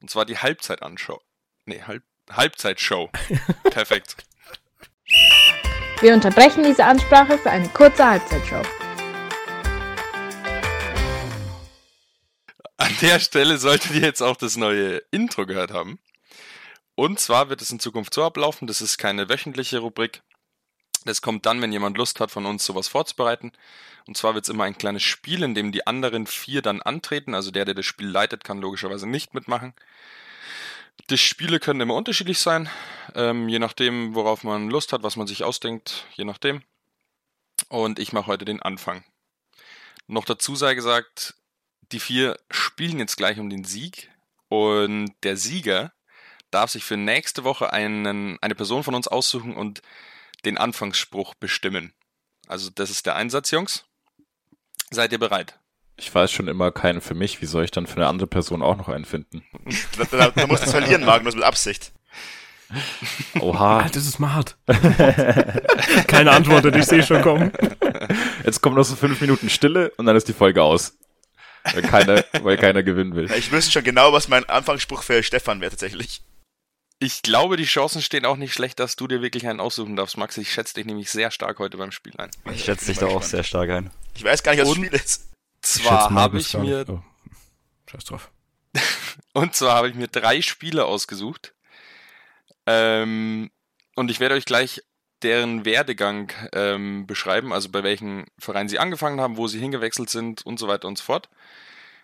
Und 0.00 0.10
zwar 0.10 0.24
die 0.24 0.38
Halbzeitanshow. 0.38 1.20
Nee, 1.64 1.82
Halb 1.82 2.02
Halbzeitshow. 2.30 3.10
Perfekt. 3.70 4.16
Wir 6.00 6.14
unterbrechen 6.14 6.62
diese 6.62 6.84
Ansprache 6.84 7.38
für 7.38 7.50
eine 7.50 7.68
kurze 7.68 8.06
Halbzeitshow. 8.06 8.62
An 12.76 12.92
der 13.00 13.18
Stelle 13.20 13.56
solltet 13.58 13.92
ihr 13.92 14.02
jetzt 14.02 14.22
auch 14.22 14.36
das 14.36 14.56
neue 14.56 14.98
Intro 15.10 15.46
gehört 15.46 15.70
haben. 15.70 15.98
Und 16.94 17.20
zwar 17.20 17.48
wird 17.48 17.62
es 17.62 17.70
in 17.70 17.80
Zukunft 17.80 18.12
so 18.14 18.24
ablaufen, 18.24 18.66
das 18.66 18.80
ist 18.80 18.98
keine 18.98 19.28
wöchentliche 19.28 19.78
Rubrik. 19.78 20.22
Das 21.04 21.22
kommt 21.22 21.46
dann, 21.46 21.62
wenn 21.62 21.72
jemand 21.72 21.96
Lust 21.96 22.20
hat, 22.20 22.30
von 22.30 22.46
uns 22.46 22.64
sowas 22.64 22.88
vorzubereiten. 22.88 23.52
Und 24.06 24.16
zwar 24.16 24.34
wird 24.34 24.44
es 24.44 24.48
immer 24.48 24.64
ein 24.64 24.76
kleines 24.76 25.02
Spiel, 25.02 25.42
in 25.42 25.54
dem 25.54 25.72
die 25.72 25.86
anderen 25.86 26.26
vier 26.26 26.62
dann 26.62 26.82
antreten. 26.82 27.34
Also 27.34 27.50
der, 27.50 27.64
der 27.64 27.74
das 27.74 27.86
Spiel 27.86 28.08
leitet, 28.08 28.44
kann 28.44 28.60
logischerweise 28.60 29.06
nicht 29.06 29.32
mitmachen. 29.32 29.72
Die 31.10 31.18
Spiele 31.18 31.60
können 31.60 31.80
immer 31.80 31.94
unterschiedlich 31.94 32.38
sein, 32.38 32.68
ähm, 33.14 33.48
je 33.48 33.58
nachdem, 33.58 34.14
worauf 34.14 34.42
man 34.42 34.70
Lust 34.70 34.92
hat, 34.92 35.02
was 35.02 35.16
man 35.16 35.26
sich 35.26 35.44
ausdenkt, 35.44 36.06
je 36.14 36.24
nachdem. 36.24 36.62
Und 37.68 37.98
ich 37.98 38.12
mache 38.12 38.26
heute 38.26 38.44
den 38.44 38.60
Anfang. 38.60 39.04
Noch 40.06 40.24
dazu 40.24 40.56
sei 40.56 40.74
gesagt, 40.74 41.34
die 41.92 42.00
vier 42.00 42.38
spielen 42.50 42.98
jetzt 42.98 43.16
gleich 43.16 43.38
um 43.38 43.50
den 43.50 43.64
Sieg 43.64 44.10
und 44.48 45.12
der 45.22 45.36
Sieger 45.36 45.92
darf 46.50 46.70
sich 46.70 46.84
für 46.84 46.96
nächste 46.96 47.44
Woche 47.44 47.72
einen, 47.72 48.38
eine 48.40 48.54
Person 48.54 48.82
von 48.82 48.94
uns 48.94 49.08
aussuchen 49.08 49.56
und 49.56 49.82
den 50.44 50.58
Anfangsspruch 50.58 51.34
bestimmen. 51.34 51.92
Also 52.46 52.70
das 52.70 52.90
ist 52.90 53.06
der 53.06 53.16
Einsatz, 53.16 53.50
Jungs. 53.50 53.84
Seid 54.90 55.12
ihr 55.12 55.18
bereit? 55.18 55.58
Ich 55.98 56.14
weiß 56.14 56.30
schon 56.30 56.48
immer 56.48 56.72
keinen 56.72 57.00
für 57.00 57.14
mich. 57.14 57.40
Wie 57.40 57.46
soll 57.46 57.64
ich 57.64 57.70
dann 57.70 57.86
für 57.86 57.96
eine 57.96 58.06
andere 58.06 58.26
Person 58.26 58.62
auch 58.62 58.76
noch 58.76 58.88
einen 58.88 59.04
finden? 59.06 59.42
Da, 59.98 60.04
da, 60.10 60.30
da 60.30 60.46
musst 60.46 60.62
du 60.62 60.66
es 60.66 60.72
verlieren, 60.72 61.04
Magnus, 61.04 61.34
mit 61.34 61.44
Absicht. 61.44 61.92
Oha. 63.40 63.78
Alter, 63.78 63.90
das 63.94 64.04
ist 64.06 64.14
smart. 64.14 64.56
Keine 66.08 66.32
Antwort, 66.32 66.64
ich 66.74 66.84
sehe 66.84 67.02
schon 67.02 67.22
kommen. 67.22 67.52
Jetzt 68.44 68.60
kommt 68.60 68.76
noch 68.76 68.84
so 68.84 68.96
fünf 68.96 69.20
Minuten 69.20 69.48
Stille 69.48 69.90
und 69.96 70.06
dann 70.06 70.16
ist 70.16 70.28
die 70.28 70.32
Folge 70.32 70.62
aus. 70.62 70.98
Weil 71.72 71.82
keiner, 71.82 72.24
weil 72.42 72.56
keiner 72.56 72.82
gewinnen 72.82 73.14
will. 73.16 73.30
Ich 73.32 73.50
wüsste 73.50 73.72
schon 73.72 73.84
genau, 73.84 74.12
was 74.12 74.28
mein 74.28 74.48
Anfangsspruch 74.48 75.02
für 75.02 75.22
Stefan 75.22 75.60
wäre 75.60 75.70
tatsächlich. 75.70 76.22
Ich 76.98 77.22
glaube, 77.22 77.56
die 77.56 77.64
Chancen 77.64 78.00
stehen 78.02 78.24
auch 78.24 78.36
nicht 78.36 78.54
schlecht, 78.54 78.80
dass 78.80 78.96
du 78.96 79.06
dir 79.06 79.20
wirklich 79.20 79.46
einen 79.46 79.60
aussuchen 79.60 79.96
darfst, 79.96 80.16
Max. 80.16 80.36
Ich 80.38 80.52
schätze 80.52 80.74
dich 80.74 80.86
nämlich 80.86 81.10
sehr 81.10 81.30
stark 81.30 81.58
heute 81.58 81.76
beim 81.76 81.90
Spiel 81.92 82.14
ein. 82.18 82.30
Ich 82.52 82.64
schätze 82.64 82.86
dich 82.86 82.98
da 82.98 83.06
auch 83.06 83.22
sehr 83.22 83.42
stark 83.42 83.70
ein. 83.70 83.90
Ich 84.14 84.24
weiß 84.24 84.42
gar 84.42 84.52
nicht, 84.52 84.62
was 84.62 84.68
das 84.68 84.78
Und- 84.78 84.84
Spiel 84.86 84.98
ist. 84.98 85.28
Zwar 85.66 86.10
habe 86.10 86.38
ich 86.38 86.54
mir. 86.54 86.84
Oh. 86.88 87.02
Scheiß 87.90 88.04
drauf. 88.04 88.30
Und 89.32 89.54
zwar 89.54 89.76
habe 89.76 89.88
ich 89.88 89.94
mir 89.94 90.08
drei 90.08 90.40
Spiele 90.42 90.84
ausgesucht. 90.84 91.54
Ähm, 92.66 93.50
und 93.94 94.10
ich 94.10 94.18
werde 94.18 94.34
euch 94.34 94.44
gleich 94.44 94.82
deren 95.22 95.64
Werdegang 95.64 96.32
ähm, 96.52 97.06
beschreiben, 97.06 97.52
also 97.52 97.70
bei 97.70 97.82
welchen 97.82 98.26
Vereinen 98.38 98.68
sie 98.68 98.78
angefangen 98.78 99.20
haben, 99.20 99.36
wo 99.36 99.46
sie 99.46 99.60
hingewechselt 99.60 100.10
sind 100.10 100.44
und 100.44 100.58
so 100.58 100.68
weiter 100.68 100.88
und 100.88 100.98
so 100.98 101.04
fort. 101.04 101.28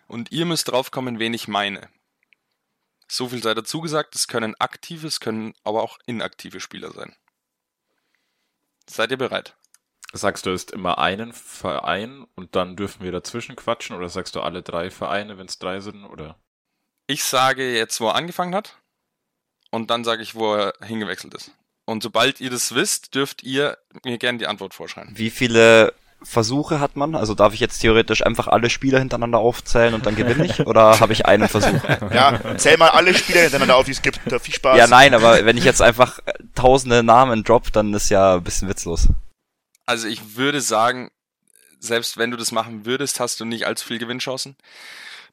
Und 0.06 0.32
ihr 0.32 0.46
müsst 0.46 0.68
draufkommen, 0.68 1.18
wen 1.18 1.34
ich 1.34 1.48
meine. 1.48 1.88
So 3.08 3.28
viel 3.28 3.42
sei 3.42 3.54
dazu 3.54 3.80
gesagt, 3.80 4.14
es 4.14 4.28
können 4.28 4.54
aktive, 4.58 5.06
es 5.06 5.20
können 5.20 5.54
aber 5.64 5.82
auch 5.82 5.98
inaktive 6.06 6.60
Spieler 6.60 6.92
sein. 6.92 7.14
Seid 8.88 9.10
ihr 9.10 9.18
bereit? 9.18 9.56
Sagst 10.12 10.44
du, 10.44 10.50
es 10.50 10.64
ist 10.64 10.70
immer 10.72 10.98
einen 10.98 11.32
Verein 11.32 12.26
und 12.34 12.54
dann 12.54 12.76
dürfen 12.76 13.02
wir 13.02 13.12
dazwischen 13.12 13.56
quatschen 13.56 13.96
oder 13.96 14.10
sagst 14.10 14.34
du 14.34 14.40
alle 14.40 14.62
drei 14.62 14.90
Vereine, 14.90 15.38
wenn 15.38 15.46
es 15.46 15.58
drei 15.58 15.80
sind 15.80 16.04
oder? 16.04 16.36
Ich 17.06 17.24
sage 17.24 17.74
jetzt, 17.74 18.00
wo 18.00 18.08
er 18.08 18.14
angefangen 18.14 18.54
hat 18.54 18.76
und 19.70 19.90
dann 19.90 20.04
sage 20.04 20.22
ich, 20.22 20.34
wo 20.34 20.54
er 20.54 20.74
hingewechselt 20.82 21.34
ist. 21.34 21.52
Und 21.86 22.02
sobald 22.02 22.40
ihr 22.40 22.50
das 22.50 22.74
wisst, 22.74 23.14
dürft 23.14 23.42
ihr 23.42 23.78
mir 24.04 24.18
gerne 24.18 24.38
die 24.38 24.46
Antwort 24.46 24.74
vorschreiben. 24.74 25.16
Wie 25.16 25.30
viele 25.30 25.94
Versuche 26.22 26.78
hat 26.78 26.94
man? 26.94 27.14
Also 27.14 27.34
darf 27.34 27.54
ich 27.54 27.60
jetzt 27.60 27.78
theoretisch 27.78 28.24
einfach 28.24 28.46
alle 28.46 28.70
Spieler 28.70 28.98
hintereinander 28.98 29.38
aufzählen 29.38 29.94
und 29.94 30.06
dann 30.06 30.14
gewinne 30.14 30.44
ich? 30.44 30.60
Oder 30.66 31.00
habe 31.00 31.12
ich 31.12 31.26
einen 31.26 31.48
Versuch? 31.48 31.80
Ja, 32.12 32.38
zähl 32.56 32.76
mal 32.76 32.90
alle 32.90 33.14
Spieler 33.14 33.40
hintereinander 33.40 33.76
auf, 33.76 33.86
die 33.86 33.92
es 33.92 34.02
gibt. 34.02 34.20
Da 34.26 34.38
viel 34.38 34.54
Spaß. 34.54 34.76
Ja, 34.76 34.86
nein, 34.86 35.14
aber 35.14 35.44
wenn 35.44 35.56
ich 35.56 35.64
jetzt 35.64 35.82
einfach 35.82 36.20
tausende 36.54 37.02
Namen 37.02 37.42
drop, 37.42 37.72
dann 37.72 37.92
ist 37.94 38.10
ja 38.10 38.36
ein 38.36 38.44
bisschen 38.44 38.68
witzlos. 38.68 39.08
Also 39.92 40.08
ich 40.08 40.36
würde 40.36 40.62
sagen, 40.62 41.10
selbst 41.78 42.16
wenn 42.16 42.30
du 42.30 42.38
das 42.38 42.50
machen 42.50 42.86
würdest, 42.86 43.20
hast 43.20 43.38
du 43.40 43.44
nicht 43.44 43.66
allzu 43.66 43.86
viel 43.86 43.98
Gewinnchancen. 43.98 44.56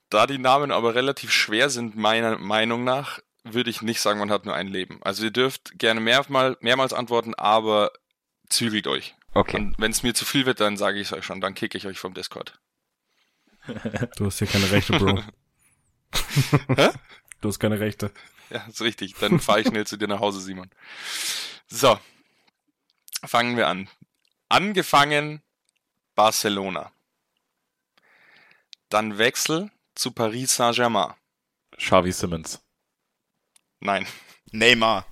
Da 0.09 0.27
die 0.27 0.37
Namen 0.37 0.71
aber 0.71 0.95
relativ 0.95 1.31
schwer 1.31 1.69
sind, 1.69 1.95
meiner 1.95 2.37
Meinung 2.37 2.83
nach, 2.83 3.19
würde 3.45 3.69
ich 3.69 3.81
nicht 3.81 4.01
sagen, 4.01 4.19
man 4.19 4.31
hat 4.31 4.43
nur 4.43 4.53
ein 4.53 4.67
Leben. 4.67 5.01
Also 5.01 5.23
ihr 5.23 5.31
dürft 5.31 5.79
gerne 5.79 6.01
mehrmal, 6.01 6.57
mehrmals 6.59 6.91
antworten, 6.91 7.35
aber 7.35 7.93
zügelt 8.49 8.87
euch. 8.87 9.15
Okay. 9.33 9.55
Und 9.55 9.75
wenn 9.77 9.91
es 9.91 10.03
mir 10.03 10.13
zu 10.13 10.25
viel 10.25 10.45
wird, 10.45 10.59
dann 10.59 10.75
sage 10.75 10.99
ich 10.99 11.07
es 11.07 11.13
euch 11.13 11.23
schon, 11.23 11.39
dann 11.39 11.55
kicke 11.55 11.77
ich 11.77 11.87
euch 11.87 11.97
vom 11.97 12.13
Discord. 12.13 12.59
Du 14.17 14.25
hast 14.25 14.39
hier 14.39 14.47
keine 14.47 14.69
Rechte, 14.71 14.91
Bro. 14.99 15.23
Hä? 16.75 16.89
Du 17.39 17.47
hast 17.47 17.59
keine 17.59 17.79
Rechte. 17.79 18.11
Ja, 18.49 18.65
ist 18.67 18.81
richtig. 18.81 19.15
Dann 19.21 19.39
fahre 19.39 19.61
ich 19.61 19.67
schnell 19.67 19.87
zu 19.87 19.95
dir 19.95 20.09
nach 20.09 20.19
Hause, 20.19 20.41
Simon. 20.41 20.69
So. 21.69 21.97
Fangen 23.23 23.55
wir 23.55 23.69
an. 23.69 23.87
Angefangen 24.49 25.43
Barcelona. 26.15 26.91
Dann 28.89 29.19
Wechsel 29.19 29.69
zu 29.93 30.11
Paris 30.11 30.55
Saint-Germain. 30.55 31.13
Xavi 31.77 32.11
Simmons. 32.11 32.59
Nein. 33.79 34.07
Neymar. 34.51 35.05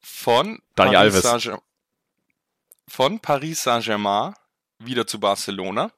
Von 0.00 0.60
Dani 0.74 0.94
Paris 0.94 0.96
Alves. 0.96 1.22
Saint-Germain. 1.22 1.62
Von 2.88 3.20
Paris 3.20 3.62
Saint-Germain 3.62 4.34
wieder 4.78 5.06
zu 5.06 5.20
Barcelona. 5.20 5.92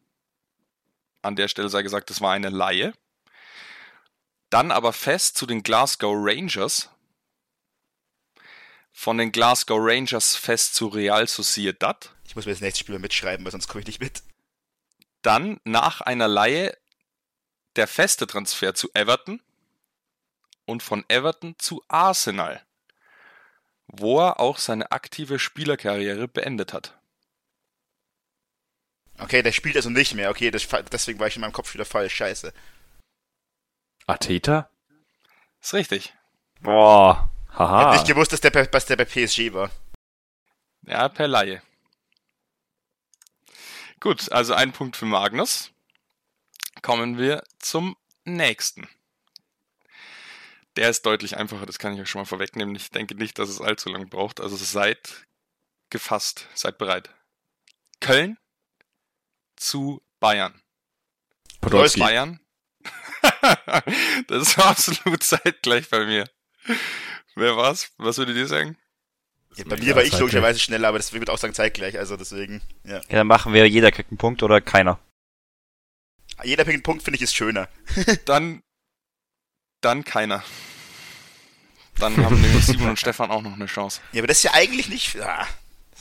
An 1.22 1.36
der 1.36 1.48
Stelle 1.48 1.70
sei 1.70 1.82
gesagt, 1.82 2.10
das 2.10 2.20
war 2.20 2.32
eine 2.32 2.50
Laie. 2.50 2.92
Dann 4.50 4.70
aber 4.70 4.92
fest 4.92 5.38
zu 5.38 5.46
den 5.46 5.62
Glasgow 5.62 6.14
Rangers. 6.14 6.90
Von 8.92 9.18
den 9.18 9.32
Glasgow 9.32 9.78
Rangers 9.80 10.36
fest 10.36 10.74
zu 10.74 10.88
Real 10.88 11.26
Sociedad. 11.26 12.14
Ich 12.24 12.36
muss 12.36 12.46
mir 12.46 12.52
das 12.52 12.60
nächste 12.60 12.80
Spiel 12.80 12.94
mal 12.94 13.00
mitschreiben, 13.00 13.44
weil 13.44 13.52
sonst 13.52 13.68
komme 13.68 13.80
ich 13.80 13.86
nicht 13.86 14.00
mit. 14.00 14.22
Dann 15.22 15.60
nach 15.64 16.00
einer 16.00 16.28
Laie 16.28 16.76
der 17.76 17.86
feste 17.86 18.26
Transfer 18.26 18.74
zu 18.74 18.90
Everton 18.94 19.42
und 20.64 20.82
von 20.82 21.04
Everton 21.08 21.54
zu 21.58 21.82
Arsenal, 21.88 22.64
wo 23.86 24.20
er 24.20 24.40
auch 24.40 24.58
seine 24.58 24.92
aktive 24.92 25.38
Spielerkarriere 25.38 26.28
beendet 26.28 26.72
hat. 26.72 26.98
Okay, 29.18 29.42
der 29.42 29.52
spielt 29.52 29.76
also 29.76 29.90
nicht 29.90 30.14
mehr. 30.14 30.30
Okay, 30.30 30.50
das, 30.50 30.66
deswegen 30.90 31.18
war 31.18 31.26
ich 31.26 31.36
in 31.36 31.42
meinem 31.42 31.52
Kopf 31.52 31.74
wieder 31.74 31.84
falsch. 31.84 32.14
Scheiße. 32.14 32.52
Ateta? 34.06 34.70
Ist 35.60 35.74
richtig. 35.74 36.14
Boah. 36.60 37.30
Ich 37.52 37.58
Haha. 37.58 37.84
hab 37.86 37.92
nicht 37.94 38.06
gewusst, 38.06 38.32
dass 38.32 38.40
der, 38.40 38.50
bei- 38.50 38.66
dass 38.66 38.86
der 38.86 38.96
bei 38.96 39.04
PSG 39.04 39.52
war. 39.52 39.70
Ja, 40.82 41.08
per 41.08 41.28
Laie. 41.28 41.62
Gut, 44.00 44.32
also 44.32 44.54
ein 44.54 44.72
Punkt 44.72 44.96
für 44.96 45.04
Magnus. 45.06 45.70
Kommen 46.82 47.18
wir 47.18 47.42
zum 47.58 47.96
nächsten. 48.24 48.88
Der 50.76 50.88
ist 50.88 51.04
deutlich 51.04 51.36
einfacher, 51.36 51.66
das 51.66 51.78
kann 51.78 51.92
ich 51.94 52.00
euch 52.00 52.08
schon 52.08 52.22
mal 52.22 52.26
vorwegnehmen. 52.26 52.74
Ich 52.76 52.90
denke 52.90 53.14
nicht, 53.14 53.38
dass 53.38 53.48
es 53.50 53.60
allzu 53.60 53.90
lang 53.90 54.08
braucht. 54.08 54.40
Also 54.40 54.56
seid 54.56 55.26
gefasst, 55.90 56.46
seid 56.54 56.78
bereit. 56.78 57.10
Köln 58.00 58.38
zu 59.56 60.00
Bayern. 60.20 60.62
Podolski. 61.60 62.00
Bayern. 62.00 62.40
das 64.28 64.56
war 64.56 64.66
absolut 64.66 65.22
zeitgleich 65.22 65.90
bei 65.90 66.06
mir. 66.06 66.24
Wer 67.34 67.56
war's? 67.56 67.92
Was 67.98 68.18
würdet 68.18 68.36
ihr 68.36 68.46
sagen? 68.46 68.76
Ja, 69.56 69.64
bei 69.66 69.76
mir 69.76 69.96
war 69.96 70.02
ich 70.02 70.16
logischerweise 70.18 70.60
schneller, 70.60 70.88
aber 70.88 70.98
das 70.98 71.12
wird 71.12 71.28
auch 71.28 71.38
sagen 71.38 71.54
zeitgleich. 71.54 71.98
Also 71.98 72.16
deswegen, 72.16 72.60
ja. 72.84 72.96
Ja, 72.96 73.02
dann 73.08 73.26
machen 73.26 73.52
wir, 73.52 73.66
jeder 73.68 73.90
kriegt 73.90 74.10
einen 74.10 74.18
Punkt 74.18 74.42
oder 74.42 74.60
keiner. 74.60 74.98
Jeder 76.44 76.64
Punkt 76.64 77.02
finde 77.02 77.16
ich 77.16 77.22
ist 77.22 77.34
schöner. 77.34 77.68
Dann, 78.24 78.62
dann 79.82 80.04
keiner. 80.04 80.42
Dann 81.98 82.16
haben 82.24 82.40
nämlich 82.40 82.64
Simon 82.64 82.90
und 82.90 82.98
Stefan 82.98 83.30
auch 83.30 83.42
noch 83.42 83.52
eine 83.52 83.66
Chance. 83.66 84.00
Ja, 84.12 84.20
aber 84.20 84.28
das 84.28 84.38
ist 84.38 84.44
ja 84.44 84.52
eigentlich 84.54 84.88
nicht. 84.88 85.20
Ah, 85.20 85.46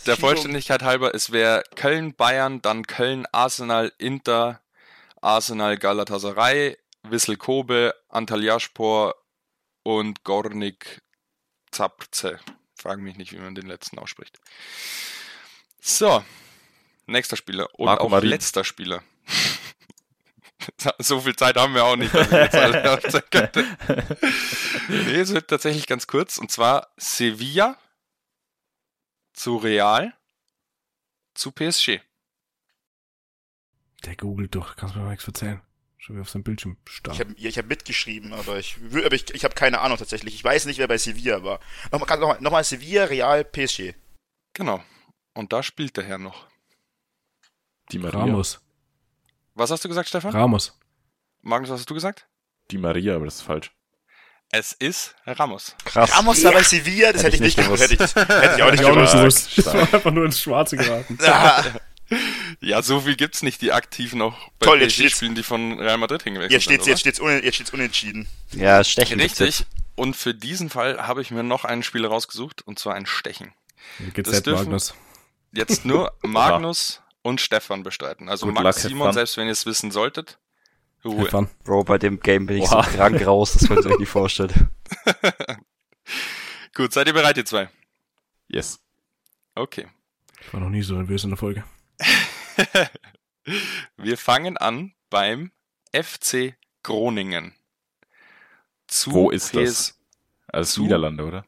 Der 0.06 0.16
Vollständigkeit 0.16 0.82
halber, 0.82 1.14
es 1.14 1.32
wäre 1.32 1.64
Köln, 1.76 2.14
Bayern, 2.14 2.62
dann 2.62 2.88
Köln, 2.88 3.26
Arsenal, 3.34 3.92
Inter, 3.98 4.62
Arsenal, 5.22 5.78
Galatasaray, 5.78 6.78
Wissel 7.04 7.36
Kobe, 7.36 7.94
Antalyaspor 8.08 9.16
und 9.84 10.24
Gornik 10.24 11.02
Zabrze. 11.72 12.40
Fragen 12.76 13.04
mich 13.04 13.18
nicht, 13.18 13.32
wie 13.32 13.38
man 13.40 13.56
den 13.56 13.68
letzten 13.68 14.00
ausspricht. 14.00 14.40
So, 15.82 16.24
nächster 17.06 17.36
Spieler 17.36 17.68
und 17.78 17.86
Marco 17.86 18.06
auch 18.06 18.10
Marin. 18.10 18.30
letzter 18.30 18.64
Spieler. 18.64 19.04
so 21.00 21.22
viel 21.22 21.36
Zeit 21.36 21.58
haben 21.58 21.74
wir 21.74 21.86
auch 21.86 21.96
nicht, 21.96 22.14
dass 22.14 22.28
ich 22.28 22.34
jetzt 22.34 22.56
alle 22.56 22.94
aufzählen 22.94 23.24
könnte. 23.32 23.66
Nee, 24.88 25.20
es 25.20 25.34
wird 25.34 25.50
tatsächlich 25.50 25.88
ganz 25.88 26.08
kurz. 26.08 26.38
Und 26.38 26.52
zwar 26.52 26.92
Sevilla 26.98 27.78
zu 29.34 29.58
Real 29.58 30.14
zu 31.34 31.52
PSG. 31.52 32.00
Der 34.06 34.16
googelt 34.16 34.56
doch, 34.56 34.76
kannst 34.76 34.96
mir 34.96 35.02
mal 35.02 35.12
nichts 35.12 35.28
erzählen. 35.28 35.62
Schon 36.00 36.16
wieder 36.16 36.22
auf 36.22 36.30
seinem 36.30 36.44
Bildschirm 36.44 36.78
starr. 36.88 37.14
Ich 37.14 37.20
habe 37.20 37.34
ich 37.36 37.58
hab 37.58 37.66
mitgeschrieben, 37.66 38.34
aber 38.34 38.58
ich, 38.58 38.78
aber 39.06 39.14
ich, 39.14 39.34
ich 39.34 39.44
habe 39.44 39.54
keine 39.54 39.82
Ahnung 39.82 39.98
tatsächlich. 39.98 40.34
Ich 40.34 40.44
weiß 40.44 40.66
nicht, 40.66 40.78
wer 40.80 40.88
bei 40.88 40.98
Sevilla 40.98 41.44
war. 41.44 41.60
Nochmal, 41.92 42.18
nochmal, 42.18 42.38
nochmal 42.40 42.64
Sevilla, 42.64 43.04
Real, 43.04 43.44
PSG. 43.44 43.94
Genau. 44.54 44.82
Und 45.34 45.52
da 45.52 45.62
spielt 45.62 45.98
der 45.98 46.06
Herr 46.06 46.18
noch. 46.18 46.48
Die 47.92 48.00
Maria. 48.00 48.22
Ramos. 48.22 48.62
Was 49.56 49.72
hast 49.72 49.84
du 49.84 49.90
gesagt, 49.90 50.08
Stefan? 50.08 50.32
Ramos. 50.32 50.80
Magnus, 51.42 51.70
was 51.70 51.82
hast 51.82 51.90
du 51.90 51.94
gesagt? 51.96 52.28
Die 52.72 52.78
Maria, 52.78 53.16
aber 53.16 53.26
das 53.26 53.36
ist 53.36 53.42
falsch. 53.42 53.72
Es 54.52 54.72
ist 54.72 55.16
Ramos. 55.26 55.76
Krass. 55.86 56.16
Ramos 56.18 56.42
da 56.42 56.52
bei 56.52 56.64
Sevilla, 56.64 57.12
das 57.12 57.24
hätte, 57.24 57.36
Hätte 57.38 57.46
ich 57.46 57.52
ich 57.52 57.58
nicht 57.58 57.68
gewusst. 57.68 57.84
Hätte 57.84 58.04
ich, 58.04 58.16
hätte 58.16 58.56
ich 58.56 58.64
auch 58.64 58.72
nicht 58.72 58.84
gewusst. 58.84 59.14
gewusst. 59.14 59.58
Ich 59.58 59.66
war 59.66 59.76
einfach 59.76 60.12
nur 60.12 60.26
ins 60.26 60.42
Schwarze 60.42 60.78
geraten. 60.78 61.18
Ah, 61.22 61.64
Ja, 62.60 62.82
so 62.82 63.00
viel 63.02 63.16
gibt's 63.16 63.44
nicht, 63.44 63.62
die 63.62 63.72
aktiv 63.72 64.14
noch 64.14 64.50
bei 64.60 64.66
Toll, 64.66 64.82
jetzt 64.82 64.94
steht's- 64.94 65.16
spielen, 65.18 65.36
die 65.36 65.44
von 65.44 65.80
Real 65.80 65.98
Madrid 65.98 66.24
hingewechselt 66.24 66.52
Jetzt 66.52 66.64
steht's, 66.64 66.86
sind, 66.86 66.92
jetzt 66.92 67.00
steht's, 67.02 67.20
un, 67.20 67.44
jetzt 67.44 67.56
steht's 67.56 67.72
unentschieden. 67.72 68.28
Ja, 68.52 68.84
Stechen 68.84 69.20
Richtig. 69.20 69.60
jetzt. 69.60 69.68
Und 69.96 70.16
für 70.16 70.34
diesen 70.34 70.70
Fall 70.70 71.06
habe 71.08 71.22
ich 71.22 71.30
mir 71.32 71.44
noch 71.44 71.66
einen 71.66 71.84
Spieler 71.84 72.08
rausgesucht, 72.10 72.62
und 72.64 72.80
zwar 72.80 72.96
ein 72.96 73.06
Stechen. 73.06 73.54
Geht's 74.14 74.28
Das 74.30 74.38
jetzt, 74.38 74.48
dürfen- 74.48 74.64
Magnus? 74.64 74.94
Jetzt 75.52 75.86
nur 75.86 76.14
Magnus 76.24 77.02
und 77.22 77.42
Stefan 77.42 77.84
bestreiten. 77.84 78.30
Also 78.30 78.46
Good 78.48 78.56
Max 78.56 78.64
luck, 78.66 78.76
Simon, 78.90 78.98
Stefan. 79.08 79.14
selbst 79.14 79.38
wenn 79.38 79.46
ihr 79.48 79.52
es 79.52 79.66
wissen 79.66 79.92
solltet. 79.92 80.38
Ruhe. 81.06 81.22
Stefan. 81.22 81.50
Bro, 81.64 81.84
bei 81.86 81.98
dem 81.98 82.20
Game 82.20 82.46
bin 82.46 82.58
ich 82.58 82.64
Oha. 82.64 82.84
so 82.84 82.90
krank 82.98 83.26
raus, 83.26 83.54
das 83.54 83.68
könnt 83.68 83.86
ihr 83.86 83.92
euch 83.92 84.00
nicht 84.00 84.10
vorstellen. 84.10 84.70
Gut, 86.76 86.94
seid 86.94 87.08
ihr 87.08 87.14
bereit, 87.14 87.38
ihr 87.38 87.46
zwei? 87.46 87.70
Yes. 88.48 88.80
Okay. 89.56 89.88
Ich 90.42 90.54
war 90.54 90.60
noch 90.60 90.70
nie 90.70 90.82
so 90.82 90.96
nervös 90.96 91.24
in 91.24 91.30
der 91.32 91.38
Folge. 91.38 91.64
Wir 93.98 94.18
fangen 94.18 94.58
an 94.58 94.94
beim 95.10 95.52
FC 95.94 96.56
Groningen. 96.84 97.54
Zu 98.88 99.12
Wo 99.14 99.30
ist 99.32 99.52
PS 99.52 99.54
das? 99.56 99.98
Also 100.48 100.82
Niederlande, 100.82 101.24
oder? 101.26 101.46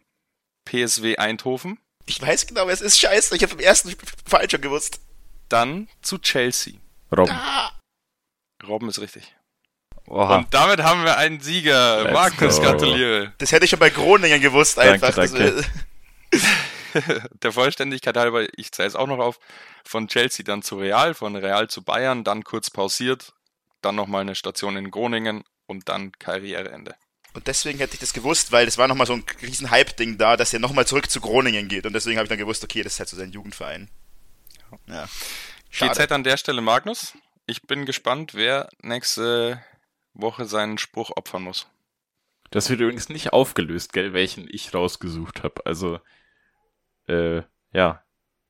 PSW 0.65 1.17
Eindhoven, 1.17 1.79
Ich 2.05 2.21
weiß 2.21 2.47
genau, 2.47 2.67
wer 2.67 2.73
es 2.73 2.81
ist. 2.81 2.99
Scheiße, 2.99 3.35
ich 3.35 3.43
habe 3.43 3.53
im 3.53 3.59
ersten 3.59 3.95
falsch 4.25 4.51
schon 4.51 4.61
gewusst. 4.61 4.99
dann 5.49 5.87
zu 6.01 6.17
Chelsea. 6.19 6.73
Robben. 7.15 7.33
Ah, 7.35 7.71
Robben 8.67 8.89
ist 8.89 8.99
richtig. 8.99 9.35
Oha. 10.07 10.37
Und 10.37 10.53
damit 10.53 10.81
haben 10.81 11.03
wir 11.03 11.17
einen 11.17 11.39
Sieger. 11.41 12.03
Let's 12.03 12.13
Magnus, 12.13 12.57
go. 12.57 12.63
gratuliere. 12.63 13.33
das 13.37 13.51
hätte 13.51 13.65
ich 13.65 13.69
schon 13.71 13.79
bei 13.79 13.89
Groningen 13.89 14.41
gewusst 14.41 14.77
Danke, 14.77 14.93
einfach. 14.93 15.15
Das 15.15 15.31
danke. 15.31 15.63
Der 17.43 17.51
Vollständigkeit 17.51 18.17
halber, 18.17 18.47
ich 18.57 18.71
zähle 18.71 18.87
es 18.87 18.95
auch 18.95 19.07
noch 19.07 19.19
auf, 19.19 19.39
von 19.83 20.07
Chelsea 20.07 20.43
dann 20.43 20.61
zu 20.61 20.77
Real, 20.77 21.13
von 21.13 21.35
Real 21.35 21.69
zu 21.69 21.83
Bayern, 21.83 22.23
dann 22.23 22.43
kurz 22.43 22.69
pausiert, 22.69 23.33
dann 23.81 23.95
nochmal 23.95 24.21
eine 24.21 24.35
Station 24.35 24.77
in 24.77 24.91
Groningen 24.91 25.43
und 25.67 25.89
dann 25.89 26.11
Karriereende. 26.13 26.95
Und 27.33 27.47
deswegen 27.47 27.79
hätte 27.79 27.93
ich 27.93 27.99
das 27.99 28.13
gewusst, 28.13 28.51
weil 28.51 28.65
das 28.65 28.77
war 28.77 28.87
nochmal 28.87 29.07
so 29.07 29.13
ein 29.13 29.23
riesen 29.41 29.71
Hype-Ding 29.71 30.17
da, 30.17 30.35
dass 30.35 30.53
er 30.53 30.59
nochmal 30.59 30.85
zurück 30.85 31.09
zu 31.09 31.21
Groningen 31.21 31.69
geht. 31.69 31.85
Und 31.85 31.93
deswegen 31.93 32.17
habe 32.17 32.25
ich 32.25 32.29
dann 32.29 32.37
gewusst, 32.37 32.63
okay, 32.63 32.83
das 32.83 32.93
ist 32.93 32.99
halt 32.99 33.09
so 33.09 33.17
sein 33.17 33.31
Jugendverein. 33.31 33.89
Ja. 34.87 35.07
Schade. 35.69 35.93
GZ 35.93 36.11
an 36.11 36.23
der 36.23 36.35
Stelle 36.37 36.61
Magnus. 36.61 37.13
Ich 37.45 37.63
bin 37.63 37.85
gespannt, 37.85 38.33
wer 38.33 38.69
nächste 38.81 39.63
Woche 40.13 40.45
seinen 40.45 40.77
Spruch 40.77 41.11
opfern 41.15 41.43
muss. 41.43 41.67
Das 42.49 42.69
wird 42.69 42.81
übrigens 42.81 43.07
nicht 43.07 43.31
aufgelöst, 43.31 43.93
gell, 43.93 44.11
welchen 44.11 44.47
ich 44.49 44.73
rausgesucht 44.73 45.43
habe. 45.43 45.65
Also, 45.65 45.99
äh, 47.07 47.41
ja, 47.73 48.03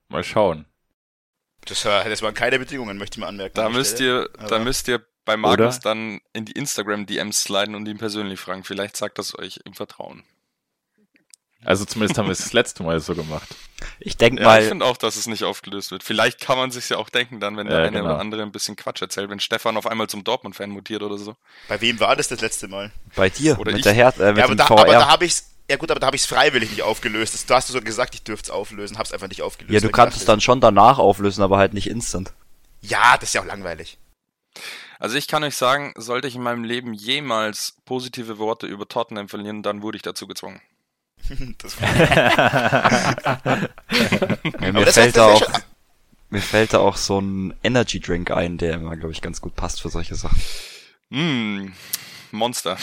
mal 0.08 0.24
schauen. 0.24 0.66
Das, 1.66 1.82
das 1.84 2.22
waren 2.22 2.34
keine 2.34 2.58
Bedingungen, 2.60 2.98
möchte 2.98 3.16
ich 3.16 3.20
mal 3.22 3.28
anmerken. 3.28 3.54
Da 3.56 3.70
müsst 3.70 3.98
Stelle. 3.98 4.24
ihr, 4.24 4.30
da 4.48 4.56
Aber- 4.56 4.60
müsst 4.60 4.88
ihr 4.88 5.06
bei 5.26 5.38
Magnus 5.38 5.76
Oder? 5.78 5.84
dann 5.84 6.20
in 6.34 6.46
die 6.46 6.54
Instagram-DMs 6.54 7.44
sliden 7.44 7.76
und 7.76 7.88
ihn 7.88 8.00
persönlich 8.00 8.40
fragen. 8.40 8.64
Vielleicht 8.64 8.98
sagt 8.98 9.20
das 9.20 9.38
euch 9.38 9.60
im 9.66 9.74
Vertrauen. 9.76 10.24
Also 11.64 11.86
zumindest 11.86 12.18
haben 12.18 12.26
wir 12.26 12.32
es 12.32 12.40
das 12.40 12.54
letzte 12.54 12.82
Mal 12.82 13.00
so 13.00 13.14
gemacht. 13.14 13.48
Ich 14.00 14.18
denk 14.18 14.40
Ja, 14.40 14.58
ich 14.58 14.64
mal, 14.64 14.68
finde 14.68 14.84
auch, 14.86 14.98
dass 14.98 15.16
es 15.16 15.28
nicht 15.28 15.44
aufgelöst 15.44 15.92
wird. 15.92 16.02
Vielleicht 16.02 16.42
kann 16.42 16.58
man 16.58 16.72
sich 16.72 16.90
ja 16.90 16.98
auch 16.98 17.10
denken, 17.10 17.40
dann, 17.40 17.56
wenn 17.56 17.68
der 17.68 17.82
Ja, 17.82 17.84
eine 17.86 18.00
genau. 18.00 18.06
oder 18.14 18.20
andere 18.20 18.42
ein 18.42 18.52
bisschen 18.52 18.76
Quatsch 18.76 19.02
erzählt, 19.04 19.30
wenn 19.30 19.40
Stefan 19.40 19.78
auf 19.78 19.86
einmal 19.86 20.08
zum 20.08 20.24
Dortmund-Fan 20.24 20.72
mutiert 20.72 21.04
oder 21.04 21.20
so. 21.20 21.36
Bei 21.68 21.80
wem 21.80 22.00
war 22.00 22.16
das 22.16 22.28
das 22.30 22.42
letzte 22.42 22.68
Mal? 22.68 22.92
bei 23.16 23.30
dir, 23.30 23.60
Oder 23.60 23.72
mit 23.74 23.80
ich- 23.80 23.84
der 23.84 23.94
Hertha, 23.94 24.24
äh, 24.24 24.30
mit 24.30 24.38
ja, 24.40 24.44
aber 24.46 24.56
dem 24.56 24.58
da, 24.58 24.66
VR. 24.66 24.80
aber 24.80 24.92
da 24.94 25.08
habe 25.08 25.26
ich's. 25.26 25.51
Ja 25.70 25.78
gut, 25.78 25.90
aber 25.92 26.00
da 26.00 26.08
habe 26.08 26.16
ich 26.16 26.24
es 26.24 26.28
freiwillig 26.28 26.72
nicht 26.72 26.82
aufgelöst. 26.82 27.34
Das, 27.34 27.46
du 27.46 27.54
hast 27.54 27.68
so 27.68 27.80
gesagt, 27.82 28.14
ich 28.14 28.24
dürfte 28.24 28.48
es 28.48 28.50
auflösen, 28.50 28.98
hab's 28.98 29.12
einfach 29.14 29.30
nicht 29.30 29.42
aufgelöst. 29.42 29.74
ja, 29.74 29.80
du 29.80 29.90
kannst 29.90 30.18
es 30.18 30.26
dann 30.26 30.42
schon 30.42 30.60
danach 30.60 31.00
auflösen, 31.00 31.42
aber 31.44 31.58
halt 31.58 31.74
nicht 31.74 31.88
instant. 31.88 32.34
Ja, 32.82 33.18
das 33.18 33.30
ist 33.30 33.34
ja 33.34 33.42
auch 33.42 33.46
langweilig. 33.46 33.98
Also 35.00 35.18
ich 35.18 35.28
kann 35.28 35.44
euch 35.44 35.56
sagen, 35.56 35.94
sollte 35.98 36.28
ich 36.28 36.36
in 36.36 36.44
meinem 36.44 36.64
Leben 36.64 36.94
jemals 36.94 37.76
positive 37.86 38.38
Worte 38.38 38.68
über 38.68 38.88
Tottenham 38.88 39.30
verlieren, 39.30 39.64
dann 39.64 39.82
wurde 39.82 39.96
ich 39.96 40.04
dazu 40.04 40.28
gezwungen. 40.28 40.62
Das 41.60 41.76
Ja, 41.80 43.18
mir 44.72 44.86
das 44.86 44.96
fällt 44.96 45.18
da 45.18 45.28
auch, 45.28 45.42
mir 46.30 46.42
fällt 46.42 46.74
da 46.74 46.80
auch 46.80 46.98
so 46.98 47.20
ein 47.20 47.54
Energy 47.64 48.00
Drink 48.00 48.32
ein, 48.32 48.58
der 48.58 48.76
immer, 48.76 48.96
glaube 48.96 49.12
ich, 49.14 49.22
ganz 49.22 49.42
gut 49.42 49.56
passt 49.56 49.82
für 49.82 49.90
solche 49.90 50.16
Sachen. 50.16 50.42
Hm, 51.10 51.74
Monster. 52.38 52.78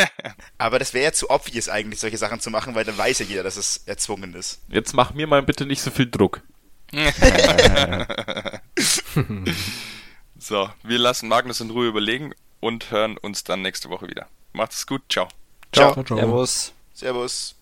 aber 0.58 0.78
das 0.78 0.94
wäre 0.94 1.04
ja 1.04 1.12
zu 1.12 1.30
obvious 1.30 1.68
eigentlich, 1.68 2.00
solche 2.00 2.18
Sachen 2.18 2.40
zu 2.40 2.50
machen, 2.50 2.74
weil 2.74 2.84
dann 2.84 2.98
weiß 2.98 3.20
ja 3.20 3.26
jeder, 3.26 3.42
dass 3.42 3.56
es 3.56 3.78
erzwungen 3.86 4.34
ist. 4.34 4.60
Jetzt 4.68 4.94
mach 4.94 5.14
mir 5.14 5.26
mal 5.26 5.42
bitte 5.42 5.66
nicht 5.66 5.82
so 5.82 5.90
viel 5.90 6.10
Druck. 6.10 6.42
So, 10.46 10.68
wir 10.82 10.98
lassen 10.98 11.28
Magnus 11.28 11.62
in 11.62 11.70
Ruhe 11.70 11.86
überlegen 11.86 12.34
und 12.60 12.90
hören 12.90 13.16
uns 13.16 13.44
dann 13.44 13.62
nächste 13.62 13.88
Woche 13.88 14.08
wieder. 14.08 14.26
Macht 14.52 14.72
es 14.72 14.86
gut, 14.86 15.00
ciao. 15.08 15.26
Ciao. 15.72 15.94
Ciao, 15.94 16.04
ciao. 16.04 16.18
Servus. 16.18 16.72
Servus. 16.92 17.54